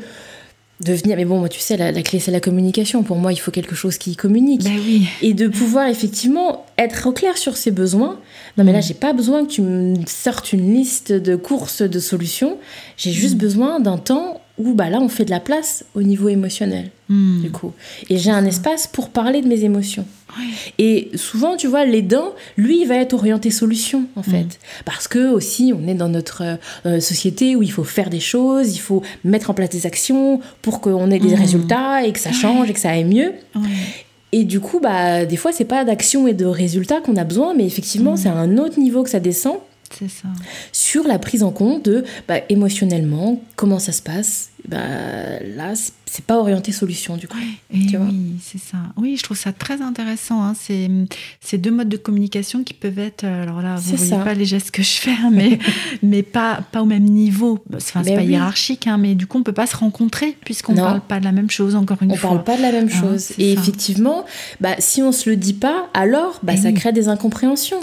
de 0.84 0.92
venir. 0.92 1.16
Mais 1.16 1.24
bon, 1.24 1.38
moi, 1.38 1.48
tu 1.48 1.60
sais, 1.60 1.76
la, 1.76 1.92
clé, 2.02 2.18
c'est 2.18 2.30
la 2.30 2.40
communication. 2.40 3.02
Pour 3.02 3.16
moi, 3.16 3.32
il 3.32 3.38
faut 3.38 3.50
quelque 3.50 3.74
chose 3.74 3.98
qui 3.98 4.16
communique. 4.16 4.62
Oui. 4.64 5.08
Et 5.22 5.34
de 5.34 5.48
pouvoir 5.48 5.88
effectivement 5.88 6.66
être 6.78 7.08
au 7.08 7.12
clair 7.12 7.38
sur 7.38 7.56
ses 7.56 7.70
besoins. 7.70 8.18
Non, 8.58 8.64
mais 8.64 8.72
là, 8.72 8.80
j'ai 8.80 8.94
pas 8.94 9.12
besoin 9.12 9.46
que 9.46 9.50
tu 9.50 9.62
me 9.62 9.96
sortes 10.06 10.52
une 10.52 10.74
liste 10.74 11.12
de 11.12 11.36
courses, 11.36 11.82
de 11.82 12.00
solutions. 12.00 12.58
J'ai 12.96 13.12
juste 13.12 13.36
besoin 13.36 13.80
d'un 13.80 13.98
temps 13.98 14.41
où 14.58 14.74
bah, 14.74 14.90
là, 14.90 15.00
on 15.00 15.08
fait 15.08 15.24
de 15.24 15.30
la 15.30 15.40
place 15.40 15.84
au 15.94 16.02
niveau 16.02 16.28
émotionnel, 16.28 16.90
Hmm. 17.08 17.40
du 17.42 17.50
coup. 17.50 17.72
Et 18.08 18.16
j'ai 18.18 18.30
un 18.30 18.44
espace 18.46 18.86
pour 18.86 19.10
parler 19.10 19.42
de 19.42 19.48
mes 19.48 19.64
émotions. 19.64 20.06
Et 20.78 21.10
souvent, 21.14 21.56
tu 21.58 21.66
vois, 21.66 21.84
l'aidant, 21.84 22.32
lui, 22.56 22.80
il 22.82 22.86
va 22.88 22.94
être 22.96 23.12
orienté 23.12 23.50
solution, 23.50 24.04
en 24.16 24.22
fait. 24.22 24.58
Parce 24.86 25.08
que 25.08 25.30
aussi, 25.30 25.74
on 25.78 25.86
est 25.86 25.94
dans 25.94 26.08
notre 26.08 26.42
euh, 26.42 26.56
euh, 26.86 27.00
société 27.00 27.54
où 27.54 27.62
il 27.62 27.70
faut 27.70 27.84
faire 27.84 28.08
des 28.08 28.20
choses, 28.20 28.74
il 28.74 28.78
faut 28.78 29.02
mettre 29.24 29.50
en 29.50 29.54
place 29.54 29.68
des 29.68 29.84
actions 29.84 30.40
pour 30.62 30.80
qu'on 30.80 31.10
ait 31.10 31.18
des 31.18 31.28
Mhm. 31.34 31.40
résultats 31.40 32.04
et 32.06 32.12
que 32.12 32.18
ça 32.20 32.32
change 32.32 32.70
et 32.70 32.72
que 32.72 32.80
ça 32.80 32.90
aille 32.90 33.04
mieux. 33.04 33.32
Et 34.34 34.44
du 34.44 34.60
coup, 34.60 34.80
bah, 34.80 35.26
des 35.26 35.36
fois, 35.36 35.52
c'est 35.52 35.66
pas 35.66 35.84
d'action 35.84 36.26
et 36.26 36.32
de 36.32 36.46
résultats 36.46 37.00
qu'on 37.02 37.16
a 37.16 37.24
besoin, 37.24 37.52
mais 37.54 37.66
effectivement, 37.66 38.16
c'est 38.16 38.28
à 38.30 38.34
un 38.34 38.56
autre 38.56 38.78
niveau 38.80 39.02
que 39.02 39.10
ça 39.10 39.20
descend 39.20 39.56
C'est 39.98 40.08
ça. 40.10 40.28
sur 40.72 41.06
la 41.06 41.18
prise 41.18 41.42
en 41.42 41.50
compte 41.50 41.84
de 41.84 42.04
bah, 42.28 42.36
émotionnellement, 42.48 43.40
comment 43.56 43.78
ça 43.78 43.92
se 43.92 44.02
passe. 44.02 44.48
Bah, 44.68 44.78
là, 45.56 45.74
c'est- 45.74 45.92
pas 46.26 46.36
orienté 46.38 46.72
solution, 46.72 47.16
du 47.16 47.26
coup. 47.26 47.38
Et 47.72 47.86
Tu 47.86 47.96
vois? 47.96 48.04
oui, 48.06 48.34
c'est 48.42 48.58
ça. 48.60 48.76
Oui, 48.98 49.16
je 49.16 49.22
trouve 49.22 49.36
ça 49.38 49.50
très 49.50 49.80
intéressant. 49.80 50.42
Hein. 50.44 50.52
C'est 50.54 50.90
ces 51.40 51.56
deux 51.56 51.70
modes 51.70 51.88
de 51.88 51.96
communication 51.96 52.62
qui 52.64 52.74
peuvent 52.74 52.98
être. 52.98 53.24
euh, 53.24 53.42
Alors 53.44 53.62
là, 53.62 53.76
vous 53.76 53.96
voyez 53.96 54.10
ça. 54.10 54.18
pas 54.18 54.34
les 54.34 54.44
gestes 54.44 54.70
que 54.72 54.82
je 54.82 54.90
fais, 54.90 55.10
hein, 55.12 55.30
mais 55.32 55.58
mais 56.02 56.22
pas 56.22 56.60
pas 56.70 56.82
au 56.82 56.84
même 56.84 57.04
niveau. 57.04 57.64
Enfin, 57.74 58.02
c'est 58.04 58.10
Mais 58.10 58.16
pas 58.16 58.22
oui. 58.22 58.28
hiérarchique, 58.32 58.86
hein, 58.86 58.98
mais 58.98 59.14
du 59.14 59.26
coup, 59.26 59.38
on 59.38 59.42
peut 59.42 59.54
pas 59.54 59.66
se 59.66 59.74
rencontrer 59.74 60.36
puisqu'on 60.44 60.74
Non. 60.74 60.82
parle 60.82 61.00
pas 61.00 61.18
de 61.18 61.24
la 61.24 61.32
même 61.32 61.48
chose. 61.50 61.74
Encore 61.74 62.02
une 62.02 62.12
On 62.12 62.16
fois. 62.16 62.28
parle 62.30 62.44
pas 62.44 62.56
de 62.58 62.62
la 62.62 62.72
même 62.72 62.88
Hein, 62.92 63.00
chose. 63.00 63.30
et 63.38 63.54
ça. 63.54 63.60
effectivement, 63.62 64.26
bah, 64.60 64.76
si 64.80 65.00
on 65.02 65.12
se 65.12 65.30
le 65.30 65.36
dit 65.36 65.54
pas, 65.54 65.88
alors 65.94 66.40
bah, 66.42 66.52
Eh 66.56 66.60
ça 66.60 66.68
oui. 66.68 66.74
crée 66.74 66.92
des 66.92 67.08
incompréhensions. 67.08 67.80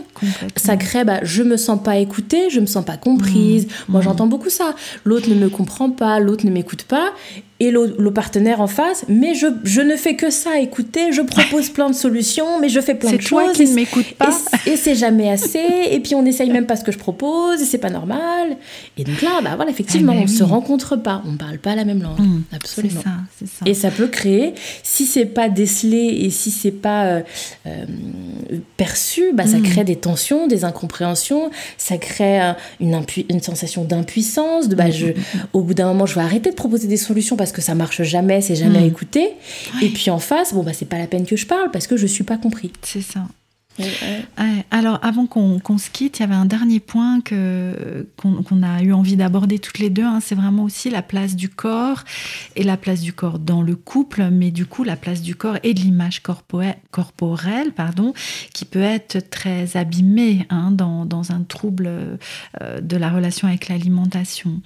Ça 0.55 0.77
crée, 0.77 1.03
bah, 1.03 1.19
je 1.23 1.41
me 1.41 1.57
sens 1.57 1.81
pas 1.83 1.97
écoutée, 1.99 2.49
je 2.49 2.59
me 2.59 2.65
sens 2.65 2.85
pas 2.85 2.97
comprise. 2.97 3.67
Moi, 3.87 3.99
mmh. 3.99 4.03
j'entends 4.03 4.27
beaucoup 4.27 4.49
ça. 4.49 4.75
L'autre 5.05 5.29
ne 5.29 5.35
me 5.35 5.49
comprend 5.49 5.89
pas, 5.89 6.19
l'autre 6.19 6.45
ne 6.45 6.51
m'écoute 6.51 6.83
pas. 6.83 7.13
Et 7.61 7.71
le, 7.71 8.11
partenaire 8.11 8.61
en 8.61 8.67
face, 8.67 9.03
mais 9.09 9.35
je, 9.35 9.47
je 9.65 9.81
ne 9.81 9.97
fais 9.97 10.15
que 10.15 10.29
ça, 10.29 10.59
écouter, 10.59 11.11
je 11.11 11.21
propose 11.21 11.69
plein 11.69 11.89
de 11.89 11.95
solutions, 11.95 12.57
mais 12.61 12.69
je 12.69 12.79
fais 12.79 12.95
plein 12.95 13.09
C'est 13.09 13.17
de 13.17 13.23
toi 13.23 13.47
choses. 13.47 13.57
qui 13.57 13.63
et 13.63 13.65
ne 13.67 13.73
m'écoutes 13.75 14.13
pas. 14.13 14.29
et 14.65 14.77
c'est 14.77 14.95
jamais 14.95 15.29
assez, 15.29 15.59
et 15.91 15.99
puis 15.99 16.15
on 16.15 16.25
essaye 16.25 16.49
même 16.51 16.65
pas 16.65 16.77
ce 16.77 16.83
que 16.85 16.91
je 16.93 16.97
propose, 16.97 17.61
et 17.61 17.65
c'est 17.65 17.77
pas 17.77 17.89
normal. 17.89 18.55
Et 18.97 19.03
donc 19.03 19.21
là, 19.21 19.41
bah 19.43 19.51
voilà, 19.57 19.71
effectivement, 19.71 20.13
Eh 20.15 20.19
ben 20.19 20.23
on 20.23 20.27
se 20.27 20.43
oui. 20.43 20.49
rencontre 20.49 20.95
pas, 20.95 21.21
on 21.27 21.35
parle 21.35 21.57
pas 21.57 21.75
la 21.75 21.83
même 21.83 22.01
langue. 22.01 22.19
Mmh, 22.19 22.43
C'est 22.49 22.55
Absolument. 22.55 23.01
ça, 23.01 23.09
c'est 23.37 23.47
ça. 23.49 23.65
Et 23.65 23.73
ça 23.73 23.91
peut 23.91 24.07
créer, 24.07 24.53
si 24.83 25.05
c'est 25.05 25.25
pas 25.25 25.49
décelé 25.49 25.97
et 26.21 26.29
si 26.29 26.51
c'est 26.51 26.71
pas 26.71 27.05
euh, 27.07 27.21
euh, 27.67 27.85
perçu, 28.77 29.31
bah, 29.33 29.45
ça 29.45 29.57
Mm. 29.57 29.63
crée 29.63 29.83
des 29.83 29.95
tensions, 29.97 30.47
des 30.47 30.63
incompréhensions, 30.63 31.49
ça 31.77 31.97
crée 31.97 32.39
une, 32.79 32.93
impu- 32.95 33.25
une 33.29 33.41
sensation 33.41 33.83
d'impuissance, 33.83 34.69
de 34.69 34.75
bah, 34.75 34.87
Mm, 34.87 34.91
je, 34.91 35.05
au 35.53 35.61
bout 35.61 35.73
d'un 35.73 35.87
moment 35.87 36.05
je 36.05 36.15
vais 36.15 36.21
arrêter 36.21 36.49
de 36.49 36.55
proposer 36.55 36.87
des 36.87 36.97
solutions 36.97 37.35
parce 37.35 37.48
que 37.51 37.61
ça 37.61 37.75
marche 37.75 38.01
jamais, 38.03 38.41
c'est 38.41 38.55
jamais 38.55 38.81
Mm. 38.81 38.85
écouté. 38.87 39.29
Et 39.81 39.89
puis 39.89 40.09
en 40.09 40.19
face, 40.19 40.53
bon 40.53 40.63
bah 40.63 40.73
c'est 40.73 40.85
pas 40.89 40.97
la 40.97 41.07
peine 41.07 41.25
que 41.25 41.35
je 41.35 41.45
parle 41.45 41.71
parce 41.71 41.87
que 41.87 41.97
je 41.97 42.07
suis 42.07 42.23
pas 42.23 42.37
compris. 42.37 42.71
C'est 42.81 43.01
ça. 43.01 43.21
Ouais, 43.79 44.65
alors, 44.71 44.99
avant 45.01 45.25
qu'on 45.25 45.77
se 45.77 45.89
quitte, 45.89 46.19
il 46.19 46.21
y 46.21 46.25
avait 46.25 46.35
un 46.35 46.45
dernier 46.45 46.79
point 46.79 47.21
que- 47.21 48.07
qu'on 48.17 48.63
a 48.63 48.81
eu 48.81 48.91
envie 48.93 49.15
d'aborder 49.15 49.59
toutes 49.59 49.79
les 49.79 49.89
deux. 49.89 50.03
hein. 50.03 50.19
C'est 50.21 50.35
vraiment 50.35 50.63
aussi 50.63 50.89
la 50.89 51.01
place 51.01 51.35
du 51.35 51.49
corps 51.49 52.03
et 52.55 52.63
la 52.63 52.77
place 52.77 53.01
du 53.01 53.13
corps 53.13 53.39
dans 53.39 53.61
le 53.61 53.75
couple, 53.75 54.29
mais 54.31 54.51
du 54.51 54.65
coup, 54.65 54.83
la 54.83 54.95
place 54.95 55.21
du 55.21 55.35
corps 55.35 55.57
et 55.63 55.73
de 55.73 55.79
l'image 55.79 56.21
corporelle, 56.21 57.71
pardon, 57.75 58.13
qui 58.53 58.65
peut 58.65 58.81
être 58.81 59.29
très 59.29 59.77
abîmée 59.77 60.45
hein, 60.49 60.71
dans, 60.71 61.05
dans 61.05 61.31
un 61.31 61.41
trouble 61.43 61.87
euh, 61.89 62.81
de 62.81 62.97
la 62.97 63.09
relation 63.09 63.47
avec 63.47 63.67
l'alimentation. 63.69 64.59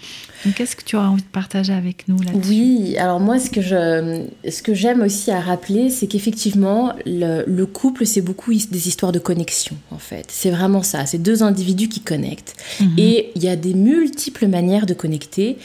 Donc, 0.46 0.56
qu'est-ce 0.56 0.76
que 0.76 0.84
tu 0.84 0.96
auras 0.96 1.08
envie 1.08 1.22
de 1.22 1.28
partager 1.28 1.74
avec 1.74 2.08
nous 2.08 2.18
là-dessus? 2.22 2.50
Oui, 2.50 2.98
alors 2.98 3.20
moi 3.20 3.40
ce 3.40 3.50
que 3.50 3.62
je, 3.62 4.26
ce 4.50 4.62
que 4.62 4.74
j'aime 4.74 5.02
aussi 5.02 5.32
à 5.32 5.40
rappeler, 5.40 5.90
c'est 5.90 6.08
qu'effectivement 6.08 6.94
le, 7.06 7.44
le 7.48 7.66
couple 7.66 8.06
c'est 8.06 8.22
beaucoup 8.22 8.52
des 8.54 8.88
histoires 8.88 9.03
de 9.12 9.20
connexion 9.20 9.76
en 9.92 9.98
fait. 9.98 10.26
C'est 10.30 10.52
vraiment 10.52 10.84
ça, 10.84 11.06
c'est 11.06 11.18
deux 11.22 11.44
individus 11.44 11.90
qui 11.90 12.00
connectent. 12.02 12.56
Mhm. 12.80 12.94
Et 12.98 13.32
il 13.36 13.44
y 13.44 13.50
a 13.50 13.56
des 13.56 13.74
multiples 13.74 14.48
manières 14.48 14.86
de 14.86 14.94
connecter. 14.94 15.58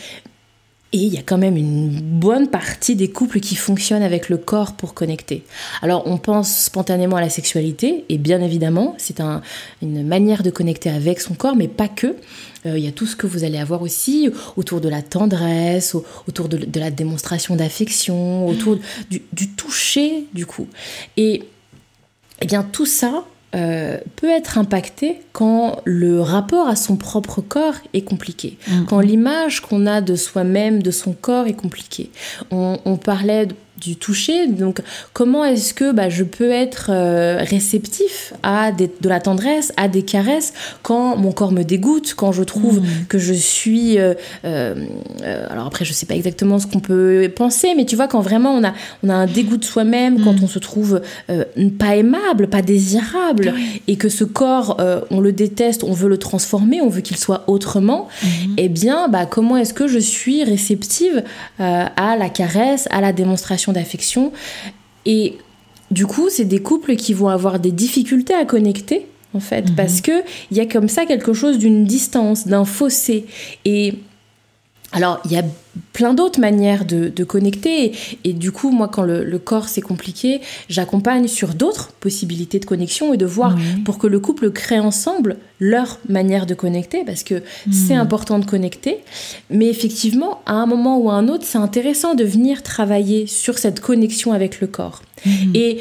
Et 0.95 1.01
il 1.01 1.13
y 1.13 1.19
a 1.19 1.23
quand 1.23 1.37
même 1.37 1.59
une 1.59 2.01
bonne 2.01 2.49
partie 2.49 2.97
des 2.97 3.11
couples 3.11 3.41
qui 3.41 3.57
fonctionnent 3.57 4.03
avec 4.03 4.31
le 4.31 4.39
corps 4.39 4.73
pour 4.73 4.95
connecter. 4.95 5.45
Alors 5.83 6.05
on 6.07 6.17
pense 6.17 6.51
spontanément 6.61 7.17
à 7.17 7.21
la 7.21 7.29
sexualité, 7.29 8.07
et 8.09 8.17
bien 8.17 8.41
évidemment, 8.41 8.95
c'est 8.97 9.21
un- 9.21 9.43
une 9.83 10.03
manière 10.07 10.43
de 10.43 10.49
connecter 10.49 10.89
avec 10.89 11.21
son 11.21 11.35
corps, 11.35 11.57
mais 11.57 11.69
pas 11.69 11.89
que. 11.89 12.17
Euh, 12.65 12.79
Il 12.79 12.83
y 12.85 12.89
a 12.89 12.93
tout 12.93 13.05
ce 13.05 13.17
que 13.17 13.27
vous 13.27 13.45
allez 13.45 13.59
avoir 13.59 13.83
aussi 13.83 14.31
autour 14.57 14.81
de 14.81 14.89
la 14.89 15.03
tendresse, 15.03 15.95
au- 15.95 16.07
autour 16.27 16.49
de, 16.49 16.57
de 16.57 16.81
la 16.81 16.91
démonstration 16.91 17.55
d'affection, 17.55 18.49
autour 18.49 18.79
du, 19.11 19.21
du 19.35 19.49
toucher, 19.51 20.25
du 20.33 20.47
coup. 20.47 20.69
Et 21.19 21.43
eh 22.43 22.47
bien 22.47 22.63
tout 22.63 22.87
ça 22.87 23.25
euh, 23.55 23.97
peut 24.17 24.29
être 24.29 24.59
impacté 24.59 25.23
quand 25.33 25.79
le 25.87 26.21
rapport 26.21 26.69
à 26.69 26.77
son 26.77 26.97
propre 26.97 27.41
corps 27.41 27.77
est 27.95 28.03
compliqué, 28.03 28.59
Mhm. 28.69 28.85
quand 28.87 29.01
l'image 29.01 29.61
qu'on 29.63 29.87
a 29.87 30.03
de 30.03 30.17
soi-même, 30.17 30.83
de 30.83 30.91
son 30.91 31.15
corps 31.15 31.47
est 31.47 31.55
compliquée. 31.55 32.11
On, 32.51 32.79
on 32.85 32.97
parlait 32.97 33.47
de- 33.47 33.55
du 33.81 33.97
toucher, 33.97 34.47
donc 34.49 34.81
comment 35.13 35.45
est-ce 35.45 35.73
que 35.75 35.93
bah, 35.93 36.09
je 36.09 36.25
peux 36.25 36.51
être 36.51 36.91
euh, 36.91 37.39
réceptif 37.43 38.33
à 38.43 38.73
des- 38.73 38.91
de 39.01 39.09
la 39.09 39.21
tendresse, 39.21 39.73
à 39.77 39.89
des 39.89 40.03
caresses, 40.03 40.53
quand 40.83 41.17
mon 41.17 41.33
corps 41.33 41.53
me 41.53 41.63
dégoûte, 41.63 42.15
quand 42.17 42.33
je 42.33 42.43
trouve 42.43 42.81
Mhm. 42.81 43.07
que 43.09 43.19
je 43.19 43.33
suis... 43.33 43.99
euh, 43.99 44.15
euh, 44.45 44.75
alors 45.51 45.67
après, 45.67 45.85
je 45.85 45.93
sais 45.93 46.07
pas 46.07 46.15
exactement 46.15 46.59
ce 46.59 46.67
qu'on 46.67 46.81
peut 46.81 47.31
penser, 47.35 47.75
mais 47.77 47.85
tu 47.85 47.97
vois, 47.97 48.09
quand 48.09 48.21
vraiment 48.21 48.53
on 48.55 48.65
a, 48.65 48.73
on 49.03 49.09
a 49.09 49.15
un 49.15 49.27
dégoût 49.27 49.57
de 49.57 49.65
soi-même, 49.65 50.23
quand 50.25 50.33
Mhm. 50.35 50.45
on 50.45 50.49
se 50.49 50.59
trouve 50.59 51.01
pas 51.79 51.97
aimable, 51.97 52.49
pas 52.49 52.63
désirable, 52.63 53.53
Oui. 53.55 53.83
et 53.87 53.97
que 53.97 54.09
ce 54.09 54.25
corps, 54.25 54.77
on 55.11 55.21
le 55.21 55.33
déteste, 55.33 55.85
on 55.85 55.93
veut 55.93 56.09
le 56.09 56.19
transformer, 56.19 56.81
on 56.81 56.89
veut 56.89 57.01
qu'il 57.01 57.17
soit 57.17 57.45
autrement, 57.47 58.09
Mhm. 58.23 58.55
eh 58.57 58.69
bien, 58.69 59.09
bah, 59.09 59.27
comment 59.27 59.57
est-ce 59.57 59.75
que 59.75 59.89
je 59.89 59.99
suis 59.99 60.45
réceptive 60.45 61.23
à 61.59 62.17
la 62.19 62.29
caresse, 62.29 62.87
à 62.91 63.01
la 63.01 63.13
démonstration 63.13 63.68
d'affection 63.73 64.33
Et 65.07 65.35
du 65.91 66.07
coup, 66.07 66.29
c'est 66.29 66.45
des 66.45 66.61
couples 66.61 66.97
qui 66.97 67.15
vont 67.15 67.29
avoir 67.29 67.59
des 67.61 67.73
difficultés 67.73 68.35
à 68.35 68.45
connecter, 68.45 69.07
en 69.33 69.41
fait, 69.41 69.71
Mhm. 69.71 69.75
parce 69.75 70.01
que 70.03 70.13
il 70.51 70.57
y 70.57 70.61
a 70.61 70.67
comme 70.67 70.89
ça 70.89 71.07
quelque 71.07 71.33
chose 71.33 71.59
d'une 71.59 71.85
distance, 71.85 72.47
d'un 72.47 72.65
fossé. 72.67 73.25
Et 73.65 73.95
alors, 74.93 75.21
il 75.27 75.33
y 75.33 75.37
a 75.37 75.45
plein 75.93 76.15
d'autres 76.15 76.41
manières 76.41 76.85
de, 76.87 77.09
de 77.09 77.25
connecter. 77.25 77.85
Et, 77.85 77.93
et 78.25 78.33
du 78.33 78.53
coup, 78.53 78.71
moi, 78.71 78.89
quand 78.89 79.03
le, 79.03 79.23
le 79.25 79.39
corps 79.39 79.69
c'est 79.69 79.81
compliqué, 79.83 80.41
j'accompagne 80.69 81.29
sur 81.29 81.55
d'autres 81.55 81.93
possibilités 82.01 82.59
de 82.59 82.65
connexion 82.65 83.13
et 83.13 83.17
de 83.19 83.27
voir 83.27 83.55
Oui. 83.57 83.83
pour 83.83 83.99
que 83.99 84.07
le 84.07 84.19
couple 84.19 84.51
crée 84.51 84.79
ensemble 84.81 85.37
leur 85.61 85.99
manière 86.09 86.47
de 86.47 86.55
connecter, 86.55 87.05
parce 87.05 87.23
que 87.23 87.43
c'est 87.71 87.95
Mhm. 87.95 88.01
important 88.01 88.39
de 88.39 88.45
connecter. 88.47 88.99
Mais 89.51 89.67
effectivement, 89.69 90.41
à 90.47 90.55
un 90.55 90.67
moment 90.67 90.99
ou 90.99 91.11
à 91.11 91.15
un 91.15 91.29
autre, 91.29 91.45
c'est 91.47 91.59
intéressant 91.59 92.15
de 92.15 92.25
venir 92.25 92.63
travailler 92.63 93.27
sur 93.27 93.59
cette 93.59 93.81
connexion 93.81 94.33
avec 94.33 94.61
le 94.61 94.69
corps. 94.69 95.03
Mhm. 95.27 95.53
Et 95.55 95.79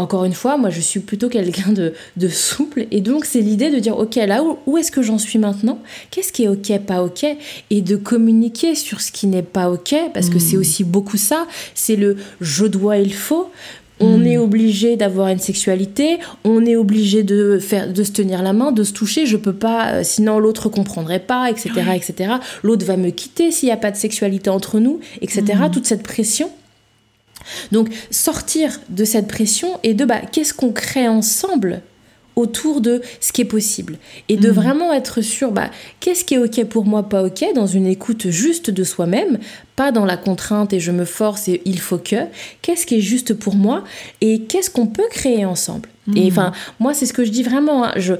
encore 0.00 0.24
une 0.24 0.32
fois, 0.32 0.56
moi 0.56 0.70
je 0.70 0.80
suis 0.80 1.00
plutôt 1.00 1.28
quelqu'un 1.28 1.72
de, 1.72 1.92
de 2.16 2.28
souple 2.28 2.86
et 2.90 3.00
donc 3.00 3.24
c'est 3.24 3.40
l'idée 3.40 3.70
de 3.70 3.78
dire 3.78 3.98
ok 3.98 4.16
là 4.16 4.42
où, 4.42 4.58
où 4.66 4.78
est-ce 4.78 4.90
que 4.90 5.02
j'en 5.02 5.18
suis 5.18 5.38
maintenant? 5.38 5.78
Qu'est-ce 6.10 6.32
qui 6.32 6.44
est 6.44 6.48
ok, 6.48 6.78
pas 6.86 7.02
ok? 7.02 7.26
Et 7.70 7.82
de 7.82 7.96
communiquer 7.96 8.74
sur 8.74 9.00
ce 9.00 9.12
qui 9.12 9.26
n'est 9.26 9.42
pas 9.42 9.70
ok 9.70 9.94
parce 10.14 10.30
que 10.30 10.38
c'est 10.38 10.56
aussi 10.56 10.84
beaucoup 10.84 11.16
ça, 11.16 11.46
c'est 11.74 11.96
le 11.96 12.16
je 12.40 12.66
dois, 12.66 12.96
il 12.98 13.14
faut. 13.14 13.50
On 14.02 14.18
Mm. 14.18 14.26
est 14.26 14.38
obligé 14.38 14.96
d'avoir 14.96 15.28
une 15.28 15.38
sexualité, 15.38 16.18
on 16.44 16.64
est 16.64 16.76
obligé 16.76 17.22
de 17.22 17.58
faire, 17.58 17.92
de 17.92 18.02
se 18.02 18.12
tenir 18.12 18.42
la 18.42 18.54
main, 18.54 18.72
de 18.72 18.82
se 18.82 18.94
toucher. 18.94 19.26
Je 19.26 19.36
peux 19.36 19.52
pas, 19.52 19.92
euh, 19.92 20.00
sinon 20.02 20.38
l'autre 20.38 20.70
comprendrait 20.70 21.20
pas, 21.20 21.50
etc., 21.50 21.70
etc. 21.94 22.32
L'autre 22.62 22.86
va 22.86 22.96
me 22.96 23.10
quitter 23.10 23.50
s'il 23.50 23.66
n'y 23.66 23.72
a 23.72 23.76
pas 23.76 23.90
de 23.90 23.96
sexualité 23.96 24.48
entre 24.48 24.78
nous, 24.80 25.00
etc. 25.20 25.42
Mm. 25.66 25.70
Toute 25.70 25.84
cette 25.84 26.02
pression. 26.02 26.50
Donc 27.72 27.88
sortir 28.10 28.80
de 28.88 29.04
cette 29.04 29.28
pression 29.28 29.78
et 29.82 29.94
de 29.94 30.04
bah, 30.04 30.20
qu'est-ce 30.32 30.54
qu'on 30.54 30.72
crée 30.72 31.08
ensemble 31.08 31.82
autour 32.36 32.80
de 32.80 33.02
ce 33.20 33.32
qui 33.32 33.42
est 33.42 33.44
possible 33.46 33.98
et 34.28 34.36
de 34.36 34.48
Mhm. 34.48 34.54
vraiment 34.54 34.92
être 34.94 35.20
sûr 35.20 35.50
bah, 35.50 35.68
qu'est-ce 35.98 36.24
qui 36.24 36.34
est 36.34 36.38
ok 36.38 36.64
pour 36.66 36.84
moi 36.86 37.02
pas 37.08 37.24
ok 37.24 37.44
dans 37.54 37.66
une 37.66 37.86
écoute 37.86 38.30
juste 38.30 38.70
de 38.70 38.84
soi-même 38.84 39.38
pas 39.76 39.90
dans 39.92 40.04
la 40.06 40.16
contrainte 40.16 40.72
et 40.72 40.80
je 40.80 40.92
me 40.92 41.04
force 41.04 41.48
et 41.48 41.60
il 41.64 41.80
faut 41.80 41.98
que 41.98 42.16
qu'est-ce 42.62 42.86
qui 42.86 42.96
est 42.98 43.00
juste 43.00 43.34
pour 43.34 43.56
moi 43.56 43.84
et 44.20 44.42
qu'est-ce 44.42 44.70
qu'on 44.70 44.86
peut 44.86 45.08
créer 45.10 45.44
ensemble? 45.44 45.88
Et 46.16 46.20
Mhm. 46.22 46.26
enfin 46.28 46.52
moi 46.78 46.94
c'est 46.94 47.04
ce 47.06 47.12
que 47.12 47.24
je 47.24 47.30
dis 47.30 47.42
vraiment 47.42 47.84
hein, 47.84 47.92
je 47.96 48.14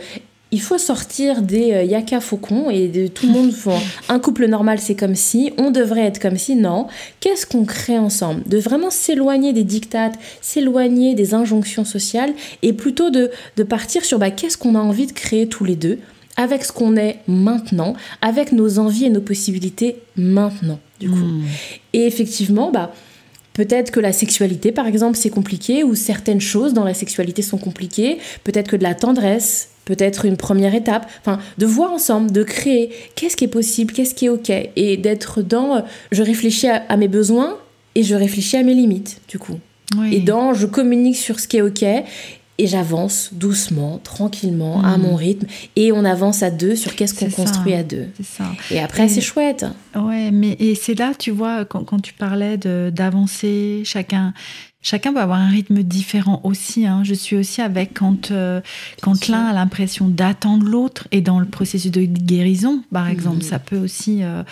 il 0.53 0.61
faut 0.61 0.79
sortir 0.79 1.43
des 1.43 1.73
euh, 1.73 1.85
yaka 1.85 2.21
faucons 2.21 2.71
et 2.71 2.89
de 2.89 3.07
tout 3.07 3.27
le 3.27 3.33
monde 3.33 3.53
font 3.53 3.79
un 4.09 4.19
couple 4.19 4.47
normal 4.47 4.79
c'est 4.81 4.97
comme 4.97 5.15
si 5.15 5.53
on 5.59 5.71
devrait 5.71 6.07
être 6.07 6.21
comme 6.21 6.37
si 6.37 6.57
non. 6.57 6.87
Qu'est-ce 7.21 7.47
qu'on 7.47 7.65
crée 7.65 7.99
ensemble? 7.99 8.43
De 8.47 8.59
vraiment 8.59 8.91
s'éloigner 8.91 9.53
des 9.53 9.65
dictates 9.65 10.19
s'éloigner 10.41 11.15
des 11.15 11.35
injonctions 11.35 11.85
sociales 11.85 12.33
et 12.63 12.73
plutôt 12.73 13.11
de, 13.11 13.31
de 13.57 13.63
partir 13.63 14.05
sur 14.05 14.19
bah, 14.19 14.31
qu'est-ce 14.31 14.59
qu'on 14.59 14.75
a 14.75 14.81
envie 14.81 15.07
de 15.07 15.13
créer 15.13 15.49
tous 15.49 15.65
les 15.65 15.77
deux 15.77 15.99
avec 16.37 16.65
ce 16.65 16.73
qu'on 16.73 16.97
est 16.97 17.19
maintenant 17.27 17.95
avec 18.23 18.53
nos 18.53 18.79
envies 18.79 19.07
et 19.07 19.11
nos 19.11 19.21
possibilités 19.21 19.97
maintenant 20.17 20.79
du 20.99 21.09
coup. 21.09 21.17
Hmm. 21.17 21.45
et 21.93 22.07
effectivement 22.07 22.71
bah 22.71 22.93
Peut-être 23.61 23.91
que 23.91 24.01
la 24.01 24.15
sexualité, 24.15 24.73
par 24.73 24.87
exemple, 24.87 25.19
c'est 25.19 25.29
compliqué, 25.29 25.85
ou 25.85 25.95
certaines 25.95 26.41
choses 26.41 26.73
dans 26.73 26.83
la 26.83 26.95
sexualité 26.95 27.43
sont 27.43 27.59
compliquées. 27.59 28.17
Peut-être 28.43 28.71
que 28.71 28.77
de 28.77 28.83
la 28.83 28.95
tendresse, 28.95 29.69
peut-être 29.85 30.25
une 30.25 30.39
première 30.39 30.75
étape. 30.75 31.11
Enfin, 31.21 31.39
de 31.59 31.67
voir 31.67 31.93
ensemble, 31.93 32.33
de 32.33 32.43
créer 32.43 32.89
qu'est-ce 33.17 33.37
qui 33.37 33.45
est 33.45 33.49
possible, 33.49 33.93
qu'est-ce 33.93 34.15
qui 34.15 34.25
est 34.25 34.29
OK? 34.31 34.51
Et 34.77 34.97
d'être 34.97 35.43
dans 35.43 35.77
euh, 35.77 35.81
je 36.11 36.23
réfléchis 36.23 36.69
à, 36.69 36.77
à 36.89 36.97
mes 36.97 37.07
besoins 37.07 37.59
et 37.95 38.03
je 38.03 38.15
réfléchis 38.15 38.57
à 38.57 38.63
mes 38.63 38.73
limites, 38.73 39.21
du 39.29 39.39
coup. 39.39 39.59
Oui. 39.99 40.15
Et 40.15 40.21
dans 40.21 40.55
je 40.55 40.65
communique 40.65 41.17
sur 41.17 41.39
ce 41.39 41.47
qui 41.47 41.59
est 41.59 41.63
OK 41.63 41.85
et 42.63 42.67
j'avance 42.67 43.31
doucement, 43.33 43.99
tranquillement, 44.05 44.83
à 44.85 44.97
Mhm. 44.99 45.03
mon 45.03 45.15
rythme. 45.17 45.47
Et 45.77 45.93
on 45.93 46.05
avance 46.05 46.43
à 46.43 46.51
deux 46.51 46.77
sur 46.77 46.95
qu'est-ce 46.95 47.15
qu'on 47.15 47.31
construit 47.31 47.75
à 47.75 47.83
deux. 47.83 48.07
Ça. 48.23 48.45
Et 48.71 48.79
après, 48.81 49.09
c'est 49.09 49.21
chouette. 49.21 49.65
Ouais, 49.97 50.31
mais 50.31 50.57
et 50.61 50.75
c'est 50.75 50.95
là, 50.99 51.13
tu 51.19 51.31
vois, 51.31 51.65
quand, 51.65 51.85
quand 51.85 52.01
tu 52.01 52.13
parlais 52.13 52.57
d'avancer, 52.59 53.83
chacun, 53.85 54.35
chacun 54.83 55.13
peut 55.13 55.21
avoir 55.21 55.39
un 55.39 55.49
rythme 55.49 55.83
différent 55.83 56.41
aussi. 56.45 56.87
hein. 56.87 57.03
Je 57.05 57.15
suis 57.15 57.37
aussi 57.37 57.61
avec 57.61 57.95
quand, 57.95 58.31
euh, 58.31 58.61
quand 59.03 59.29
l'un 59.29 59.47
a 59.47 59.53
l'impression 59.53 60.09
d'attendre 60.09 60.67
l'autre 60.67 61.07
et 61.13 61.21
dans 61.21 61.39
le 61.39 61.47
processus 61.47 61.91
de 61.91 62.03
guérison, 62.05 62.83
par 62.93 63.09
exemple, 63.09 63.37
Mhm. 63.37 63.43
ça 63.43 63.59
peut 63.59 63.79
aussi 63.79 64.23
euh, 64.23 64.43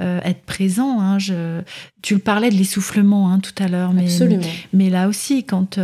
euh, 0.00 0.20
être 0.24 0.42
présent. 0.42 1.00
hein. 1.00 1.18
Je, 1.18 1.60
tu 2.02 2.14
le 2.14 2.20
parlais 2.20 2.50
de 2.50 2.54
l'essoufflement 2.54 3.32
hein, 3.32 3.40
tout 3.40 3.62
à 3.62 3.68
l'heure, 3.68 3.92
mais 3.92 4.06
mais 4.72 4.90
là 4.90 5.08
aussi, 5.08 5.44
quand, 5.44 5.78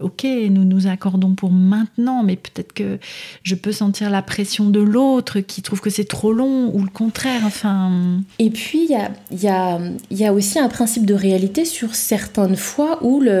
ok, 0.00 0.24
nous 0.50 0.64
nous 0.64 0.86
accordons 0.86 1.34
pour 1.34 1.50
maintenant, 1.50 2.22
mais 2.22 2.36
peut-être 2.36 2.72
que 2.72 2.98
je 3.42 3.54
peux 3.54 3.72
sentir 3.72 4.10
la 4.10 4.22
pression 4.22 4.68
de 4.70 4.80
l'autre 4.80 5.40
qui 5.40 5.60
trouve 5.62 5.80
que 5.80 5.90
c'est 5.90 6.04
trop 6.08 6.32
long, 6.32 6.74
ou 6.74 6.82
le 6.82 6.88
contraire, 6.88 7.42
enfin. 7.44 7.90
Et 8.38 8.50
puis, 8.50 8.86
il 8.88 9.38
y 9.42 9.48
a, 9.48 9.80
y 10.10 10.24
a 10.24 10.32
aussi 10.32 10.58
un 10.58 10.68
principe 10.68 11.04
de 11.04 11.14
réalité 11.14 11.64
sur 11.64 11.94
certaines 11.94 12.56
fois 12.56 12.98
où 13.04 13.20
le, 13.20 13.39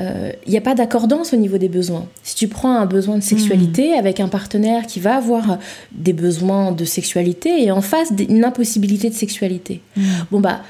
euh, 0.00 0.32
il 0.46 0.50
n'y 0.50 0.58
a 0.58 0.62
pas 0.62 0.74
d'accordance 0.74 1.32
au 1.32 1.36
niveau 1.36 1.58
des 1.58 1.68
besoins. 1.68 2.06
Si 2.22 2.34
tu 2.34 2.48
prends 2.48 2.76
un 2.76 2.86
besoin 2.86 3.18
de 3.18 3.22
sexualité 3.22 3.94
avec 3.94 4.20
un 4.20 4.28
partenaire 4.28 4.86
qui 4.86 5.00
va 5.00 5.16
avoir 5.16 5.58
des 5.92 6.12
besoins 6.12 6.72
de 6.72 6.84
sexualité 6.84 7.62
et 7.64 7.70
en 7.70 7.80
face 7.80 8.10
une 8.28 8.44
impossibilité 8.44 9.10
de 9.10 9.14
sexualité, 9.14 9.82
bon 10.30 10.40
bah, 10.40 10.62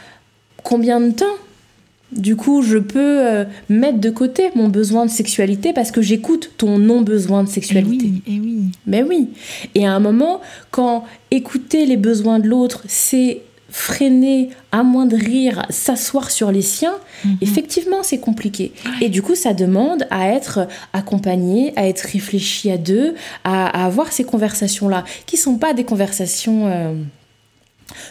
combien 0.62 1.00
de 1.00 1.10
temps 1.10 1.36
du 2.12 2.34
coup, 2.34 2.62
je 2.62 2.78
peux 2.78 2.98
euh, 3.24 3.44
mettre 3.68 3.98
de 3.98 4.10
côté 4.10 4.50
mon 4.56 4.68
besoin 4.68 5.06
de 5.06 5.10
sexualité 5.10 5.72
parce 5.72 5.92
que 5.92 6.02
j'écoute 6.02 6.50
ton 6.56 6.78
non-besoin 6.78 7.44
de 7.44 7.48
Et 7.48 7.52
sexualité. 7.52 8.06
oui, 8.06 8.22
et 8.26 8.40
oui. 8.40 8.62
Mais 8.86 9.02
oui. 9.02 9.28
Et 9.76 9.86
à 9.86 9.92
un 9.94 10.00
moment, 10.00 10.40
quand 10.72 11.04
écouter 11.30 11.86
les 11.86 11.96
besoins 11.96 12.40
de 12.40 12.48
l'autre, 12.48 12.82
c'est 12.88 13.42
freiner, 13.70 14.50
amoindrir, 14.72 15.64
s'asseoir 15.70 16.30
sur 16.30 16.50
les 16.52 16.62
siens, 16.62 16.94
Mhm. 17.24 17.36
effectivement, 17.40 18.02
c'est 18.02 18.18
compliqué. 18.18 18.72
Et 19.00 19.08
du 19.08 19.22
coup, 19.22 19.34
ça 19.34 19.52
demande 19.54 20.06
à 20.10 20.28
être 20.28 20.66
accompagné, 20.92 21.72
à 21.76 21.86
être 21.88 22.00
réfléchi 22.00 22.70
à 22.70 22.78
deux, 22.78 23.14
à, 23.44 23.66
à 23.66 23.86
avoir 23.86 24.12
ces 24.12 24.24
conversations-là, 24.24 25.04
qui 25.26 25.36
sont 25.36 25.56
pas 25.56 25.72
des 25.74 25.84
conversations 25.84 26.66
euh, 26.66 26.94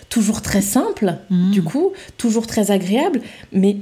toujours 0.09 0.41
très 0.41 0.61
simples, 0.61 1.15
Mhm. 1.29 1.51
du 1.51 1.63
coup, 1.63 1.91
toujours 2.17 2.47
très 2.47 2.71
agréables, 2.71 3.21
mais 3.51 3.77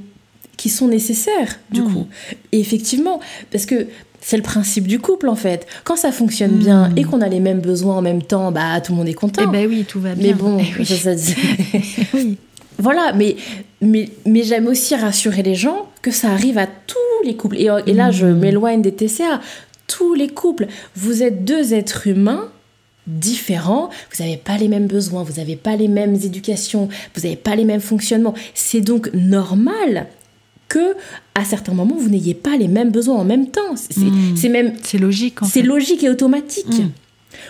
qui 0.55 0.69
sont 0.69 0.87
nécessaires, 0.87 1.59
du 1.71 1.81
Mhm. 1.81 1.93
coup. 1.93 2.07
Et 2.51 2.59
effectivement, 2.59 3.19
parce 3.51 3.65
que 3.67 3.87
c'est 4.29 4.35
le 4.35 4.43
principe 4.43 4.87
du 4.87 4.99
couple, 4.99 5.29
en 5.29 5.35
fait. 5.37 5.65
Quand 5.85 5.95
ça 5.95 6.11
fonctionne 6.11 6.57
bien 6.57 6.89
Mhm. 6.89 6.97
et 6.97 7.03
qu'on 7.05 7.21
a 7.21 7.29
les 7.29 7.39
mêmes 7.39 7.61
besoins 7.61 7.95
en 7.95 8.01
même 8.01 8.21
temps, 8.21 8.51
bah 8.51 8.81
tout 8.81 8.91
le 8.91 8.97
monde 8.97 9.07
est 9.07 9.13
content. 9.13 9.43
Eh 9.45 9.49
ben 9.49 9.65
oui, 9.69 9.85
tout 9.87 10.01
va 10.01 10.15
bien. 10.15 10.27
mais 10.27 10.33
bon, 10.33 10.57
Eh 10.59 10.65
oui. 10.79 10.85
ça, 10.85 11.17
ça- 11.17 11.33
oui. 12.13 12.35
voilà, 12.77 13.13
mais, 13.13 13.37
mais, 13.79 14.09
mais 14.25 14.43
j'aime 14.43 14.67
aussi 14.67 14.95
rassurer 14.95 15.43
les 15.43 15.55
gens 15.55 15.87
que 16.01 16.11
ça 16.11 16.27
arrive 16.31 16.57
à 16.57 16.67
tous 16.67 16.97
les 17.25 17.37
couples. 17.37 17.55
Et, 17.57 17.69
et 17.85 17.93
là, 17.93 18.11
je 18.11 18.25
Mhm. 18.25 18.39
m'éloigne 18.39 18.81
des 18.81 18.91
TCA. 18.91 19.39
Tous 19.87 20.13
les 20.13 20.27
couples, 20.27 20.67
vous 20.97 21.23
êtes 21.23 21.45
deux 21.45 21.73
êtres 21.73 22.07
humains 22.07 22.49
différents, 23.07 23.89
vous 24.13 24.21
n'avez 24.23 24.35
pas 24.35 24.57
les 24.57 24.67
mêmes 24.67 24.87
besoins, 24.87 25.23
vous 25.23 25.35
n'avez 25.39 25.55
pas 25.55 25.77
les 25.77 25.87
mêmes 25.87 26.15
éducations, 26.15 26.89
vous 27.15 27.21
n'avez 27.21 27.37
pas 27.37 27.55
les 27.55 27.63
mêmes 27.63 27.79
fonctionnements. 27.79 28.33
C'est 28.53 28.81
donc 28.81 29.09
normal 29.13 30.07
que 30.69 30.95
à 31.35 31.45
certains 31.45 31.73
moments 31.73 31.95
vous 31.97 32.09
n'ayez 32.09 32.33
pas 32.33 32.57
les 32.57 32.67
mêmes 32.67 32.91
besoins 32.91 33.15
en 33.17 33.23
même 33.25 33.47
temps. 33.49 33.75
C'est 33.75 33.97
Mm. 33.97 34.35
c'est 34.35 34.49
même 34.49 34.73
C'est 34.83 34.97
logique, 34.97 35.39
c'est 35.49 35.61
logique 35.61 36.03
et 36.03 36.09
automatique. 36.09 36.67
Mm. 36.79 36.89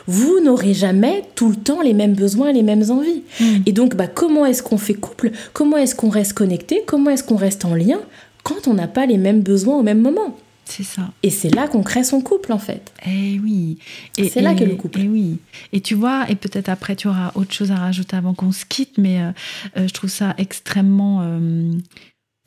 Vous 0.07 0.39
n'aurez 0.43 0.73
jamais 0.73 1.23
tout 1.35 1.49
le 1.49 1.55
temps 1.55 1.81
les 1.81 1.93
mêmes 1.93 2.13
besoins 2.13 2.49
et 2.49 2.53
les 2.53 2.63
mêmes 2.63 2.83
envies. 2.91 3.23
Mm. 3.39 3.45
Et 3.65 3.71
donc, 3.71 3.95
bah, 3.95 4.07
comment 4.07 4.45
est-ce 4.45 4.61
qu'on 4.61 4.77
fait 4.77 4.93
couple? 4.95 5.31
Comment 5.53 5.77
est-ce 5.77 5.95
qu'on 5.95 6.09
reste 6.09 6.33
connecté? 6.33 6.81
Comment 6.85 7.11
est-ce 7.11 7.23
qu'on 7.23 7.37
reste 7.37 7.63
en 7.65 7.73
lien 7.75 7.99
quand 8.43 8.67
on 8.67 8.73
n'a 8.73 8.87
pas 8.87 9.05
les 9.05 9.17
mêmes 9.17 9.41
besoins 9.41 9.77
au 9.77 9.83
même 9.83 10.01
moment? 10.01 10.35
C'est 10.65 10.83
ça. 10.83 11.03
Et 11.23 11.29
c'est 11.29 11.47
là 11.55 11.69
qu'on 11.69 11.81
crée 11.83 12.03
son 12.03 12.19
couple, 12.19 12.51
en 12.51 12.57
fait. 12.59 12.91
Eh 13.07 13.39
oui. 13.41 13.77
Et- 14.17 14.27
C'est 14.27 14.41
là 14.41 14.53
qu'est 14.53 14.65
le 14.65 14.75
couple. 14.75 14.99
Et 14.99 15.07
oui. 15.07 15.37
Et 15.71 15.79
tu 15.79 15.95
vois, 15.95 16.25
et 16.29 16.35
peut-être 16.35 16.67
après 16.67 16.97
tu 16.97 17.07
auras 17.07 17.31
autre 17.35 17.53
chose 17.53 17.71
à 17.71 17.75
rajouter 17.75 18.17
avant 18.17 18.33
qu'on 18.33 18.51
se 18.51 18.65
quitte, 18.65 18.97
mais 18.97 19.21
euh, 19.21 19.31
euh, 19.77 19.87
je 19.87 19.93
trouve 19.93 20.09
ça 20.09 20.35
extrêmement. 20.37 21.21
euh, 21.21 21.71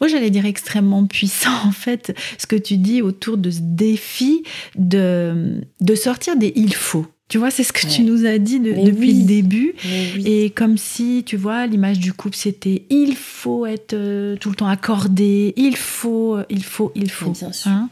moi, 0.01 0.09
j'allais 0.09 0.31
dire 0.31 0.47
extrêmement 0.47 1.07
puissant, 1.07 1.51
en 1.67 1.73
fait, 1.73 2.17
ce 2.39 2.47
que 2.47 2.57
tu 2.57 2.77
dis 2.77 3.03
autour 3.03 3.37
de 3.37 3.51
ce 3.51 3.61
défi 3.63 4.43
de, 4.77 5.61
de 5.81 5.95
sortir 5.95 6.37
des 6.37 6.53
il 6.57 6.75
faut. 6.75 7.07
Tu 7.29 7.39
vois, 7.39 7.53
c'est 7.53 7.63
ce 7.63 7.73
que 7.73 7.87
tu 7.87 8.03
nous 8.03 8.27
as 8.27 8.39
dit 8.39 8.59
de- 8.59 8.73
depuis 8.85 9.13
oui. 9.13 9.21
le 9.21 9.25
début. 9.25 9.75
Oui. 10.17 10.23
Et 10.27 10.51
comme 10.51 10.77
si, 10.77 11.23
tu 11.25 11.37
vois, 11.37 11.69
l'image 11.69 12.01
du 12.01 12.13
couple, 12.13 12.35
c'était 12.35 12.83
il 12.91 13.15
faut 13.15 13.67
être 13.67 13.93
euh, 13.95 14.35
tout 14.37 14.49
le 14.51 14.57
temps 14.57 14.67
accordé, 14.67 15.55
il 15.57 15.77
faut, 15.77 16.35
euh, 16.39 16.45
il 16.51 16.65
faut, 16.65 16.91
il 16.97 17.09
faut. 17.09 17.31
bien 17.31 17.53
sûr. 17.53 17.71
Hein 17.71 17.89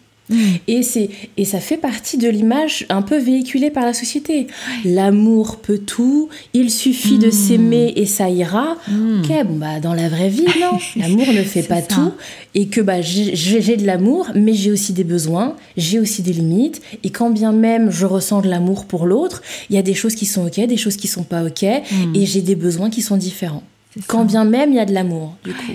Et, 0.66 0.82
c'est, 0.82 1.08
et 1.36 1.44
ça 1.44 1.58
fait 1.60 1.76
partie 1.78 2.18
de 2.18 2.28
l'image 2.28 2.84
un 2.90 3.02
peu 3.02 3.16
véhiculée 3.18 3.70
par 3.70 3.84
la 3.86 3.94
société. 3.94 4.46
L'amour 4.84 5.56
peut 5.58 5.78
tout, 5.78 6.28
il 6.54 6.70
suffit 6.70 7.18
de 7.18 7.28
Mm. 7.28 7.32
s'aimer 7.32 7.92
et 7.96 8.06
ça 8.06 8.28
ira. 8.30 8.76
Mm. 8.88 9.20
Ok, 9.20 9.46
bon 9.46 9.56
bah 9.56 9.80
dans 9.80 9.94
la 9.94 10.08
vraie 10.08 10.28
vie, 10.28 10.44
non. 10.60 10.78
L'amour 10.96 11.26
ne 11.32 11.42
fait 11.42 11.62
pas 11.62 11.80
ça. 11.80 11.86
tout. 11.88 12.12
Et 12.54 12.66
que 12.68 12.80
bah 12.80 13.00
j'ai 13.00 13.34
j'ai 13.36 13.76
de 13.76 13.86
l'amour, 13.86 14.28
mais 14.34 14.54
j'ai 14.54 14.70
aussi 14.70 14.92
des 14.92 15.04
besoins, 15.04 15.56
j'ai 15.76 15.98
aussi 15.98 16.22
des 16.22 16.32
limites. 16.32 16.80
Et 17.04 17.10
quand 17.10 17.30
bien 17.30 17.52
même 17.52 17.90
je 17.90 18.06
ressens 18.06 18.40
de 18.40 18.48
l'amour 18.48 18.84
pour 18.86 19.06
l'autre, 19.06 19.42
il 19.70 19.76
y 19.76 19.78
a 19.78 19.82
des 19.82 19.94
choses 19.94 20.14
qui 20.14 20.26
sont 20.26 20.46
ok, 20.46 20.60
des 20.66 20.76
choses 20.76 20.96
qui 20.96 21.06
sont 21.08 21.22
pas 21.24 21.44
ok. 21.44 21.62
Mm. 21.62 22.14
Et 22.16 22.26
j'ai 22.26 22.40
des 22.42 22.54
besoins 22.56 22.90
qui 22.90 23.02
sont 23.02 23.16
différents. 23.16 23.62
Quand 24.06 24.24
bien 24.24 24.44
même 24.44 24.70
il 24.70 24.76
y 24.76 24.80
a 24.80 24.84
de 24.84 24.92
l'amour, 24.94 25.36
du 25.44 25.52
coup. 25.52 25.72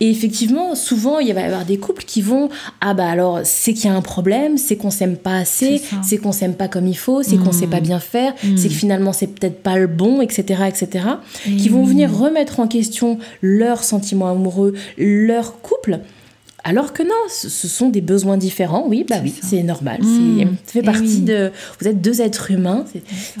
Et 0.00 0.10
effectivement, 0.10 0.74
souvent, 0.74 1.18
il 1.18 1.32
va 1.34 1.40
y 1.40 1.44
avoir 1.44 1.64
des 1.64 1.78
couples 1.78 2.04
qui 2.04 2.20
vont 2.22 2.48
Ah 2.80 2.94
bah 2.94 3.08
alors, 3.08 3.40
c'est 3.44 3.72
qu'il 3.74 3.86
y 3.86 3.88
a 3.88 3.96
un 3.96 4.02
problème, 4.02 4.58
c'est 4.58 4.76
qu'on 4.76 4.90
s'aime 4.90 5.16
pas 5.16 5.36
assez, 5.36 5.80
C'est 6.02 6.18
qu'on 6.18 6.32
s'aime 6.32 6.54
pas 6.54 6.68
comme 6.68 6.86
il 6.86 6.96
faut, 6.96 7.22
c'est 7.22 7.36
qu'on 7.36 7.50
Mm. 7.50 7.52
sait 7.52 7.66
pas 7.66 7.80
bien 7.80 8.00
faire, 8.00 8.34
Mm. 8.44 8.56
c'est 8.56 8.68
que 8.68 8.74
finalement, 8.74 9.12
c'est 9.12 9.28
peut-être 9.28 9.62
pas 9.62 9.78
le 9.78 9.86
bon, 9.86 10.20
etc., 10.20 10.64
etc. 10.68 11.06
Et 11.46 11.56
Qui 11.56 11.68
vont 11.68 11.84
venir 11.84 12.12
remettre 12.14 12.60
en 12.60 12.66
question 12.68 13.18
leurs 13.42 13.82
sentiments 13.84 14.28
amoureux, 14.30 14.74
leur 14.98 15.60
couple. 15.62 16.00
Alors 16.66 16.92
que 16.94 17.02
non, 17.02 17.10
ce 17.28 17.48
sont 17.68 17.90
des 17.90 18.00
besoins 18.00 18.36
différents. 18.38 18.84
Oui, 18.88 19.04
bah 19.08 19.16
oui, 19.22 19.34
c'est 19.42 19.62
normal. 19.62 20.00
Mm. 20.02 20.38
C'est- 20.38 20.44
Ça 20.44 20.72
fait 20.72 20.82
partie 20.82 21.02
oui. 21.02 21.20
de. 21.20 21.50
Vous 21.80 21.88
êtes 21.88 22.00
deux 22.00 22.20
êtres 22.22 22.50
humains, 22.50 22.84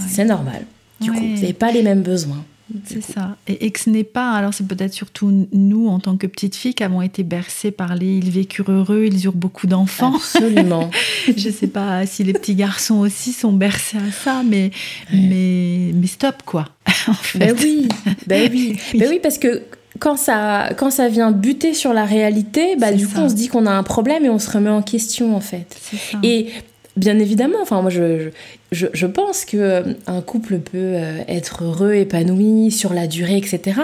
c'est 0.08 0.24
normal. 0.24 0.62
Du 1.00 1.10
coup, 1.10 1.18
vous 1.20 1.34
n'avez 1.40 1.52
pas 1.52 1.72
les 1.72 1.82
mêmes 1.82 2.02
besoins. 2.02 2.44
C'est 2.84 3.02
ça. 3.02 3.36
Et, 3.46 3.66
et 3.66 3.70
que 3.70 3.80
ce 3.80 3.90
n'est 3.90 4.04
pas, 4.04 4.32
alors 4.32 4.52
c'est 4.52 4.66
peut-être 4.66 4.92
surtout 4.92 5.48
nous, 5.52 5.88
en 5.88 6.00
tant 6.00 6.16
que 6.16 6.26
petites 6.26 6.56
filles, 6.56 6.74
qui 6.74 6.82
avons 6.82 7.02
été 7.02 7.22
bercées 7.22 7.70
par 7.70 7.94
les 7.94 8.16
ils 8.18 8.30
vécurent 8.30 8.70
heureux, 8.70 9.04
ils 9.06 9.24
eurent 9.24 9.32
beaucoup 9.32 9.66
d'enfants. 9.66 10.14
Absolument. 10.16 10.90
Je 11.36 11.50
sais 11.50 11.66
pas 11.66 12.06
si 12.06 12.24
les 12.24 12.32
petits 12.32 12.54
garçons 12.54 12.98
aussi 12.98 13.32
sont 13.32 13.52
bercés 13.52 13.98
à 13.98 14.10
ça, 14.10 14.42
mais, 14.44 14.70
mais, 15.12 15.92
mais 15.94 16.06
stop, 16.06 16.42
quoi. 16.44 16.68
en 17.08 17.14
fait. 17.14 17.38
Ben 17.38 17.56
oui, 17.60 17.88
ben 18.26 18.50
oui. 18.52 18.78
Oui. 18.92 19.00
Ben 19.00 19.08
oui, 19.10 19.20
parce 19.22 19.38
que 19.38 19.62
quand 19.98 20.16
ça, 20.16 20.70
quand 20.76 20.90
ça 20.90 21.08
vient 21.08 21.30
buter 21.30 21.74
sur 21.74 21.92
la 21.92 22.04
réalité, 22.04 22.76
bah 22.76 22.92
du 22.92 23.06
coup 23.06 23.18
on 23.18 23.28
se 23.28 23.34
dit 23.34 23.48
qu'on 23.48 23.66
a 23.66 23.70
un 23.70 23.82
problème 23.82 24.24
et 24.24 24.28
on 24.28 24.38
se 24.38 24.50
remet 24.50 24.70
en 24.70 24.82
question 24.82 25.36
en 25.36 25.40
fait. 25.40 25.80
Et 26.22 26.48
Bien 26.96 27.18
évidemment, 27.18 27.58
enfin 27.60 27.82
moi 27.82 27.90
je, 27.90 28.30
je, 28.70 28.86
je 28.92 29.06
pense 29.06 29.44
que 29.44 29.56
euh, 29.56 29.82
un 30.06 30.20
couple 30.20 30.58
peut 30.58 30.70
euh, 30.74 31.18
être 31.26 31.64
heureux, 31.64 31.94
épanoui 31.94 32.70
sur 32.70 32.94
la 32.94 33.08
durée, 33.08 33.36
etc. 33.36 33.80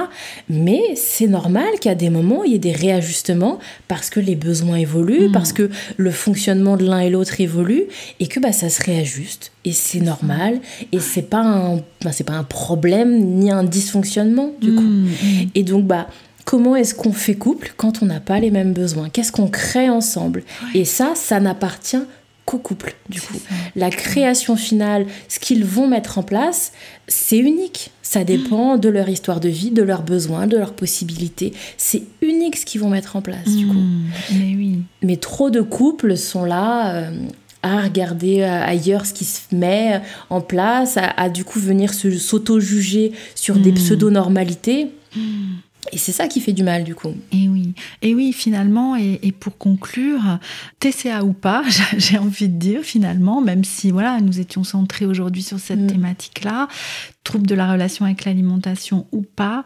Mais 0.49 0.81
c'est 0.95 1.27
normal 1.27 1.67
a 1.85 1.95
des 1.97 2.11
moments 2.11 2.45
il 2.45 2.53
y 2.53 2.55
ait 2.55 2.59
des 2.59 2.73
réajustements 2.73 3.59
parce 3.89 4.11
que 4.11 4.21
les 4.21 4.37
besoins 4.37 4.77
évoluent, 4.77 5.29
Mm. 5.29 5.33
parce 5.33 5.53
que 5.53 5.71
le 5.97 6.11
fonctionnement 6.11 6.77
de 6.77 6.85
l'un 6.85 7.01
et 7.01 7.11
l'autre 7.11 7.41
évolue 7.41 7.85
et 8.21 8.27
que 8.27 8.39
bah, 8.41 8.53
ça 8.53 8.69
se 8.69 8.83
réajuste 8.83 9.53
et 9.65 9.73
c'est 9.73 10.01
normal 10.01 10.61
et 10.93 11.01
c'est 11.01 11.29
pas 11.29 11.43
un 11.43 11.81
c'est 12.13 12.25
pas 12.25 12.35
un 12.35 12.45
problème 12.45 13.19
ni 13.19 13.51
un 13.51 13.65
dysfonctionnement 13.65 14.53
du 14.61 14.75
coup. 14.75 14.83
Mm, 14.83 15.07
mm. 15.07 15.51
Et 15.55 15.63
donc 15.65 15.85
bah 15.85 16.07
comment 16.45 16.77
est-ce 16.77 16.95
qu'on 16.95 17.13
fait 17.13 17.35
couple 17.35 17.75
quand 17.77 18.03
on 18.03 18.07
n'a 18.07 18.21
pas 18.21 18.41
les 18.41 18.51
mêmes 18.51 18.73
besoins? 18.73 19.09
Qu'est-ce 19.09 19.33
qu'on 19.33 19.49
crée 19.49 19.89
ensemble? 19.89 20.43
Et 20.75 20.85
ça, 20.85 21.13
ça 21.15 21.39
n'appartient 21.39 22.03
qu'au 22.51 22.59
couple, 22.59 22.95
du 23.09 23.21
coup. 23.21 23.35
ça. 23.35 23.55
La 23.77 23.91
création 23.91 24.57
finale, 24.57 25.07
ce 25.29 25.39
qu'ils 25.39 25.65
vont 25.65 25.87
mettre 25.87 26.19
en 26.19 26.23
place, 26.23 26.73
c'est 27.09 27.39
unique. 27.39 27.91
Ça 28.03 28.25
dépend 28.25 28.77
de 28.77 28.89
leur 28.89 29.09
histoire 29.09 29.39
de 29.41 29.49
vie, 29.49 29.71
de 29.71 29.83
leurs 29.83 30.03
besoins, 30.03 30.47
de 30.49 30.57
leurs 30.57 30.73
possibilités. 30.75 31.53
C'est 31.77 32.03
unique 32.23 32.57
ce 32.57 32.67
qu'ils 32.67 32.81
vont 32.81 32.91
mettre 32.91 33.15
en 33.17 33.23
place, 33.23 33.49
du 33.49 33.67
coup. 33.69 33.75
Mm, 33.75 34.03
Mais 34.33 34.55
oui. 34.57 34.79
Mais 35.03 35.17
trop 35.17 35.51
de 35.51 35.61
couples 35.61 36.17
sont 36.17 36.45
là 36.45 36.95
euh, 36.97 37.11
à 37.63 37.81
regarder 37.83 38.41
euh, 38.41 38.65
ailleurs 38.65 39.07
ce 39.07 39.13
qui 39.15 39.25
se 39.25 39.55
met 39.55 40.01
en 40.29 40.41
place, 40.41 40.97
à, 40.97 41.05
à, 41.17 41.29
du 41.29 41.45
coup 41.45 41.61
venir 41.61 41.95
se- 41.95 42.19
s'auto-juger 42.19 43.13
sur 43.37 43.57
des 43.59 43.71
Mm. 43.71 43.75
pseudo-normalités. 43.77 44.89
Et 45.93 45.99
c'est 45.99 46.12
ça 46.12 46.28
qui 46.28 46.41
fait 46.41 46.53
du 46.53 46.62
mal, 46.62 46.84
du 46.84 46.95
coup. 46.95 47.12
Et 47.32 47.49
oui, 47.49 47.74
et 48.03 48.14
oui, 48.14 48.32
finalement, 48.32 48.97
et, 48.97 49.18
et 49.22 49.32
pour 49.32 49.59
conclure, 49.59 50.38
TCA 50.78 51.24
ou 51.24 51.32
pas, 51.32 51.62
j'ai 51.99 52.18
envie 52.18 52.49
de 52.49 52.59
dire 52.59 52.82
finalement, 52.82 53.41
même 53.41 53.64
si 53.64 53.91
voilà, 53.91 54.20
nous 54.20 54.41
étions 54.41 54.64
centrés 54.64 55.07
aujourd'hui 55.07 55.43
sur 55.43 55.59
cette 55.59 55.80
Mm. 55.80 55.86
thématique-là, 55.88 56.68
trouble 57.24 57.47
de 57.47 57.55
la 57.55 57.70
relation 57.72 58.05
avec 58.05 58.24
l'alimentation 58.24 59.07
ou 59.12 59.22
pas, 59.22 59.64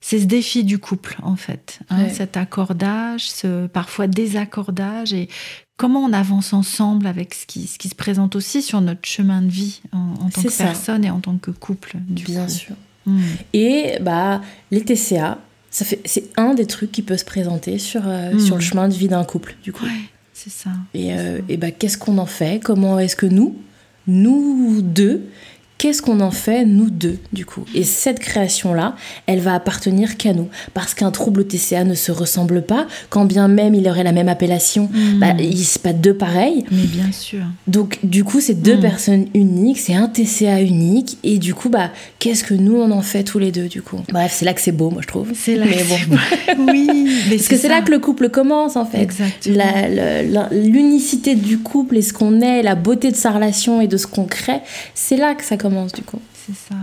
c'est 0.00 0.18
ce 0.20 0.26
défi 0.26 0.64
du 0.64 0.78
couple 0.78 1.16
en 1.22 1.34
fait, 1.36 1.80
hein, 1.88 2.02
Ouais. 2.04 2.10
cet 2.10 2.36
accordage, 2.36 3.30
ce 3.30 3.66
parfois 3.68 4.06
désaccordage 4.06 5.14
et 5.14 5.28
comment 5.78 6.00
on 6.04 6.12
avance 6.12 6.52
ensemble 6.52 7.06
avec 7.06 7.32
ce 7.32 7.46
qui, 7.46 7.66
ce 7.66 7.78
qui 7.78 7.88
se 7.88 7.94
présente 7.94 8.36
aussi 8.36 8.60
sur 8.60 8.80
notre 8.82 9.06
chemin 9.08 9.40
de 9.40 9.48
vie 9.48 9.80
en, 9.92 10.14
en 10.26 10.28
tant 10.28 10.42
que 10.42 10.50
ça. 10.50 10.64
personne 10.64 11.04
et 11.06 11.10
en 11.10 11.20
tant 11.20 11.38
que 11.38 11.50
couple. 11.50 11.96
Du 12.06 12.24
Bien 12.24 12.44
coup. 12.44 12.50
sûr. 12.52 12.74
Mm. 13.06 13.20
Et 13.54 13.98
bah, 14.02 14.42
les 14.70 14.84
TCA, 14.84 15.38
ça 15.74 15.84
fait, 15.84 16.00
c'est 16.04 16.24
un 16.36 16.54
des 16.54 16.66
trucs 16.66 16.92
qui 16.92 17.02
peut 17.02 17.16
se 17.16 17.24
présenter 17.24 17.78
sur, 17.80 18.02
euh, 18.06 18.34
Mm. 18.34 18.38
sur 18.40 18.54
le 18.54 18.60
chemin 18.60 18.86
de 18.88 18.94
vie 18.94 19.08
d'un 19.08 19.24
couple, 19.24 19.56
du 19.64 19.72
coup. 19.72 19.84
Ouais, 19.84 19.90
c'est 20.32 20.50
ça. 20.52 20.70
Et, 20.94 21.12
euh, 21.12 21.40
et 21.48 21.56
bah, 21.56 21.72
qu'est-ce 21.72 21.98
qu'on 21.98 22.18
en 22.18 22.26
fait? 22.26 22.62
Comment 22.62 22.98
est-ce 23.00 23.16
que 23.16 23.26
nous, 23.26 23.56
nous 24.06 24.80
deux, 24.82 25.22
qu'est-ce 25.84 26.00
qu'on 26.00 26.20
en 26.20 26.30
fait, 26.30 26.64
nous 26.64 26.88
deux, 26.88 27.18
du 27.34 27.44
coup? 27.44 27.66
Et 27.74 27.84
cette 27.84 28.18
création-là, 28.18 28.96
elle 29.26 29.40
va 29.40 29.52
appartenir 29.52 30.16
qu'à 30.16 30.32
nous. 30.32 30.48
Parce 30.72 30.94
qu'un 30.94 31.10
trouble 31.10 31.46
TCA 31.46 31.84
ne 31.84 31.92
se 31.94 32.10
ressemble 32.10 32.62
pas, 32.62 32.86
quand 33.10 33.26
bien 33.26 33.48
même 33.48 33.74
il 33.74 33.86
aurait 33.86 34.02
la 34.02 34.12
même 34.12 34.30
appellation, 34.30 34.88
Mm. 34.90 35.18
bah, 35.18 35.34
ils 35.38 35.62
c'est 35.62 35.82
pas 35.82 35.92
deux 35.92 36.14
pareils. 36.14 36.64
Mais 36.70 36.84
bien 36.86 37.12
sûr. 37.12 37.42
Donc 37.66 37.98
du 38.02 38.24
coup, 38.24 38.40
c'est 38.40 38.54
deux 38.62 38.78
Mm. 38.78 38.80
personnes 38.80 39.26
uniques, 39.34 39.78
c'est 39.78 39.94
un 39.94 40.08
TCA 40.08 40.62
unique, 40.62 41.18
et 41.22 41.36
du 41.36 41.52
coup, 41.52 41.68
bah, 41.68 41.90
qu'est-ce 42.18 42.44
que 42.44 42.54
nous 42.54 42.76
on 42.76 42.90
en 42.90 43.02
fait 43.02 43.22
tous 43.22 43.38
les 43.38 43.52
deux, 43.52 43.68
du 43.68 43.82
coup? 43.82 43.98
Bref, 44.10 44.32
c'est 44.34 44.46
là 44.46 44.54
que 44.54 44.62
c'est 44.62 44.72
beau, 44.72 44.88
moi 44.88 45.02
je 45.02 45.08
trouve. 45.08 45.32
C'est 45.34 45.56
là 45.56 45.66
Mais 45.68 45.76
que 45.76 45.84
bon. 45.86 45.96
beau. 46.16 46.16
Oui, 46.72 46.88
mais 47.28 47.36
Parce 47.36 47.48
que 47.48 47.56
c'est 47.58 47.68
là 47.68 47.82
que 47.82 47.90
le 47.90 47.98
couple 47.98 48.30
commence 48.30 48.76
en 48.76 48.86
fait. 48.86 49.02
Exactement. 49.02 50.48
L'unicité 50.50 51.34
du 51.34 51.58
couple 51.58 51.98
et 51.98 52.02
ce 52.02 52.14
qu'on 52.14 52.40
est, 52.40 52.62
la 52.62 52.74
beauté 52.74 53.10
de 53.10 53.16
sa 53.16 53.32
relation 53.32 53.82
et 53.82 53.86
de 53.86 53.98
ce 53.98 54.06
qu'on 54.06 54.24
crée, 54.24 54.60
c'est 54.94 55.16
là 55.18 55.34
que 55.34 55.44
ça 55.44 55.58
commence 55.58 55.73
du 55.94 56.02
coup. 56.02 56.20
C'est 56.34 56.54
ça. 56.54 56.74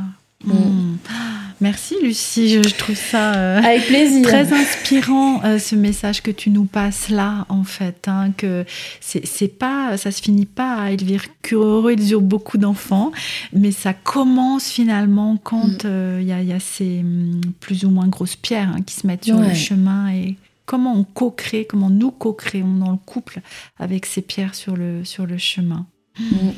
Mm. 0.43 0.95
Ah, 1.07 1.13
Merci 1.59 1.95
Lucie, 2.01 2.49
je, 2.49 2.63
je 2.67 2.73
trouve 2.73 2.95
ça 2.95 3.35
euh, 3.35 3.59
Avec 3.61 3.85
plaisir. 3.85 4.23
très 4.23 4.51
inspirant 4.51 5.43
euh, 5.43 5.59
ce 5.59 5.75
message 5.75 6.23
que 6.23 6.31
tu 6.31 6.49
nous 6.49 6.63
passes 6.65 7.09
là 7.09 7.45
en 7.49 7.63
fait, 7.63 8.07
hein, 8.07 8.31
que 8.35 8.65
c'est 8.99 9.47
pas, 9.59 9.95
ça 9.97 10.09
se 10.09 10.19
finit 10.19 10.47
pas 10.47 10.73
à 10.81 10.89
Elvire 10.89 11.25
Curero, 11.43 11.91
ils 11.91 12.11
eurent 12.13 12.21
beaucoup 12.21 12.57
d'enfants, 12.57 13.11
mais 13.53 13.71
ça 13.71 13.93
commence 13.93 14.67
finalement 14.71 15.37
quand 15.37 15.83
Mm. 15.83 15.85
euh, 15.85 16.17
il 16.23 16.27
y, 16.27 16.31
a, 16.31 16.41
il 16.41 16.47
y 16.47 16.53
a 16.53 16.59
ces 16.59 17.03
mm, 17.03 17.41
plus 17.59 17.85
ou 17.85 17.91
moins 17.91 18.07
grosses 18.07 18.35
pierres 18.35 18.73
hein, 18.75 18.81
qui 18.83 18.95
se 18.95 19.05
mettent 19.05 19.25
sur 19.25 19.37
le 19.37 19.53
chemin 19.53 20.09
et 20.11 20.37
comment 20.65 20.95
on 20.95 21.03
co-crée, 21.03 21.65
comment 21.69 21.91
nous 21.91 22.09
co-créons 22.09 22.77
dans 22.77 22.89
le 22.91 22.97
couple 23.05 23.41
avec 23.77 24.07
ces 24.07 24.23
pierres 24.23 24.55
sur 24.55 24.75
le, 24.75 25.05
sur 25.05 25.27
le 25.27 25.37
chemin. 25.37 25.85
Mm. 26.19 26.49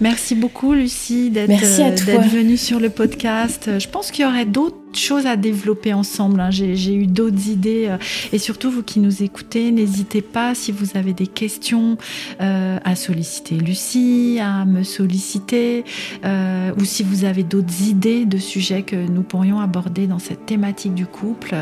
Merci 0.00 0.34
beaucoup 0.34 0.72
Lucie 0.72 1.28
d'être 1.28 1.50
euh, 1.50 1.90
d'être 2.06 2.28
venue 2.30 2.56
sur 2.56 2.80
le 2.80 2.88
podcast. 2.88 3.78
Je 3.78 3.86
pense 3.88 4.10
qu'il 4.10 4.24
y 4.24 4.28
aurait 4.28 4.46
d'autres 4.46 4.76
choses 4.94 5.26
à 5.26 5.36
développer 5.36 5.92
ensemble. 5.92 6.40
hein. 6.40 6.50
J'ai 6.50 6.94
eu 6.94 7.06
d'autres 7.06 7.48
idées 7.48 7.86
euh, 7.88 7.98
et 8.32 8.38
surtout 8.38 8.70
vous 8.70 8.82
qui 8.82 8.98
nous 9.00 9.22
écoutez, 9.22 9.70
n'hésitez 9.70 10.22
pas 10.22 10.54
si 10.54 10.72
vous 10.72 10.96
avez 10.96 11.12
des 11.12 11.26
questions 11.26 11.98
euh, 12.40 12.78
à 12.82 12.96
solliciter 12.96 13.56
Lucie, 13.56 14.38
à 14.40 14.64
me 14.64 14.82
solliciter 14.82 15.84
euh, 16.24 16.72
ou 16.80 16.84
si 16.86 17.02
vous 17.02 17.24
avez 17.24 17.42
d'autres 17.42 17.82
idées 17.86 18.24
de 18.24 18.38
sujets 18.38 18.82
que 18.82 18.96
nous 18.96 19.22
pourrions 19.22 19.60
aborder 19.60 20.06
dans 20.06 20.18
cette 20.18 20.46
thématique 20.46 20.94
du 20.94 21.04
couple. 21.06 21.54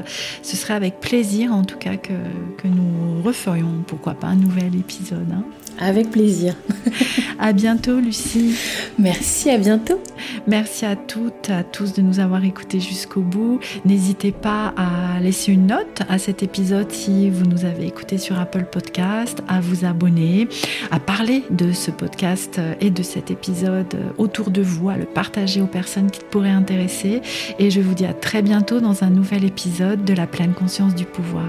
Ce 0.43 0.57
serait 0.57 0.75
avec 0.75 1.01
plaisir 1.01 1.53
en 1.53 1.65
tout 1.65 1.79
cas 1.79 1.97
que, 1.97 2.13
que 2.59 2.69
nous 2.69 3.21
referions 3.23 3.83
pourquoi 3.89 4.15
pas 4.15 4.29
un 4.29 4.37
nouvel 4.37 4.77
épisode. 4.77 5.27
hein. 5.33 5.43
Avec 5.79 6.11
plaisir. 6.11 6.55
À 7.41 7.53
bientôt 7.53 8.01
Lucie. 8.01 8.57
Merci, 8.99 9.49
à 9.49 9.59
bientôt. 9.59 10.01
Merci 10.49 10.85
à 10.85 10.97
toutes, 10.97 11.51
à 11.51 11.63
tous 11.63 11.93
de 11.93 12.03
nous 12.03 12.19
avoir 12.19 12.43
écoutés 12.45 12.81
jusqu'au 12.81 13.21
bout. 13.21 13.61
N'hésitez 13.85 14.33
pas 14.33 14.75
à 14.77 15.21
laisser 15.21 15.53
une 15.53 15.69
note 15.69 16.03
à 16.09 16.19
cet 16.19 16.43
épisode 16.43 16.91
si 16.91 17.31
vous 17.31 17.47
nous 17.47 17.65
avez 17.65 17.87
écouté 17.87 18.19
sur 18.19 18.41
Apple 18.41 18.65
Podcast, 18.65 19.41
à 19.47 19.61
vous 19.61 19.85
abonner, 19.85 20.49
à 20.91 20.99
parler 20.99 21.45
de 21.51 21.71
ce 21.71 21.93
podcast 21.93 22.61
et 22.81 22.91
de 22.91 23.03
cet 23.05 23.31
épisode 23.31 23.97
autour 24.19 24.51
de 24.51 24.61
vous, 24.61 24.89
à 24.89 24.97
le 24.97 25.05
partager 25.05 25.61
aux 25.61 25.67
personnes 25.67 26.11
qui 26.11 26.23
pourraient 26.29 26.51
intéresser. 26.51 27.23
Et 27.61 27.71
je 27.71 27.81
vous 27.81 27.95
dis 27.95 28.07
à 28.07 28.15
très 28.15 28.43
bientôt 28.43 28.81
dans 28.81 29.05
un 29.05 29.11
nouvel 29.11 29.45
épisode 29.45 30.05
de 30.05 30.13
la 30.13 30.27
pleine 30.27 30.55
conscience 30.55 30.97
du 30.97 31.05
pouvoir. 31.05 31.47